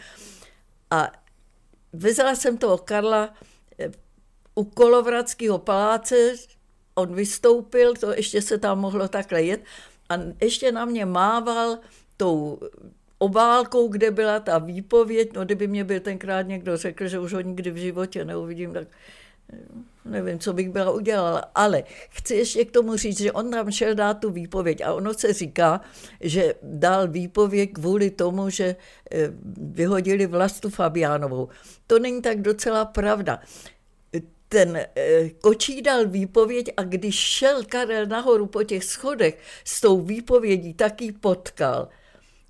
A 0.90 1.12
vezla 1.92 2.36
jsem 2.36 2.58
toho 2.58 2.78
Karla 2.78 3.32
eh, 3.78 3.90
u 4.54 4.64
Kolovradského 4.64 5.58
paláce, 5.58 6.36
on 6.94 7.14
vystoupil, 7.14 7.94
to 7.94 8.12
ještě 8.12 8.42
se 8.42 8.58
tam 8.58 8.78
mohlo 8.78 9.08
takhle 9.08 9.42
jet, 9.42 9.60
a 10.08 10.14
ještě 10.40 10.72
na 10.72 10.84
mě 10.84 11.06
mával 11.06 11.78
tou 12.16 12.60
obálkou, 13.22 13.88
kde 13.88 14.10
byla 14.10 14.40
ta 14.40 14.58
výpověď, 14.58 15.30
no 15.34 15.44
kdyby 15.44 15.66
mě 15.66 15.84
byl 15.84 16.00
tenkrát 16.00 16.42
někdo 16.42 16.76
řekl, 16.76 17.08
že 17.08 17.18
už 17.18 17.32
ho 17.32 17.40
nikdy 17.40 17.70
v 17.70 17.76
životě 17.76 18.24
neuvidím, 18.24 18.72
tak 18.72 18.88
eh, 19.52 19.58
nevím, 20.04 20.38
co 20.38 20.52
bych 20.52 20.70
byla 20.70 20.90
udělala. 20.90 21.44
Ale 21.54 21.84
chci 22.10 22.34
ještě 22.34 22.64
k 22.64 22.70
tomu 22.70 22.96
říct, 22.96 23.20
že 23.20 23.32
on 23.32 23.50
tam 23.50 23.70
šel 23.70 23.94
dát 23.94 24.14
tu 24.14 24.30
výpověď 24.30 24.80
a 24.80 24.92
ono 24.92 25.14
se 25.14 25.32
říká, 25.32 25.80
že 26.20 26.54
dal 26.62 27.08
výpověď 27.08 27.72
kvůli 27.72 28.10
tomu, 28.10 28.50
že 28.50 28.76
eh, 29.12 29.30
vyhodili 29.56 30.26
Vlastu 30.26 30.70
Fabiánovou. 30.70 31.48
To 31.86 31.98
není 31.98 32.22
tak 32.22 32.42
docela 32.42 32.84
pravda 32.84 33.40
ten 34.48 34.76
eh, 34.76 35.30
kočí 35.40 35.82
dal 35.82 36.06
výpověď 36.06 36.70
a 36.76 36.82
když 36.82 37.14
šel 37.14 37.64
Karel 37.64 38.06
nahoru 38.06 38.46
po 38.46 38.62
těch 38.62 38.84
schodech 38.84 39.38
s 39.64 39.80
tou 39.80 40.00
výpovědí, 40.00 40.74
taky 40.74 41.12
potkal. 41.12 41.88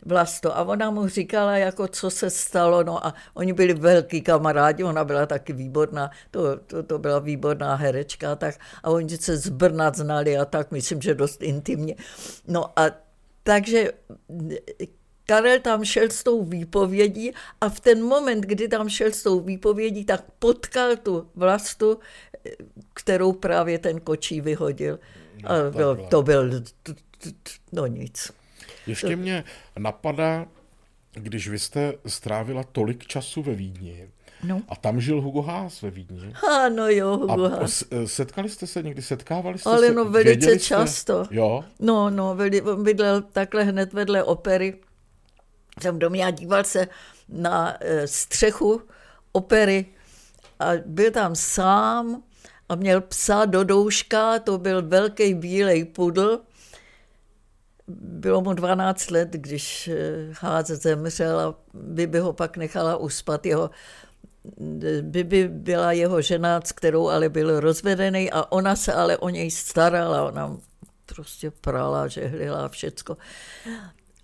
Vlasto. 0.07 0.57
A 0.57 0.64
ona 0.64 0.90
mu 0.90 1.09
říkala, 1.09 1.57
jako 1.57 1.88
co 1.88 2.11
se 2.11 2.30
stalo, 2.30 2.84
no 2.84 3.07
a 3.07 3.14
oni 3.34 3.53
byli 3.53 3.74
velký 3.74 4.20
kamarádi, 4.20 4.84
ona 4.84 5.05
byla 5.05 5.26
taky 5.26 5.53
výborná, 5.53 6.11
to, 6.30 6.57
to, 6.57 6.82
to 6.82 6.98
byla 6.98 7.18
výborná 7.18 7.74
herečka, 7.74 8.36
tak, 8.36 8.55
a 8.82 8.90
oni 8.90 9.18
se 9.18 9.36
z 9.36 9.48
Brna 9.48 9.92
znali 9.94 10.38
a 10.38 10.44
tak, 10.44 10.70
myslím, 10.70 11.03
že 11.03 11.14
dost 11.14 11.42
intimně. 11.42 11.94
No 12.48 12.78
a 12.78 12.90
takže 13.42 13.92
Karel 15.26 15.61
tam 15.61 15.84
šel 15.84 16.11
s 16.11 16.22
tou 16.22 16.44
výpovědí 16.44 17.32
a 17.61 17.68
v 17.68 17.80
ten 17.80 18.05
moment, 18.05 18.40
kdy 18.40 18.68
tam 18.68 18.88
šel 18.88 19.12
s 19.12 19.22
tou 19.22 19.40
výpovědí, 19.40 20.05
tak 20.05 20.24
potkal 20.38 20.96
tu 20.96 21.28
vlastu, 21.34 21.98
kterou 22.94 23.32
právě 23.32 23.78
ten 23.78 24.00
kočí 24.00 24.40
vyhodil. 24.40 24.98
No, 25.42 25.50
a 25.50 25.70
byl, 25.70 26.07
to 26.11 26.22
byl, 26.22 26.50
no 27.72 27.86
nic. 27.86 28.32
Ještě 28.87 29.16
mě 29.16 29.45
napadá, 29.78 30.47
když 31.12 31.49
vy 31.49 31.59
jste 31.59 31.93
strávila 32.07 32.64
tolik 32.64 33.07
času 33.07 33.43
ve 33.43 33.55
Vídni, 33.55 34.09
No. 34.45 34.62
A 34.68 34.76
tam 34.76 35.01
žil 35.01 35.20
Hugo 35.20 35.43
Haas 35.43 35.83
ve 35.83 35.91
Vídni. 35.91 36.35
Ano 36.51 36.89
jo, 36.89 37.16
Hugo 37.16 37.49
Haas. 37.49 37.85
setkali 38.07 38.49
jste 38.49 38.66
se 38.66 38.83
někdy, 38.83 39.03
setkávali 39.03 39.59
jste 39.59 39.70
Ale 39.70 39.87
se? 39.87 39.95
no 39.95 40.05
velice 40.05 40.51
jste? 40.51 40.59
často. 40.59 41.24
Jo? 41.30 41.64
No, 41.80 42.11
no, 42.11 42.37
on 42.64 42.85
bydlel 42.85 43.22
takhle 43.22 43.64
hned 43.64 43.93
vedle 43.93 44.24
opery. 44.24 44.78
Jsem 45.80 45.99
doma 45.99 46.26
a 46.26 46.30
díval 46.30 46.64
se 46.64 46.89
na 47.28 47.76
e, 47.80 48.07
střechu 48.07 48.83
opery 49.33 49.87
a 50.61 50.70
byl 50.87 51.11
tam 51.11 51.35
sám 51.37 52.22
a 52.68 52.74
měl 52.74 53.01
psa 53.01 53.45
do 53.45 53.64
douška, 53.64 54.39
to 54.39 54.59
byl 54.59 54.83
velký 54.83 55.35
bílej 55.35 55.85
pudl 55.85 56.41
bylo 58.01 58.40
mu 58.40 58.53
12 58.53 59.11
let, 59.11 59.28
když 59.30 59.90
Hádze 60.40 60.74
eh, 60.74 60.76
zemřel 60.76 61.40
a 61.40 61.55
Bibi 61.74 62.18
ho 62.18 62.32
pak 62.32 62.57
nechala 62.57 62.97
uspat. 62.97 63.47
Jeho, 63.47 63.70
Bibi 65.01 65.49
byla 65.49 65.93
jeho 65.93 66.22
žena, 66.22 66.61
s 66.61 66.72
kterou 66.72 67.09
ale 67.09 67.28
byl 67.28 67.61
rozvedený 67.61 68.30
a 68.30 68.53
ona 68.53 68.76
se 68.76 68.93
ale 68.93 69.18
o 69.18 69.28
něj 69.28 69.51
starala. 69.51 70.24
Ona 70.24 70.57
prostě 71.07 71.51
prala, 71.51 72.09
žehlila 72.09 72.68
všecko. 72.68 73.16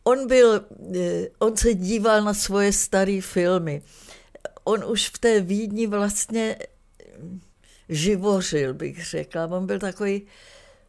On 0.04 0.26
byl, 0.26 0.64
eh, 0.96 1.28
on 1.38 1.56
se 1.56 1.74
díval 1.74 2.22
na 2.22 2.34
svoje 2.34 2.72
staré 2.72 3.20
filmy. 3.20 3.82
On 4.64 4.84
už 4.84 5.08
v 5.08 5.18
té 5.18 5.40
Vídni 5.40 5.86
vlastně 5.86 6.56
živořil, 7.88 8.74
bych 8.74 9.06
řekla. 9.06 9.46
On 9.46 9.66
byl 9.66 9.78
takový, 9.78 10.26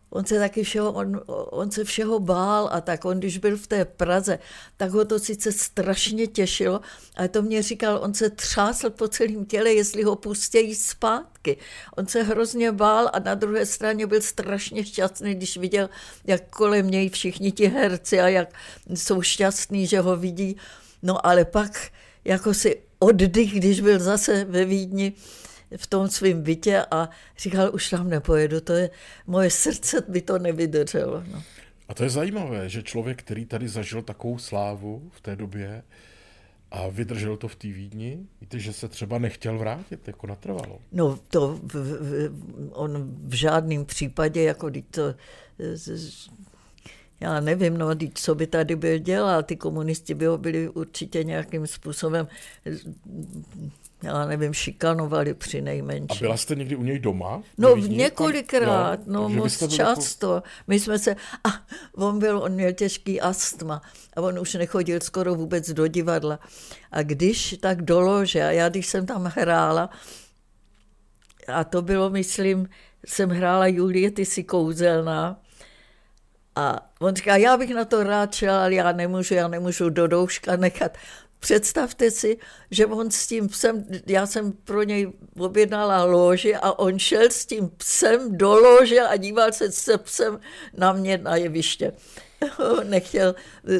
On 0.09 0.25
se 0.25 0.39
taky 0.39 0.63
všeho, 0.63 0.91
on, 0.91 1.21
on 1.27 1.71
se 1.71 1.83
všeho 1.83 2.19
bál 2.19 2.69
a 2.71 2.81
tak. 2.81 3.05
On, 3.05 3.19
když 3.19 3.37
byl 3.37 3.57
v 3.57 3.67
té 3.67 3.85
Praze, 3.85 4.39
tak 4.77 4.91
ho 4.91 5.05
to 5.05 5.19
sice 5.19 5.51
strašně 5.51 6.27
těšilo, 6.27 6.81
ale 7.15 7.27
to 7.27 7.41
mě 7.41 7.63
říkal, 7.63 7.99
on 8.03 8.13
se 8.13 8.29
třásl 8.29 8.89
po 8.89 9.07
celém 9.07 9.45
těle, 9.45 9.73
jestli 9.73 10.03
ho 10.03 10.15
pustějí 10.15 10.75
zpátky. 10.75 11.57
On 11.97 12.07
se 12.07 12.23
hrozně 12.23 12.71
bál 12.71 13.09
a 13.13 13.19
na 13.19 13.35
druhé 13.35 13.65
straně 13.65 14.07
byl 14.07 14.21
strašně 14.21 14.85
šťastný, 14.85 15.35
když 15.35 15.57
viděl, 15.57 15.89
jak 16.27 16.49
kolem 16.49 16.89
něj 16.89 17.09
všichni 17.09 17.51
ti 17.51 17.67
herci 17.67 18.19
a 18.19 18.27
jak 18.27 18.53
jsou 18.95 19.21
šťastní, 19.21 19.87
že 19.87 19.99
ho 19.99 20.17
vidí. 20.17 20.57
No 21.03 21.25
ale 21.25 21.45
pak 21.45 21.91
jako 22.25 22.53
si 22.53 22.81
oddych, 22.99 23.53
když 23.53 23.81
byl 23.81 23.99
zase 23.99 24.45
ve 24.45 24.65
Vídni, 24.65 25.13
v 25.77 25.87
tom 25.87 26.07
svém 26.07 26.41
bytě 26.41 26.85
a 26.91 27.09
říkal, 27.37 27.69
už 27.73 27.89
tam 27.89 28.09
nepojedu, 28.09 28.61
to 28.61 28.73
je, 28.73 28.89
moje 29.27 29.49
srdce 29.51 30.03
by 30.07 30.21
to 30.21 30.39
nevydrželo. 30.39 31.23
No. 31.31 31.43
A 31.87 31.93
to 31.93 32.03
je 32.03 32.09
zajímavé, 32.09 32.69
že 32.69 32.83
člověk, 32.83 33.19
který 33.19 33.45
tady 33.45 33.67
zažil 33.67 34.01
takovou 34.01 34.37
slávu 34.37 35.11
v 35.13 35.21
té 35.21 35.35
době 35.35 35.83
a 36.71 36.87
vydržel 36.87 37.37
to 37.37 37.47
v 37.47 37.55
té 37.55 37.67
Vídni, 37.67 38.27
víte, 38.41 38.59
že 38.59 38.73
se 38.73 38.87
třeba 38.87 39.17
nechtěl 39.17 39.57
vrátit, 39.57 40.07
jako 40.07 40.27
natrvalo. 40.27 40.79
No 40.91 41.19
to 41.29 41.59
v, 41.63 41.73
v, 41.73 42.31
on 42.71 43.17
v 43.27 43.33
žádném 43.33 43.85
případě, 43.85 44.43
jako 44.43 44.71
to, 44.91 45.15
já 47.19 47.39
nevím, 47.39 47.77
no, 47.77 47.89
co 48.13 48.35
by 48.35 48.47
tady 48.47 48.75
byl 48.75 48.97
dělal, 48.97 49.43
ty 49.43 49.55
komunisti 49.55 50.13
by 50.13 50.25
ho 50.25 50.37
byli 50.37 50.69
určitě 50.69 51.23
nějakým 51.23 51.67
způsobem 51.67 52.27
já 54.03 54.25
nevím, 54.25 54.53
šikanovali 54.53 55.33
při 55.33 55.61
nejmenší. 55.61 56.17
A 56.17 56.21
byla 56.21 56.37
jste 56.37 56.55
někdy 56.55 56.75
u 56.75 56.83
něj 56.83 56.99
doma? 56.99 57.41
No 57.57 57.75
několikrát, 57.75 58.99
no 59.05 59.29
moc 59.29 59.67
často. 59.67 60.35
Jako... 60.35 60.47
My 60.67 60.79
jsme 60.79 60.99
se, 60.99 61.15
a 61.43 61.49
on 61.95 62.19
byl, 62.19 62.39
on 62.39 62.51
měl 62.51 62.73
těžký 62.73 63.21
astma 63.21 63.81
a 64.15 64.21
on 64.21 64.39
už 64.39 64.53
nechodil 64.53 64.99
skoro 65.01 65.35
vůbec 65.35 65.69
do 65.69 65.87
divadla. 65.87 66.39
A 66.91 67.03
když 67.03 67.55
tak 67.59 67.81
do 67.81 68.01
lože, 68.01 68.43
a 68.43 68.51
já 68.51 68.69
když 68.69 68.87
jsem 68.87 69.05
tam 69.05 69.25
hrála, 69.35 69.89
a 71.53 71.63
to 71.63 71.81
bylo, 71.81 72.09
myslím, 72.09 72.69
jsem 73.05 73.29
hrála 73.29 73.67
Julie, 73.67 74.11
ty 74.11 74.25
jsi 74.25 74.43
kouzelná, 74.43 75.41
a 76.55 76.89
on 76.99 77.15
říká, 77.15 77.35
já 77.35 77.57
bych 77.57 77.73
na 77.75 77.85
to 77.85 78.03
rád 78.03 78.33
šel, 78.33 78.55
ale 78.55 78.73
já 78.73 78.91
nemůžu, 78.91 79.33
já 79.33 79.47
nemůžu 79.47 79.89
do 79.89 80.07
douška 80.07 80.55
nechat 80.55 80.97
Představte 81.39 82.11
si, 82.11 82.37
že 82.71 82.85
on 82.85 83.11
s 83.11 83.27
tím 83.27 83.47
psem, 83.47 83.85
já 84.07 84.25
jsem 84.25 84.51
pro 84.51 84.83
něj 84.83 85.11
objednala 85.39 86.03
loži 86.03 86.55
a 86.55 86.79
on 86.79 86.99
šel 86.99 87.25
s 87.31 87.45
tím 87.45 87.69
psem 87.77 88.37
do 88.37 88.53
lože 88.53 89.01
a 89.01 89.17
díval 89.17 89.51
se 89.51 89.71
se 89.71 89.97
psem 89.97 90.39
na 90.77 90.93
mě 90.93 91.17
na 91.17 91.35
jeviště. 91.35 91.93
Nechtěl, 92.83 93.35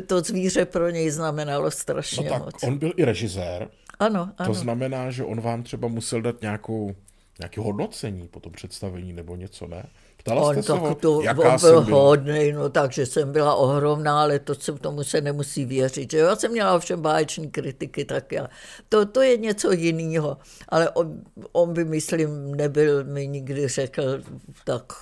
to 0.08 0.22
zvíře 0.22 0.66
pro 0.66 0.90
něj 0.90 1.10
znamenalo 1.10 1.72
strašně 1.72 2.30
no 2.30 2.30
tak 2.30 2.46
moc. 2.46 2.64
on 2.64 2.78
byl 2.78 2.94
i 2.98 3.06
režisér. 3.06 3.70
Ano, 4.00 4.32
ano. 4.38 4.50
To 4.50 4.54
znamená, 4.54 5.12
že 5.12 5.24
on 5.24 5.42
vám 5.42 5.64
třeba 5.64 5.88
musel 5.88 6.22
dát 6.22 6.42
nějakou, 6.42 6.96
nějaké 7.40 7.62
hodnocení 7.62 8.28
po 8.28 8.40
tom 8.40 8.52
představení 8.52 9.14
nebo 9.14 9.36
něco, 9.36 9.68
ne? 9.68 9.86
Ptala 10.24 10.42
on 10.42 10.54
jste 10.54 10.64
se 10.64 10.72
ho, 10.72 10.96
to, 10.96 11.22
jaká 11.22 11.54
on 11.54 11.60
byl 11.60 11.82
hodný, 11.82 12.52
no 12.52 12.70
takže 12.70 13.06
jsem 13.06 13.32
byla 13.32 13.56
ohromná, 13.56 14.22
ale 14.22 14.40
to 14.40 14.56
se 14.56 14.74
tomu 14.74 15.04
se 15.04 15.22
nemusí 15.22 15.66
věřit. 15.66 16.12
Že? 16.12 16.18
Já 16.18 16.36
jsem 16.36 16.52
měla 16.52 16.76
ovšem 16.76 17.02
báječní 17.02 17.52
kritiky, 17.52 18.06
tak 18.06 18.32
já. 18.32 18.48
To, 18.90 19.06
to 19.06 19.22
je 19.22 19.38
něco 19.38 19.72
jiného. 19.72 20.38
Ale 20.70 20.90
on, 20.90 21.22
on 21.52 21.74
by, 21.74 21.86
myslím, 21.86 22.56
nebyl 22.56 23.04
mi 23.04 23.28
nikdy 23.28 23.68
řekl, 23.68 24.22
tak 24.64 24.94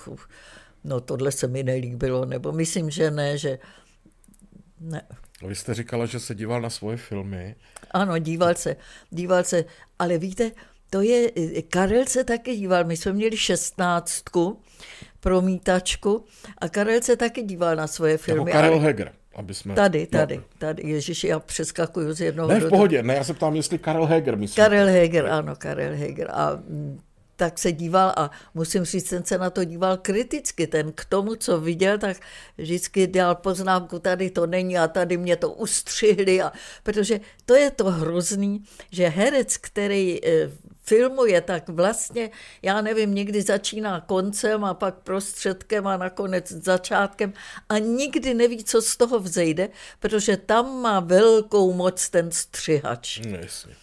no 0.84 1.00
tohle 1.00 1.32
se 1.32 1.46
mi 1.46 1.62
nelíbilo, 1.62 2.24
nebo 2.24 2.52
myslím, 2.52 2.90
že 2.90 3.10
ne, 3.10 3.38
že 3.38 3.58
ne. 4.80 5.02
Vy 5.46 5.54
jste 5.54 5.74
říkala, 5.74 6.06
že 6.06 6.20
se 6.20 6.34
díval 6.34 6.60
na 6.60 6.70
svoje 6.70 6.96
filmy. 6.96 7.56
Ano, 7.90 8.18
díval 8.18 8.54
se, 8.54 8.76
díval 9.10 9.44
se, 9.44 9.64
ale 9.98 10.18
víte, 10.18 10.50
to 10.90 11.02
je, 11.02 11.32
Karel 11.62 12.06
se 12.06 12.24
taky 12.24 12.56
díval, 12.56 12.84
my 12.84 12.96
jsme 12.96 13.12
měli 13.12 13.36
šestnáctku, 13.36 14.60
promítačku 15.20 16.24
a 16.58 16.68
Karel 16.68 17.02
se 17.02 17.16
taky 17.16 17.42
díval 17.42 17.76
na 17.76 17.86
svoje 17.86 18.18
filmy. 18.18 18.50
Jako 18.50 18.52
Karel 18.52 18.72
ale... 18.74 18.82
Heger. 18.82 19.12
aby 19.34 19.54
jsme... 19.54 19.74
Tady, 19.74 20.06
tady, 20.06 20.36
no. 20.36 20.42
tady. 20.58 20.82
Ježiši, 20.86 21.28
já 21.28 21.40
přeskakuju 21.40 22.12
z 22.12 22.20
jednoho... 22.20 22.48
Ne, 22.48 22.60
v 22.60 22.68
pohodě, 22.68 23.02
ne, 23.02 23.14
já 23.14 23.24
se 23.24 23.34
ptám, 23.34 23.56
jestli 23.56 23.78
Karel 23.78 24.06
Heger 24.06 24.36
myslí. 24.36 24.56
Karel 24.56 24.86
Heger, 24.86 25.26
ano, 25.26 25.56
Karel 25.56 25.96
Heger. 25.96 26.30
A 26.32 26.50
mm, 26.68 27.00
tak 27.38 27.58
se 27.58 27.72
díval 27.72 28.12
a 28.16 28.30
musím 28.54 28.84
říct, 28.84 29.10
ten 29.10 29.24
se 29.24 29.38
na 29.38 29.50
to 29.50 29.64
díval 29.64 29.96
kriticky. 29.96 30.66
Ten 30.66 30.92
k 30.92 31.04
tomu, 31.04 31.34
co 31.34 31.60
viděl, 31.60 31.98
tak 31.98 32.16
vždycky 32.58 33.06
dělal 33.06 33.34
poznámku, 33.34 33.98
tady 33.98 34.30
to 34.30 34.46
není 34.46 34.78
a 34.78 34.88
tady 34.88 35.16
mě 35.16 35.36
to 35.36 35.50
ustřihli. 35.50 36.42
A, 36.42 36.52
protože 36.82 37.20
to 37.46 37.54
je 37.54 37.70
to 37.70 37.84
hrozný, 37.84 38.62
že 38.90 39.08
herec, 39.08 39.56
který 39.56 40.26
eh, 40.26 40.50
filmuje, 40.88 41.40
tak 41.40 41.68
vlastně, 41.68 42.30
já 42.62 42.80
nevím, 42.80 43.14
někdy 43.14 43.42
začíná 43.42 44.00
koncem 44.00 44.64
a 44.64 44.74
pak 44.74 44.94
prostředkem 44.94 45.86
a 45.86 45.96
nakonec 45.96 46.52
začátkem 46.52 47.32
a 47.68 47.78
nikdy 47.78 48.34
neví, 48.34 48.64
co 48.64 48.82
z 48.82 48.96
toho 48.96 49.20
vzejde, 49.20 49.68
protože 50.00 50.36
tam 50.36 50.80
má 50.80 51.00
velkou 51.00 51.72
moc 51.72 52.08
ten 52.08 52.30
střihač. 52.30 53.20
No, 53.30 53.36
jasně 53.36 53.74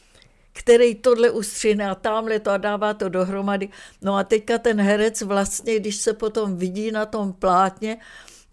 který 0.57 0.95
tohle 0.95 1.31
ustřihne 1.31 1.89
a 1.89 1.95
tamhle 1.95 2.39
to 2.39 2.51
a 2.51 2.57
dává 2.57 2.93
to 2.93 3.09
dohromady. 3.09 3.69
No 4.01 4.15
a 4.15 4.23
teďka 4.23 4.57
ten 4.57 4.81
herec 4.81 5.21
vlastně, 5.21 5.79
když 5.79 5.95
se 5.95 6.13
potom 6.13 6.57
vidí 6.57 6.91
na 6.91 7.05
tom 7.05 7.33
plátně, 7.33 7.97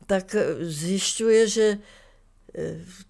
tak 0.07 0.37
zjišťuje, 0.61 1.49
že 1.49 1.79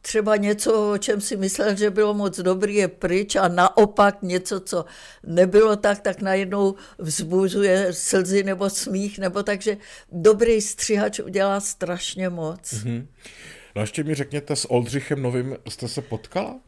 třeba 0.03 0.37
něco, 0.37 0.93
o 0.93 0.99
čem 0.99 1.21
si 1.21 1.37
myslel, 1.37 1.77
že 1.77 1.91
bylo 1.91 2.15
moc 2.15 2.41
dobrý, 2.41 2.75
je 2.75 2.89
pryč 2.89 3.37
a 3.37 3.49
naopak 3.49 4.23
něco, 4.23 4.61
co 4.61 4.85
nebylo 5.27 5.77
tak, 5.77 6.01
tak 6.01 6.21
najednou 6.21 6.75
vzbuzuje 6.99 7.93
slzy 7.93 8.45
nebo 8.45 8.71
smích, 8.71 9.19
nebo 9.19 9.43
takže 9.43 9.77
dobrý 10.13 10.61
střihač 10.61 11.21
udělá 11.21 11.61
strašně 11.61 12.29
moc. 12.29 12.61
Mm-hmm. 12.61 13.07
No 13.77 13.81
a 13.81 13.83
ještě 13.83 14.05
mi 14.05 14.15
řekněte, 14.15 14.57
s 14.57 14.71
Oldřichem 14.71 15.23
Novým 15.23 15.57
jste 15.69 15.89
se 15.89 16.03
potkala? 16.03 16.61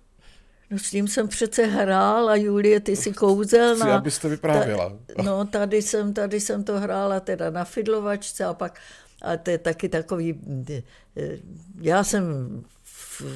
No 0.71 0.79
s 0.79 0.91
tím 0.91 1.09
jsem 1.09 1.29
přece 1.29 1.67
hrál 1.67 2.29
a 2.29 2.37
Julie, 2.37 2.81
ty 2.81 2.97
si 2.97 3.13
kouzelná. 3.13 3.87
Chci, 3.87 3.95
abyste 3.95 4.29
vyprávěla. 4.29 4.93
Ta, 5.17 5.23
no 5.23 5.45
tady 5.45 5.83
jsem, 5.83 6.15
tady 6.15 6.41
jsem 6.41 6.65
to 6.65 6.81
hrála 6.81 7.21
teda 7.21 7.51
na 7.51 7.65
fidlovačce 7.65 8.45
a 8.45 8.55
pak 8.55 8.81
a 9.25 9.37
to 9.37 9.51
je 9.51 9.59
taky 9.59 9.89
takový, 9.89 10.41
eh, 10.71 11.39
já 11.81 12.05
jsem 12.05 12.25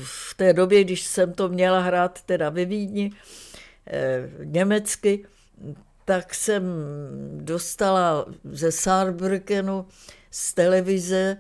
v 0.02 0.34
té 0.36 0.52
době, 0.52 0.84
když 0.84 1.02
jsem 1.02 1.32
to 1.32 1.48
měla 1.48 1.80
hrát 1.80 2.22
teda 2.22 2.50
ve 2.50 2.64
Vídni, 2.64 3.12
eh, 3.86 4.30
německy, 4.44 5.24
tak 6.04 6.34
jsem 6.34 6.64
dostala 7.36 8.26
ze 8.44 8.72
Saarbrückenu 8.72 9.86
z 10.30 10.54
televize 10.54 11.36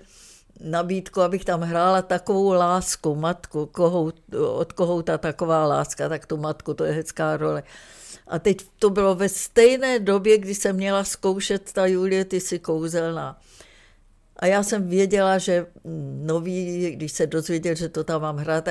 nabídku, 0.60 1.22
abych 1.22 1.44
tam 1.44 1.60
hrála 1.60 2.02
takovou 2.02 2.52
lásku, 2.52 3.14
matku, 3.14 3.66
kohou, 3.66 4.12
od 4.38 4.72
koho 4.72 5.02
ta 5.02 5.18
taková 5.18 5.66
láska, 5.66 6.08
tak 6.08 6.26
tu 6.26 6.36
matku, 6.36 6.74
to 6.74 6.84
je 6.84 6.92
hezká 6.92 7.36
role. 7.36 7.62
A 8.26 8.38
teď 8.38 8.66
to 8.78 8.90
bylo 8.90 9.14
ve 9.14 9.28
stejné 9.28 9.98
době, 9.98 10.38
kdy 10.38 10.54
jsem 10.54 10.76
měla 10.76 11.04
zkoušet 11.04 11.72
ta 11.72 11.86
Julie, 11.86 12.24
ty 12.24 12.40
si 12.40 12.58
kouzelná. 12.58 13.40
A 14.38 14.46
já 14.46 14.62
jsem 14.62 14.88
věděla, 14.88 15.38
že 15.38 15.66
nový, 16.22 16.90
když 16.90 17.12
se 17.12 17.26
dozvěděl, 17.26 17.74
že 17.74 17.88
to 17.88 18.04
tam 18.04 18.22
mám 18.22 18.36
hrát, 18.36 18.68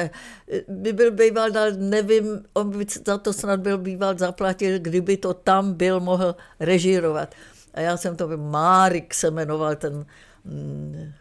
by 0.67 0.93
byl 0.93 1.11
býval, 1.11 1.49
nevím, 1.77 2.43
on 2.53 2.77
by 2.77 2.85
za 3.05 3.17
to 3.17 3.33
snad 3.33 3.59
byl 3.59 3.77
býval 3.77 4.17
zaplatil, 4.17 4.79
kdyby 4.79 5.17
to 5.17 5.33
tam 5.33 5.73
byl 5.73 5.99
mohl 5.99 6.35
režírovat. 6.59 7.35
A 7.73 7.81
já 7.81 7.97
jsem 7.97 8.15
to, 8.15 8.37
Márik 8.37 9.13
se 9.13 9.31
jmenoval 9.31 9.75
ten, 9.75 10.05
mm, 10.45 11.11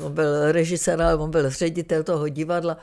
on 0.00 0.14
byl 0.14 0.52
režisér, 0.52 1.02
ale 1.02 1.16
on 1.16 1.30
byl 1.30 1.50
ředitel 1.50 2.02
toho 2.02 2.28
divadla. 2.28 2.76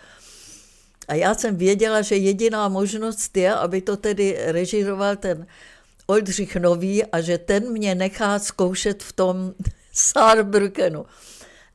A 1.08 1.14
já 1.14 1.36
jsem 1.36 1.56
věděla, 1.56 2.02
že 2.02 2.16
jediná 2.16 2.70
možnost 2.70 3.38
je, 3.38 3.54
aby 3.54 3.82
to 3.82 3.98
tedy 3.98 4.38
režíroval 4.46 5.16
ten 5.16 5.48
Oldřich 6.06 6.56
Nový 6.56 7.06
a 7.06 7.22
že 7.22 7.38
ten 7.38 7.72
mě 7.72 7.96
nechá 7.96 8.40
zkoušet 8.40 9.04
v 9.04 9.14
tom 9.14 9.54
Saarbrückenu. 9.98 11.06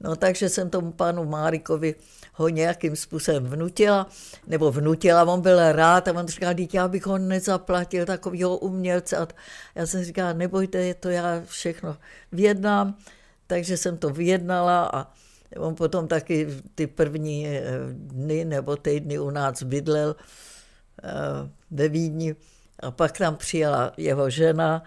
No 0.01 0.17
takže 0.17 0.49
jsem 0.49 0.71
tomu 0.71 0.93
panu 0.93 1.25
Márikovi 1.25 1.95
ho 2.33 2.49
nějakým 2.49 2.97
způsobem 2.97 3.45
vnutila, 3.45 4.07
nebo 4.47 4.73
vnutila, 4.73 5.25
on 5.25 5.41
byl 5.41 5.73
rád 5.73 6.09
a 6.09 6.13
on 6.13 6.29
říkal, 6.29 6.55
dítě, 6.55 6.77
já 6.77 6.89
bych 6.89 7.07
ho 7.07 7.19
nezaplatil, 7.19 8.07
takovýho 8.07 8.59
umělce. 8.59 9.17
A 9.17 9.29
já 9.75 9.87
jsem 9.87 10.05
říkala, 10.05 10.33
nebojte, 10.33 10.95
to 10.95 11.09
já 11.09 11.43
všechno 11.45 11.97
vyjednám. 12.33 12.95
Takže 13.47 13.77
jsem 13.77 13.97
to 13.97 14.11
vyjednala 14.11 14.91
a 14.95 15.13
on 15.57 15.75
potom 15.75 16.09
taky 16.09 16.49
ty 16.75 16.87
první 16.87 17.49
eh, 17.49 17.63
dny 17.93 18.45
nebo 18.45 18.77
týdny 18.77 19.19
u 19.19 19.31
nás 19.31 19.63
bydlel 19.63 20.17
eh, 21.03 21.11
ve 21.71 21.89
Vídni. 21.89 22.37
A 22.81 22.91
pak 22.91 23.19
tam 23.19 23.37
přijela 23.37 23.93
jeho 23.97 24.31
žena, 24.31 24.83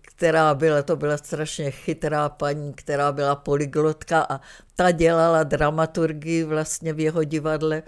která 0.00 0.54
byla, 0.54 0.82
to 0.82 0.96
byla 0.96 1.16
strašně 1.16 1.70
chytrá 1.70 2.28
paní, 2.28 2.72
která 2.72 3.12
byla 3.12 3.36
polyglotka 3.36 4.26
a 4.28 4.40
ta 4.76 4.90
dělala 4.90 5.42
dramaturgii 5.42 6.44
vlastně 6.44 6.92
v 6.92 7.00
jeho 7.00 7.24
divadle. 7.24 7.82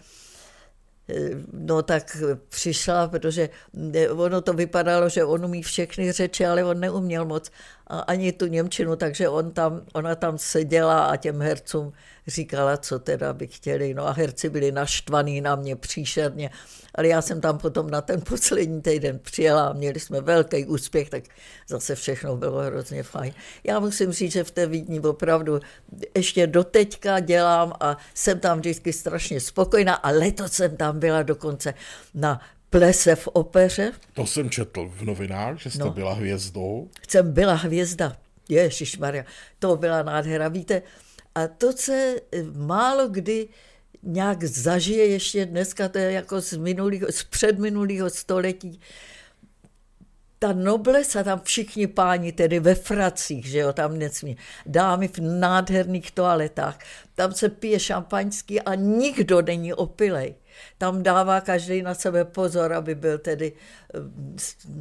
No 1.52 1.82
tak 1.82 2.16
přišla, 2.48 3.08
protože 3.08 3.48
eh, 3.94 4.10
ono 4.10 4.40
to 4.40 4.52
vypadalo, 4.52 5.08
že 5.08 5.24
on 5.24 5.44
umí 5.44 5.62
všechny 5.62 6.12
řeči, 6.12 6.46
ale 6.46 6.64
on 6.64 6.80
neuměl 6.80 7.24
moc 7.24 7.50
ani 7.86 8.32
tu 8.32 8.46
Němčinu, 8.46 8.96
takže 8.96 9.28
on 9.28 9.50
tam, 9.50 9.82
ona 9.92 10.14
tam 10.14 10.38
seděla 10.38 11.06
a 11.06 11.16
těm 11.16 11.40
hercům 11.40 11.92
říkala, 12.26 12.76
co 12.76 12.98
teda 12.98 13.32
by 13.32 13.46
chtěli. 13.46 13.94
No 13.94 14.06
a 14.06 14.12
herci 14.12 14.50
byli 14.50 14.72
naštvaní 14.72 15.40
na 15.40 15.56
mě 15.56 15.76
příšerně, 15.76 16.50
ale 16.94 17.08
já 17.08 17.22
jsem 17.22 17.40
tam 17.40 17.58
potom 17.58 17.90
na 17.90 18.00
ten 18.00 18.20
poslední 18.20 18.82
týden 18.82 19.18
přijela 19.18 19.66
a 19.66 19.72
měli 19.72 20.00
jsme 20.00 20.20
velký 20.20 20.64
úspěch, 20.64 21.10
tak 21.10 21.24
zase 21.68 21.94
všechno 21.94 22.36
bylo 22.36 22.58
hrozně 22.60 23.02
fajn. 23.02 23.32
Já 23.64 23.80
musím 23.80 24.12
říct, 24.12 24.32
že 24.32 24.44
v 24.44 24.50
té 24.50 24.66
Vídni 24.66 25.00
opravdu 25.00 25.60
ještě 26.16 26.46
doteďka 26.46 27.20
dělám 27.20 27.72
a 27.80 27.96
jsem 28.14 28.40
tam 28.40 28.58
vždycky 28.58 28.92
strašně 28.92 29.40
spokojená 29.40 29.94
a 29.94 30.10
letos 30.10 30.52
jsem 30.52 30.76
tam 30.76 30.98
byla 30.98 31.22
dokonce 31.22 31.74
na 32.14 32.40
plese 32.70 33.16
v 33.16 33.28
opeře. 33.28 33.92
To 34.12 34.26
jsem 34.26 34.50
četl 34.50 34.92
v 34.96 35.02
novinách, 35.02 35.58
že 35.58 35.70
jste 35.70 35.84
no. 35.84 35.90
byla 35.90 36.14
hvězdou. 36.14 36.90
Jsem 37.08 37.32
byla 37.32 37.54
hvězda. 37.54 38.16
Maria, 38.98 39.24
to 39.58 39.76
byla 39.76 40.02
nádhera. 40.02 40.48
Víte, 40.48 40.82
a 41.34 41.48
to 41.48 41.72
se 41.72 42.16
málo 42.54 43.08
kdy 43.08 43.48
nějak 44.02 44.44
zažije 44.44 45.06
ještě 45.06 45.46
dneska, 45.46 45.88
to 45.88 45.98
je 45.98 46.12
jako 46.12 46.40
z, 46.40 46.56
minulýho, 46.56 47.12
z 47.12 47.24
předminulého 47.24 48.10
století, 48.10 48.80
ta 50.38 50.52
noblesa, 50.52 51.22
tam 51.22 51.40
všichni 51.40 51.86
páni, 51.86 52.32
tedy 52.32 52.60
ve 52.60 52.74
fracích, 52.74 53.46
že 53.46 53.58
jo, 53.58 53.72
tam 53.72 53.98
nesmí, 53.98 54.36
dámy 54.66 55.08
v 55.08 55.18
nádherných 55.18 56.10
toaletách, 56.10 56.78
tam 57.14 57.32
se 57.32 57.48
pije 57.48 57.80
šampaňský 57.80 58.60
a 58.60 58.74
nikdo 58.74 59.42
není 59.42 59.74
opilej. 59.74 60.34
Tam 60.78 61.02
dává 61.02 61.40
každý 61.40 61.82
na 61.82 61.94
sebe 61.94 62.24
pozor, 62.24 62.72
aby 62.72 62.94
byl 62.94 63.18
tedy 63.18 63.52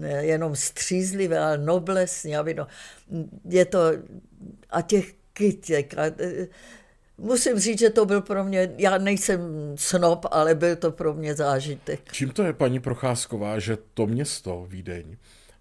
eh, 0.04 0.26
jenom 0.26 0.56
střízlivý, 0.56 1.36
ale 1.36 1.58
noblesný, 1.58 2.38
aby 2.38 2.54
no, 2.54 2.68
je 3.50 3.66
to, 3.66 3.80
a 4.70 4.82
těch 4.82 5.14
kytěk, 5.34 5.98
a, 5.98 6.06
eh, 6.20 6.48
Musím 7.18 7.60
říct, 7.60 7.80
že 7.80 7.90
to 7.90 8.06
byl 8.06 8.22
pro 8.22 8.44
mě, 8.44 8.74
já 8.78 8.98
nejsem 8.98 9.42
snob, 9.76 10.26
ale 10.32 10.56
byl 10.56 10.76
to 10.76 10.92
pro 10.92 11.14
mě 11.14 11.36
zážitek. 11.36 12.12
Čím 12.12 12.30
to 12.30 12.44
je, 12.44 12.54
paní 12.54 12.80
Procházková, 12.80 13.60
že 13.60 13.78
to 13.94 14.08
město 14.08 14.66
Vídeň 14.70 15.16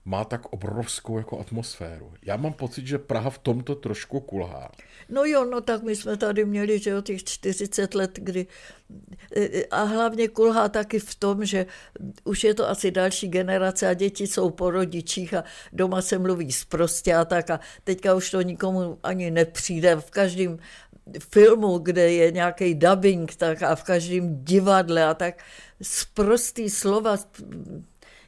má 0.05 0.25
tak 0.25 0.47
obrovskou 0.47 1.19
jako 1.19 1.41
atmosféru. 1.41 2.13
Já 2.23 2.37
mám 2.37 2.53
pocit, 2.53 2.87
že 2.87 2.99
Praha 2.99 3.31
v 3.31 3.39
tomto 3.39 3.75
trošku 3.75 4.21
kulhá. 4.21 4.71
No 5.09 5.25
jo, 5.25 5.45
no 5.45 5.61
tak 5.61 5.83
my 5.83 5.97
jsme 5.97 6.17
tady 6.17 6.45
měli, 6.45 6.79
že 6.79 6.97
o 6.97 7.03
těch 7.03 7.25
40 7.25 7.95
let, 7.95 8.11
kdy 8.15 8.47
a 9.71 9.83
hlavně 9.83 10.29
kulhá 10.29 10.69
taky 10.69 10.99
v 10.99 11.15
tom, 11.15 11.45
že 11.45 11.67
už 12.25 12.45
je 12.45 12.55
to 12.55 12.69
asi 12.69 12.91
další 12.91 13.29
generace 13.29 13.89
a 13.89 13.95
děti 13.95 14.27
jsou 14.27 14.51
po 14.51 14.71
rodičích 14.71 15.35
a 15.35 15.45
doma 15.73 16.03
se 16.03 16.19
mluví 16.19 16.53
zprostě 16.53 17.15
a 17.15 17.25
tak 17.25 17.51
a 17.51 17.61
teďka 17.85 18.15
už 18.15 18.31
to 18.31 18.43
nikomu 18.43 18.99
ani 19.03 19.31
nepřijde. 19.31 19.97
V 19.97 20.11
každém 20.11 20.59
filmu, 21.31 21.79
kde 21.79 22.13
je 22.13 22.33
nějaký 22.33 22.75
dubbing, 22.75 23.35
tak 23.35 23.63
a 23.63 23.75
v 23.75 23.83
každém 23.83 24.45
divadle 24.45 25.05
a 25.05 25.15
tak 25.15 25.45
zprostý 25.83 26.71
slova 26.71 27.17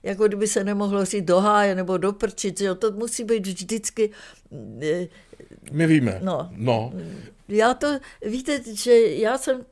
jako 0.07 0.29
kdyby 0.29 0.47
se 0.47 0.65
nemohlo 0.65 1.05
říct 1.05 1.25
do 1.25 1.41
háje 1.41 1.75
nebo 1.75 1.97
do 1.97 2.13
prčic, 2.13 2.61
jo, 2.61 2.75
to 2.75 2.93
musí 2.93 3.25
být 3.25 3.47
vždycky... 3.47 4.11
Eh, 4.83 5.09
My 5.73 5.87
víme. 5.87 6.21
No. 6.23 6.49
no. 6.53 6.93
Já 7.49 7.75
to, 7.75 7.99
víte, 8.27 8.61
že 8.75 8.93
já 9.01 9.39
jsem 9.39 9.65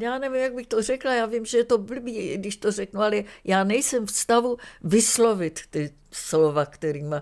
já 0.00 0.18
nevím, 0.18 0.40
jak 0.40 0.54
bych 0.54 0.66
to 0.66 0.82
řekla, 0.82 1.14
já 1.14 1.26
vím, 1.26 1.44
že 1.44 1.58
je 1.58 1.64
to 1.64 1.78
blbý, 1.78 2.36
když 2.36 2.56
to 2.56 2.72
řeknu, 2.72 3.00
ale 3.00 3.24
já 3.44 3.64
nejsem 3.64 4.06
v 4.06 4.10
stavu 4.10 4.56
vyslovit 4.84 5.60
ty 5.70 5.90
slova, 6.12 6.66
kterými 6.66 7.16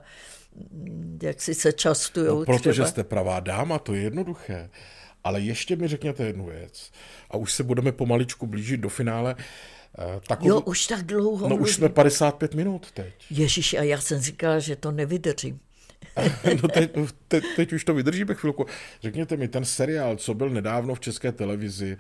jak 1.23 1.41
si 1.41 1.55
se 1.55 1.73
častují. 1.73 2.27
No, 2.27 2.45
protože 2.45 2.73
třeba. 2.73 2.89
jste 2.89 3.05
pravá 3.05 3.41
dáma, 3.41 3.79
to 3.79 3.95
je 3.95 4.03
jednoduché. 4.03 4.71
Ale 5.25 5.41
ještě 5.41 5.77
mi 5.77 5.89
řekněte 5.89 6.25
jednu 6.25 6.47
věc 6.47 6.91
a 7.31 7.37
už 7.37 7.53
se 7.53 7.63
budeme 7.63 7.93
pomaličku 7.93 8.47
blížit 8.47 8.81
do 8.81 8.89
finále. 8.89 9.37
Eh, 9.39 9.45
takový, 10.27 10.49
jo, 10.49 10.61
už 10.61 10.87
tak 10.87 11.03
dlouho. 11.03 11.49
No 11.49 11.57
už 11.57 11.75
jsme 11.75 11.89
55 11.89 12.55
minut 12.55 12.91
teď. 12.91 13.15
Ježíš, 13.31 13.75
a 13.75 13.83
já 13.83 14.01
jsem 14.01 14.21
říkala, 14.21 14.59
že 14.59 14.77
to 14.77 14.93
nevydržím. 14.93 15.61
no 16.63 16.69
teď, 16.69 16.91
teď, 17.29 17.45
teď 17.57 17.73
už 17.73 17.85
to 17.85 17.95
vydržíme 17.95 18.35
chvilku. 18.35 18.67
Řekněte 19.03 19.37
mi, 19.37 19.49
ten 19.49 19.65
seriál, 19.65 20.17
co 20.17 20.35
byl 20.35 20.51
nedávno 20.51 20.95
v 20.95 21.01
české 21.01 21.33
televizi, 21.33 21.97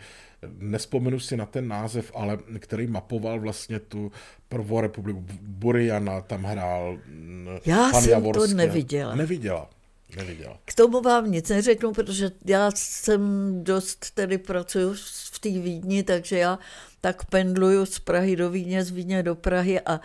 nespomenu 0.58 1.20
si 1.20 1.36
na 1.36 1.46
ten 1.46 1.68
název, 1.68 2.12
ale 2.14 2.38
který 2.58 2.86
mapoval 2.86 3.40
vlastně 3.40 3.80
tu 3.80 4.12
prvorepubliku. 4.48 5.24
Buriana 5.40 6.20
tam 6.20 6.44
hrál. 6.44 6.98
Mm, 7.06 7.48
já 7.66 7.90
pan 7.90 8.02
jsem 8.02 8.10
Javorské. 8.10 8.48
to 8.48 8.54
neviděla. 8.54 9.14
Neviděla. 9.14 9.70
Neviděla. 10.16 10.58
K 10.64 10.74
tomu 10.74 11.00
vám 11.00 11.30
nic 11.30 11.48
neřeknu, 11.48 11.92
protože 11.92 12.30
já 12.44 12.70
jsem 12.74 13.20
dost 13.64 14.10
tedy 14.14 14.38
pracuju 14.38 14.94
v 15.32 15.38
té 15.38 15.48
Vídni, 15.48 16.02
takže 16.02 16.38
já 16.38 16.58
tak 17.00 17.24
pendluju 17.24 17.86
z 17.86 17.98
Prahy 17.98 18.36
do 18.36 18.50
Vídně, 18.50 18.84
z 18.84 18.90
Vídně 18.90 19.22
do 19.22 19.34
Prahy 19.34 19.80
a 19.80 20.00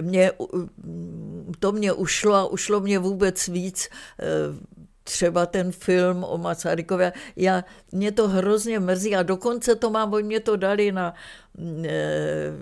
mě, 0.00 0.32
to 1.58 1.72
mě 1.72 1.92
ušlo 1.92 2.34
a 2.34 2.46
ušlo 2.46 2.80
mě 2.80 2.98
vůbec 2.98 3.48
víc 3.48 3.88
eh, 4.18 4.24
třeba 5.04 5.46
ten 5.46 5.72
film 5.72 6.24
o 6.24 6.38
Masarykově. 6.38 7.12
Já, 7.36 7.64
mě 7.92 8.12
to 8.12 8.28
hrozně 8.28 8.80
mrzí 8.80 9.16
a 9.16 9.22
dokonce 9.22 9.74
to 9.74 9.90
mám, 9.90 10.12
oni 10.12 10.26
mě 10.26 10.40
to 10.40 10.56
dali 10.56 10.92
na, 10.92 11.14
eh, 11.84 12.52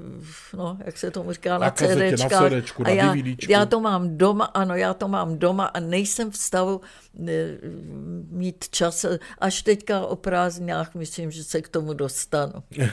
no, 0.57 0.79
jak 0.85 0.99
se 0.99 1.11
tomu 1.11 1.33
říká, 1.33 1.59
na, 1.59 1.59
na 1.59 1.71
CDčka. 1.71 2.41
Na 2.41 2.51
CDčku, 2.51 2.87
a 2.87 2.91
já, 2.91 3.15
já 3.49 3.67
to 3.67 3.81
mám 3.81 4.19
doma, 4.19 4.45
ano, 4.45 4.75
já 4.75 4.95
to 4.95 5.09
mám 5.09 5.39
doma 5.39 5.65
a 5.65 5.81
nejsem 5.81 6.31
v 6.31 6.37
stavu 6.37 6.81
eh, 7.29 7.59
mít 8.31 8.69
čas, 8.69 9.07
až 9.39 9.63
teďka 9.63 10.07
o 10.07 10.17
prázdninách 10.17 10.95
myslím, 10.95 11.31
že 11.31 11.45
se 11.45 11.63
k 11.63 11.69
tomu 11.69 11.95
dostanu. 11.95 12.53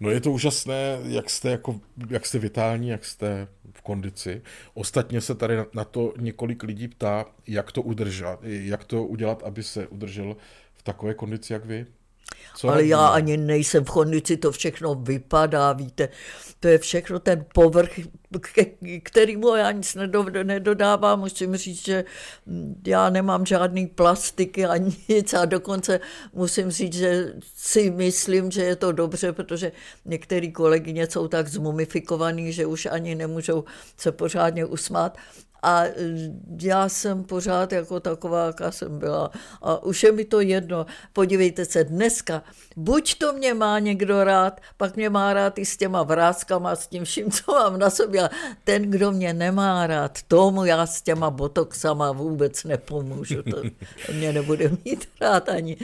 No 0.00 0.10
je 0.10 0.20
to 0.20 0.32
úžasné, 0.32 0.98
jak 1.02 1.30
jste, 1.30 1.50
jako, 1.50 1.80
jak 2.10 2.26
jste 2.26 2.38
vitální, 2.38 2.88
jak 2.88 3.04
jste 3.04 3.48
kondici. 3.84 4.42
Ostatně 4.74 5.20
se 5.20 5.34
tady 5.34 5.56
na 5.74 5.84
to 5.84 6.12
několik 6.18 6.62
lidí 6.62 6.88
ptá, 6.88 7.26
jak 7.46 7.72
to 7.72 7.82
udržet, 7.82 8.38
jak 8.42 8.84
to 8.84 9.04
udělat, 9.04 9.42
aby 9.42 9.62
se 9.62 9.86
udržel 9.86 10.36
v 10.74 10.82
takové 10.82 11.14
kondici, 11.14 11.52
jak 11.52 11.64
vy. 11.64 11.86
Co 12.56 12.68
Ale 12.68 12.86
já 12.86 13.06
ani 13.06 13.36
nejsem 13.36 13.84
v 13.84 13.90
kondici, 13.90 14.36
to 14.36 14.52
všechno 14.52 14.94
vypadá, 14.94 15.72
víte. 15.72 16.08
To 16.60 16.68
je 16.68 16.78
všechno 16.78 17.18
ten 17.18 17.44
povrch, 17.54 18.00
kterýmu 19.02 19.56
já 19.56 19.72
nic 19.72 19.96
nedodávám. 20.42 21.20
Musím 21.20 21.56
říct, 21.56 21.84
že 21.84 22.04
já 22.86 23.10
nemám 23.10 23.46
žádný 23.46 23.86
plastiky 23.86 24.66
ani 24.66 24.96
nic 25.08 25.34
a 25.34 25.44
dokonce 25.44 26.00
musím 26.32 26.70
říct, 26.70 26.94
že 26.94 27.34
si 27.56 27.90
myslím, 27.90 28.50
že 28.50 28.62
je 28.62 28.76
to 28.76 28.92
dobře, 28.92 29.32
protože 29.32 29.72
některý 30.04 30.52
kolegyně 30.52 31.06
jsou 31.06 31.28
tak 31.28 31.48
zmumifikovaný, 31.48 32.52
že 32.52 32.66
už 32.66 32.86
ani 32.86 33.14
nemůžou 33.14 33.64
se 33.96 34.12
pořádně 34.12 34.64
usmát. 34.64 35.18
A 35.64 35.84
e, 35.84 35.92
já 36.60 36.88
jsem 36.88 37.24
pořád 37.24 37.72
jako 37.72 38.00
taková, 38.00 38.46
jaká 38.46 38.70
jsem 38.70 38.98
byla. 38.98 39.30
A 39.62 39.82
už 39.82 40.02
je 40.02 40.12
mi 40.12 40.24
to 40.24 40.40
jedno. 40.40 40.86
Podívejte 41.12 41.64
se, 41.64 41.84
dneska, 41.84 42.42
buď 42.76 43.18
to 43.18 43.32
mě 43.32 43.54
má 43.54 43.78
někdo 43.78 44.24
rád, 44.24 44.60
pak 44.76 44.96
mě 44.96 45.10
má 45.10 45.32
rád 45.32 45.58
i 45.58 45.64
s 45.64 45.76
těma 45.76 46.02
vrázkama, 46.02 46.76
s 46.76 46.86
tím 46.86 47.04
vším, 47.04 47.30
co 47.30 47.52
mám 47.52 47.78
na 47.78 47.90
sobě. 47.90 48.22
A 48.22 48.30
ten, 48.64 48.90
kdo 48.90 49.12
mě 49.12 49.34
nemá 49.34 49.86
rád, 49.86 50.22
tomu 50.22 50.64
já 50.64 50.86
s 50.86 51.02
těma 51.02 51.30
botoxama 51.30 52.12
vůbec 52.12 52.64
nepomůžu. 52.64 53.42
To, 53.42 53.62
mě 54.12 54.32
nebude 54.32 54.70
mít 54.84 55.08
rád 55.20 55.48
ani. 55.48 55.76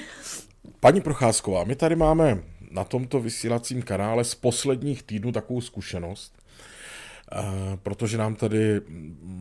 Paní 0.80 1.00
Procházková, 1.00 1.64
my 1.64 1.76
tady 1.76 1.96
máme 1.96 2.42
na 2.70 2.84
tomto 2.84 3.20
vysílacím 3.20 3.82
kanále 3.82 4.24
z 4.24 4.34
posledních 4.34 5.02
týdnů 5.02 5.32
takovou 5.32 5.60
zkušenost, 5.60 6.32
protože 7.82 8.18
nám 8.18 8.34
tady 8.34 8.80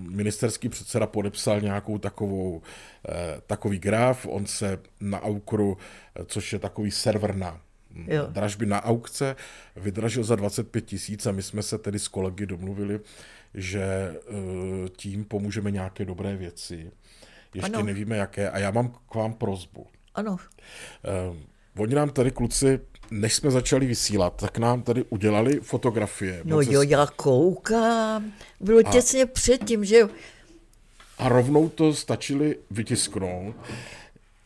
ministerský 0.09 0.69
předseda 0.69 1.07
podepsal 1.07 1.61
nějakou 1.61 1.97
takovou, 1.97 2.61
eh, 3.09 3.41
takový 3.47 3.79
graf, 3.79 4.25
on 4.25 4.45
se 4.45 4.79
na 4.99 5.21
Aukru, 5.21 5.77
eh, 6.15 6.25
což 6.25 6.53
je 6.53 6.59
takový 6.59 6.91
server 6.91 7.35
na 7.35 7.61
jo. 8.07 8.27
dražby 8.29 8.65
na 8.65 8.83
aukce, 8.83 9.35
vydražil 9.75 10.23
za 10.23 10.35
25 10.35 10.85
tisíc 10.85 11.25
a 11.25 11.31
my 11.31 11.43
jsme 11.43 11.63
se 11.63 11.77
tedy 11.77 11.99
s 11.99 12.07
kolegy 12.07 12.45
domluvili, 12.45 12.99
že 13.53 14.15
tím 14.97 15.25
pomůžeme 15.25 15.71
nějaké 15.71 16.05
dobré 16.05 16.35
věci. 16.35 16.91
Ještě 17.53 17.71
ano. 17.71 17.85
nevíme 17.85 18.17
jaké 18.17 18.49
a 18.49 18.59
já 18.59 18.71
mám 18.71 18.93
k 19.09 19.15
vám 19.15 19.33
prozbu. 19.33 19.87
Ano. 20.15 20.37
Oni 21.77 21.95
nám 21.95 22.09
tady 22.09 22.31
kluci 22.31 22.79
než 23.11 23.35
jsme 23.35 23.51
začali 23.51 23.85
vysílat, 23.85 24.33
tak 24.35 24.57
nám 24.57 24.81
tady 24.81 25.03
udělali 25.09 25.59
fotografie. 25.59 26.41
No 26.43 26.61
jo, 26.61 26.81
já 26.81 27.07
koukám. 27.15 28.31
Bylo 28.59 28.79
a, 28.79 28.91
těsně 28.91 29.25
předtím, 29.25 29.85
že 29.85 29.97
jo. 29.97 30.09
A 31.17 31.29
rovnou 31.29 31.69
to 31.69 31.93
stačili 31.93 32.57
vytisknout. 32.71 33.55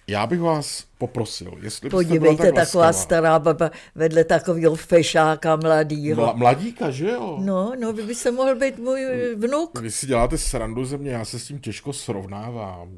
Já 0.08 0.28
bych 0.28 0.40
vás 0.40 0.86
poprosil, 0.98 1.52
jestli 1.62 1.90
Podívejte, 1.90 2.44
tak 2.44 2.56
taková 2.56 2.86
laskava. 2.86 2.94
stará 2.94 3.40
baba 3.40 3.72
vedle 3.96 4.24
takového 4.24 4.76
fešáka 4.76 5.56
mladýho. 5.56 6.16
Mla, 6.16 6.34
mladíka, 6.34 6.92
že 6.92 7.10
jo? 7.10 7.38
No, 7.42 7.74
no, 7.80 7.94
vy 7.94 8.04
byste 8.04 8.32
mohl 8.32 8.56
být 8.56 8.80
můj 8.80 9.06
vnuk. 9.36 9.80
Vy 9.80 9.92
si 9.92 10.08
děláte 10.08 10.38
srandu 10.38 10.86
ze 10.86 10.98
mě, 10.98 11.12
já 11.12 11.26
se 11.26 11.40
s 11.40 11.48
tím 11.48 11.60
těžko 11.60 11.94
srovnávám. 11.94 12.90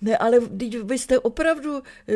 Ne, 0.00 0.16
ale 0.16 0.38
když 0.50 0.76
byste 0.76 1.18
opravdu 1.18 1.82
eh, 2.08 2.14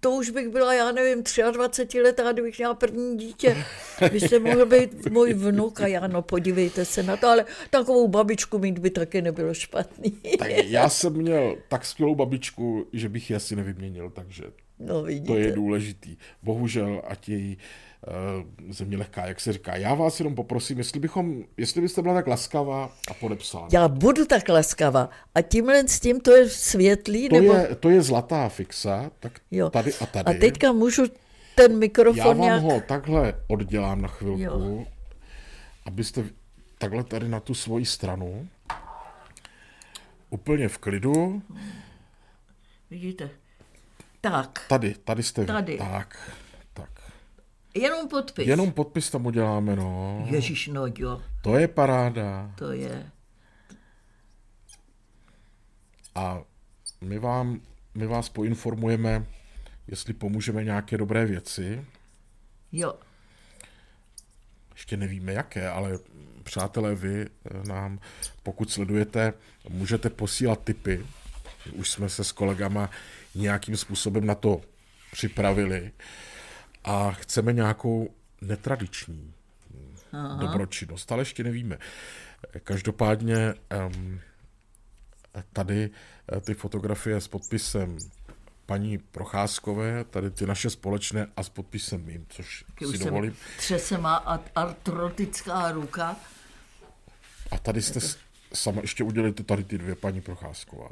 to 0.00 0.10
už 0.10 0.30
bych 0.30 0.48
byla, 0.48 0.74
já 0.74 0.92
nevím, 0.92 1.24
23 1.52 2.02
letá, 2.02 2.32
kdybych 2.32 2.58
měla 2.58 2.74
první 2.74 3.18
dítě. 3.18 3.64
Byste 4.12 4.38
mohl 4.38 4.66
být 4.66 5.10
můj 5.10 5.34
vnuk 5.34 5.80
a 5.80 5.86
já, 5.86 6.06
no 6.06 6.22
podívejte 6.22 6.84
se 6.84 7.02
na 7.02 7.16
to, 7.16 7.28
ale 7.28 7.44
takovou 7.70 8.08
babičku 8.08 8.58
mít 8.58 8.78
by 8.78 8.90
taky 8.90 9.22
nebylo 9.22 9.54
špatný. 9.54 10.10
tak 10.38 10.48
já 10.48 10.88
jsem 10.88 11.12
měl 11.12 11.56
tak 11.68 11.84
skvělou 11.84 12.14
babičku, 12.14 12.86
že 12.92 13.08
bych 13.08 13.30
ji 13.30 13.36
asi 13.36 13.56
nevyměnil, 13.56 14.10
takže 14.10 14.44
no, 14.80 15.04
to 15.26 15.36
je 15.36 15.52
důležitý. 15.52 16.16
Bohužel, 16.42 17.02
ať 17.08 17.28
její 17.28 17.58
uh, 18.66 18.72
země 18.72 18.96
lehká, 18.96 19.26
jak 19.26 19.40
se 19.40 19.52
říká. 19.52 19.76
Já 19.76 19.94
vás 19.94 20.20
jenom 20.20 20.34
poprosím, 20.34 20.78
jestli, 20.78 21.00
bychom, 21.00 21.44
jestli 21.56 21.80
byste 21.80 22.02
byla 22.02 22.14
tak 22.14 22.26
laskavá 22.26 22.92
a 23.10 23.14
podepsala. 23.14 23.68
Já 23.72 23.88
budu 23.88 24.26
tak 24.26 24.48
laskavá. 24.48 25.10
A 25.34 25.42
tímhle 25.42 25.88
s 25.88 26.00
tím 26.00 26.20
to 26.20 26.30
je 26.30 26.48
světlý? 26.48 27.28
To, 27.28 27.34
nebo... 27.34 27.54
je, 27.54 27.76
to 27.80 27.90
je 27.90 28.02
zlatá 28.02 28.48
fixa, 28.48 29.10
tak 29.20 29.40
jo. 29.50 29.70
tady 29.70 29.94
a 29.94 30.06
tady. 30.06 30.36
A 30.36 30.40
teďka 30.40 30.72
můžu 30.72 31.02
ten 31.54 31.78
mikrofon 31.78 32.18
Já 32.18 32.26
vám 32.26 32.40
nějak... 32.40 32.62
ho 32.62 32.80
takhle 32.80 33.34
oddělám 33.48 34.02
na 34.02 34.08
chvilku, 34.08 34.42
jo. 34.42 34.84
abyste 35.84 36.24
takhle 36.78 37.04
tady 37.04 37.28
na 37.28 37.40
tu 37.40 37.54
svoji 37.54 37.86
stranu 37.86 38.48
úplně 40.30 40.68
v 40.68 40.78
klidu. 40.78 41.42
Vidíte? 42.90 43.30
Tak. 44.20 44.64
Tady, 44.68 44.94
tady 44.94 45.22
jste 45.22 45.44
tady. 45.44 45.78
Tak. 45.78 46.30
Jenom 47.74 48.08
podpis. 48.08 48.46
Jenom 48.48 48.72
podpis 48.72 49.10
tam 49.10 49.26
uděláme, 49.26 49.76
no. 49.76 50.22
Ježíš, 50.30 50.66
no 50.66 50.86
jo. 50.98 51.22
To 51.42 51.56
je 51.56 51.68
paráda. 51.68 52.52
To 52.58 52.72
je. 52.72 53.10
A 56.14 56.42
my, 57.00 57.18
vám, 57.18 57.60
my 57.94 58.06
vás 58.06 58.28
poinformujeme, 58.28 59.26
jestli 59.86 60.12
pomůžeme 60.12 60.64
nějaké 60.64 60.98
dobré 60.98 61.26
věci. 61.26 61.84
Jo. 62.72 62.94
Ještě 64.72 64.96
nevíme 64.96 65.32
jaké, 65.32 65.68
ale 65.68 65.98
přátelé, 66.42 66.94
vy 66.94 67.22
eh, 67.22 67.68
nám, 67.68 68.00
pokud 68.42 68.70
sledujete, 68.70 69.32
můžete 69.68 70.10
posílat 70.10 70.64
tipy. 70.64 71.06
Už 71.72 71.90
jsme 71.90 72.08
se 72.08 72.24
s 72.24 72.32
kolegama 72.32 72.90
nějakým 73.34 73.76
způsobem 73.76 74.26
na 74.26 74.34
to 74.34 74.60
připravili 75.12 75.92
a 76.84 77.12
chceme 77.12 77.52
nějakou 77.52 78.14
netradiční 78.40 79.34
Aha. 80.12 80.36
dobročinnost, 80.40 81.12
ale 81.12 81.20
ještě 81.20 81.44
nevíme. 81.44 81.78
Každopádně 82.64 83.54
tady 85.52 85.90
eh, 86.32 86.40
ty 86.40 86.54
fotografie 86.54 87.20
s 87.20 87.28
podpisem 87.28 87.98
paní 88.66 88.98
Procházkové, 88.98 90.04
tady 90.04 90.30
ty 90.30 90.46
naše 90.46 90.70
společné 90.70 91.26
a 91.36 91.42
s 91.42 91.48
podpisem 91.48 92.04
mým, 92.04 92.26
což 92.28 92.64
Když 92.78 92.98
si 92.98 93.04
dovolím. 93.04 93.36
Třese 93.56 93.98
má 93.98 94.16
artrotická 94.54 95.72
ruka. 95.72 96.16
A 97.50 97.58
tady 97.58 97.82
jste 97.82 98.00
sama, 98.54 98.80
ještě 98.80 99.04
udělejte 99.04 99.42
tady 99.42 99.64
ty 99.64 99.78
dvě, 99.78 99.94
paní 99.94 100.20
Procházková. 100.20 100.90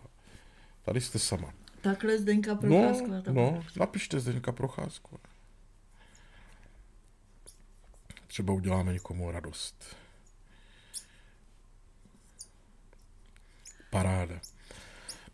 Tady 0.82 1.00
jste 1.00 1.18
sama. 1.18 1.52
Takhle 1.88 2.18
Zdenka 2.18 2.54
Procházková. 2.54 3.22
No, 3.26 3.32
no 3.32 3.64
napište 3.76 4.20
Zdenka 4.20 4.52
Procházková. 4.52 5.18
Třeba 8.26 8.52
uděláme 8.52 8.92
někomu 8.92 9.30
radost. 9.30 9.96
Paráda. 13.90 14.40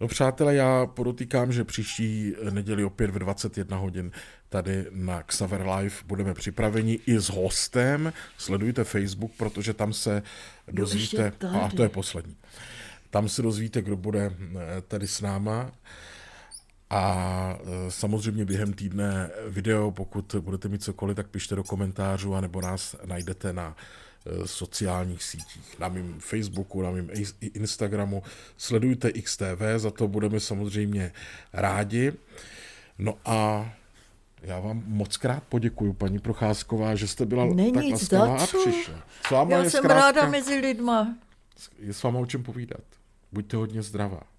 No 0.00 0.08
přátelé, 0.08 0.54
já 0.54 0.86
podotýkám, 0.86 1.52
že 1.52 1.64
příští 1.64 2.34
neděli 2.50 2.84
opět 2.84 3.10
v 3.10 3.18
21 3.18 3.76
hodin 3.76 4.12
tady 4.48 4.86
na 4.90 5.22
Xaver 5.22 5.66
Live 5.68 5.96
budeme 6.06 6.34
připraveni 6.34 6.98
i 7.06 7.18
s 7.18 7.28
hostem. 7.28 8.12
Sledujte 8.38 8.84
Facebook, 8.84 9.32
protože 9.36 9.74
tam 9.74 9.92
se 9.92 10.22
dozvíte... 10.68 11.32
A 11.62 11.68
to 11.68 11.82
je 11.82 11.88
poslední. 11.88 12.36
Tam 13.10 13.28
se 13.28 13.42
dozvíte, 13.42 13.82
kdo 13.82 13.96
bude 13.96 14.30
eh, 14.30 14.80
tady 14.88 15.06
s 15.06 15.20
náma. 15.20 15.72
A 16.94 17.58
eh, 17.60 17.90
samozřejmě 17.90 18.44
během 18.44 18.72
týdne 18.72 19.30
video, 19.48 19.90
pokud 19.90 20.34
budete 20.40 20.68
mít 20.68 20.82
cokoliv, 20.82 21.16
tak 21.16 21.26
pište 21.26 21.54
do 21.54 21.64
komentářů, 21.64 22.34
anebo 22.34 22.60
nás 22.60 22.96
najdete 23.04 23.52
na 23.52 23.76
eh, 24.26 24.46
sociálních 24.46 25.22
sítích, 25.22 25.78
na 25.78 25.88
mém 25.88 26.14
Facebooku, 26.18 26.82
na 26.82 26.90
mém 26.90 27.08
Instagramu. 27.40 28.22
Sledujte 28.56 29.12
XTV, 29.12 29.62
za 29.76 29.90
to 29.90 30.08
budeme 30.08 30.40
samozřejmě 30.40 31.12
rádi. 31.52 32.12
No 32.98 33.18
a 33.24 33.70
já 34.42 34.60
vám 34.60 34.82
moc 34.86 35.16
krát 35.16 35.42
poděkuji, 35.48 35.92
paní 35.92 36.18
Procházková, 36.18 36.94
že 36.94 37.08
jste 37.08 37.26
byla 37.26 37.46
Není 37.46 37.72
tak 37.72 37.84
laskavá 37.84 38.38
a 38.38 38.46
přišla. 38.46 39.04
S 39.26 39.30
váma 39.30 39.50
Já 39.50 39.62
je 39.62 39.70
jsem 39.70 39.84
zkrátka, 39.84 40.00
ráda 40.00 40.30
mezi 40.30 40.54
lidma. 40.54 41.16
Je 41.78 41.94
s 41.94 42.02
váma 42.02 42.18
o 42.18 42.26
čem 42.26 42.42
povídat. 42.42 42.84
Buďte 43.32 43.56
hodně 43.56 43.82
zdravá. 43.82 44.33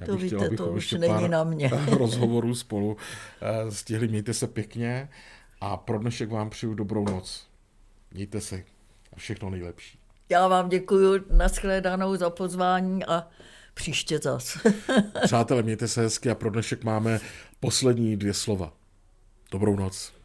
Já 0.00 0.06
to 0.06 0.16
víte, 0.16 0.36
chtěla, 0.36 0.56
to 0.56 0.66
už 0.72 0.92
není 0.92 1.28
na 1.28 1.44
mě. 1.44 1.70
rozhovorů 1.90 2.54
spolu 2.54 2.96
eh, 3.42 3.70
stihli. 3.70 4.08
Mějte 4.08 4.34
se 4.34 4.46
pěkně 4.46 5.08
a 5.60 5.76
pro 5.76 5.98
dnešek 5.98 6.30
vám 6.30 6.50
přeju 6.50 6.74
dobrou 6.74 7.04
noc. 7.04 7.46
Mějte 8.14 8.40
se 8.40 8.64
a 9.12 9.16
všechno 9.16 9.50
nejlepší. 9.50 9.98
Já 10.28 10.48
vám 10.48 10.68
děkuji 10.68 11.24
nashledanou 11.30 12.16
za 12.16 12.30
pozvání 12.30 13.04
a 13.04 13.28
příště 13.74 14.18
zas. 14.18 14.58
Přátelé, 15.24 15.62
mějte 15.62 15.88
se 15.88 16.00
hezky 16.00 16.30
a 16.30 16.34
pro 16.34 16.50
dnešek 16.50 16.84
máme 16.84 17.20
poslední 17.60 18.16
dvě 18.16 18.34
slova. 18.34 18.72
Dobrou 19.50 19.76
noc. 19.76 20.19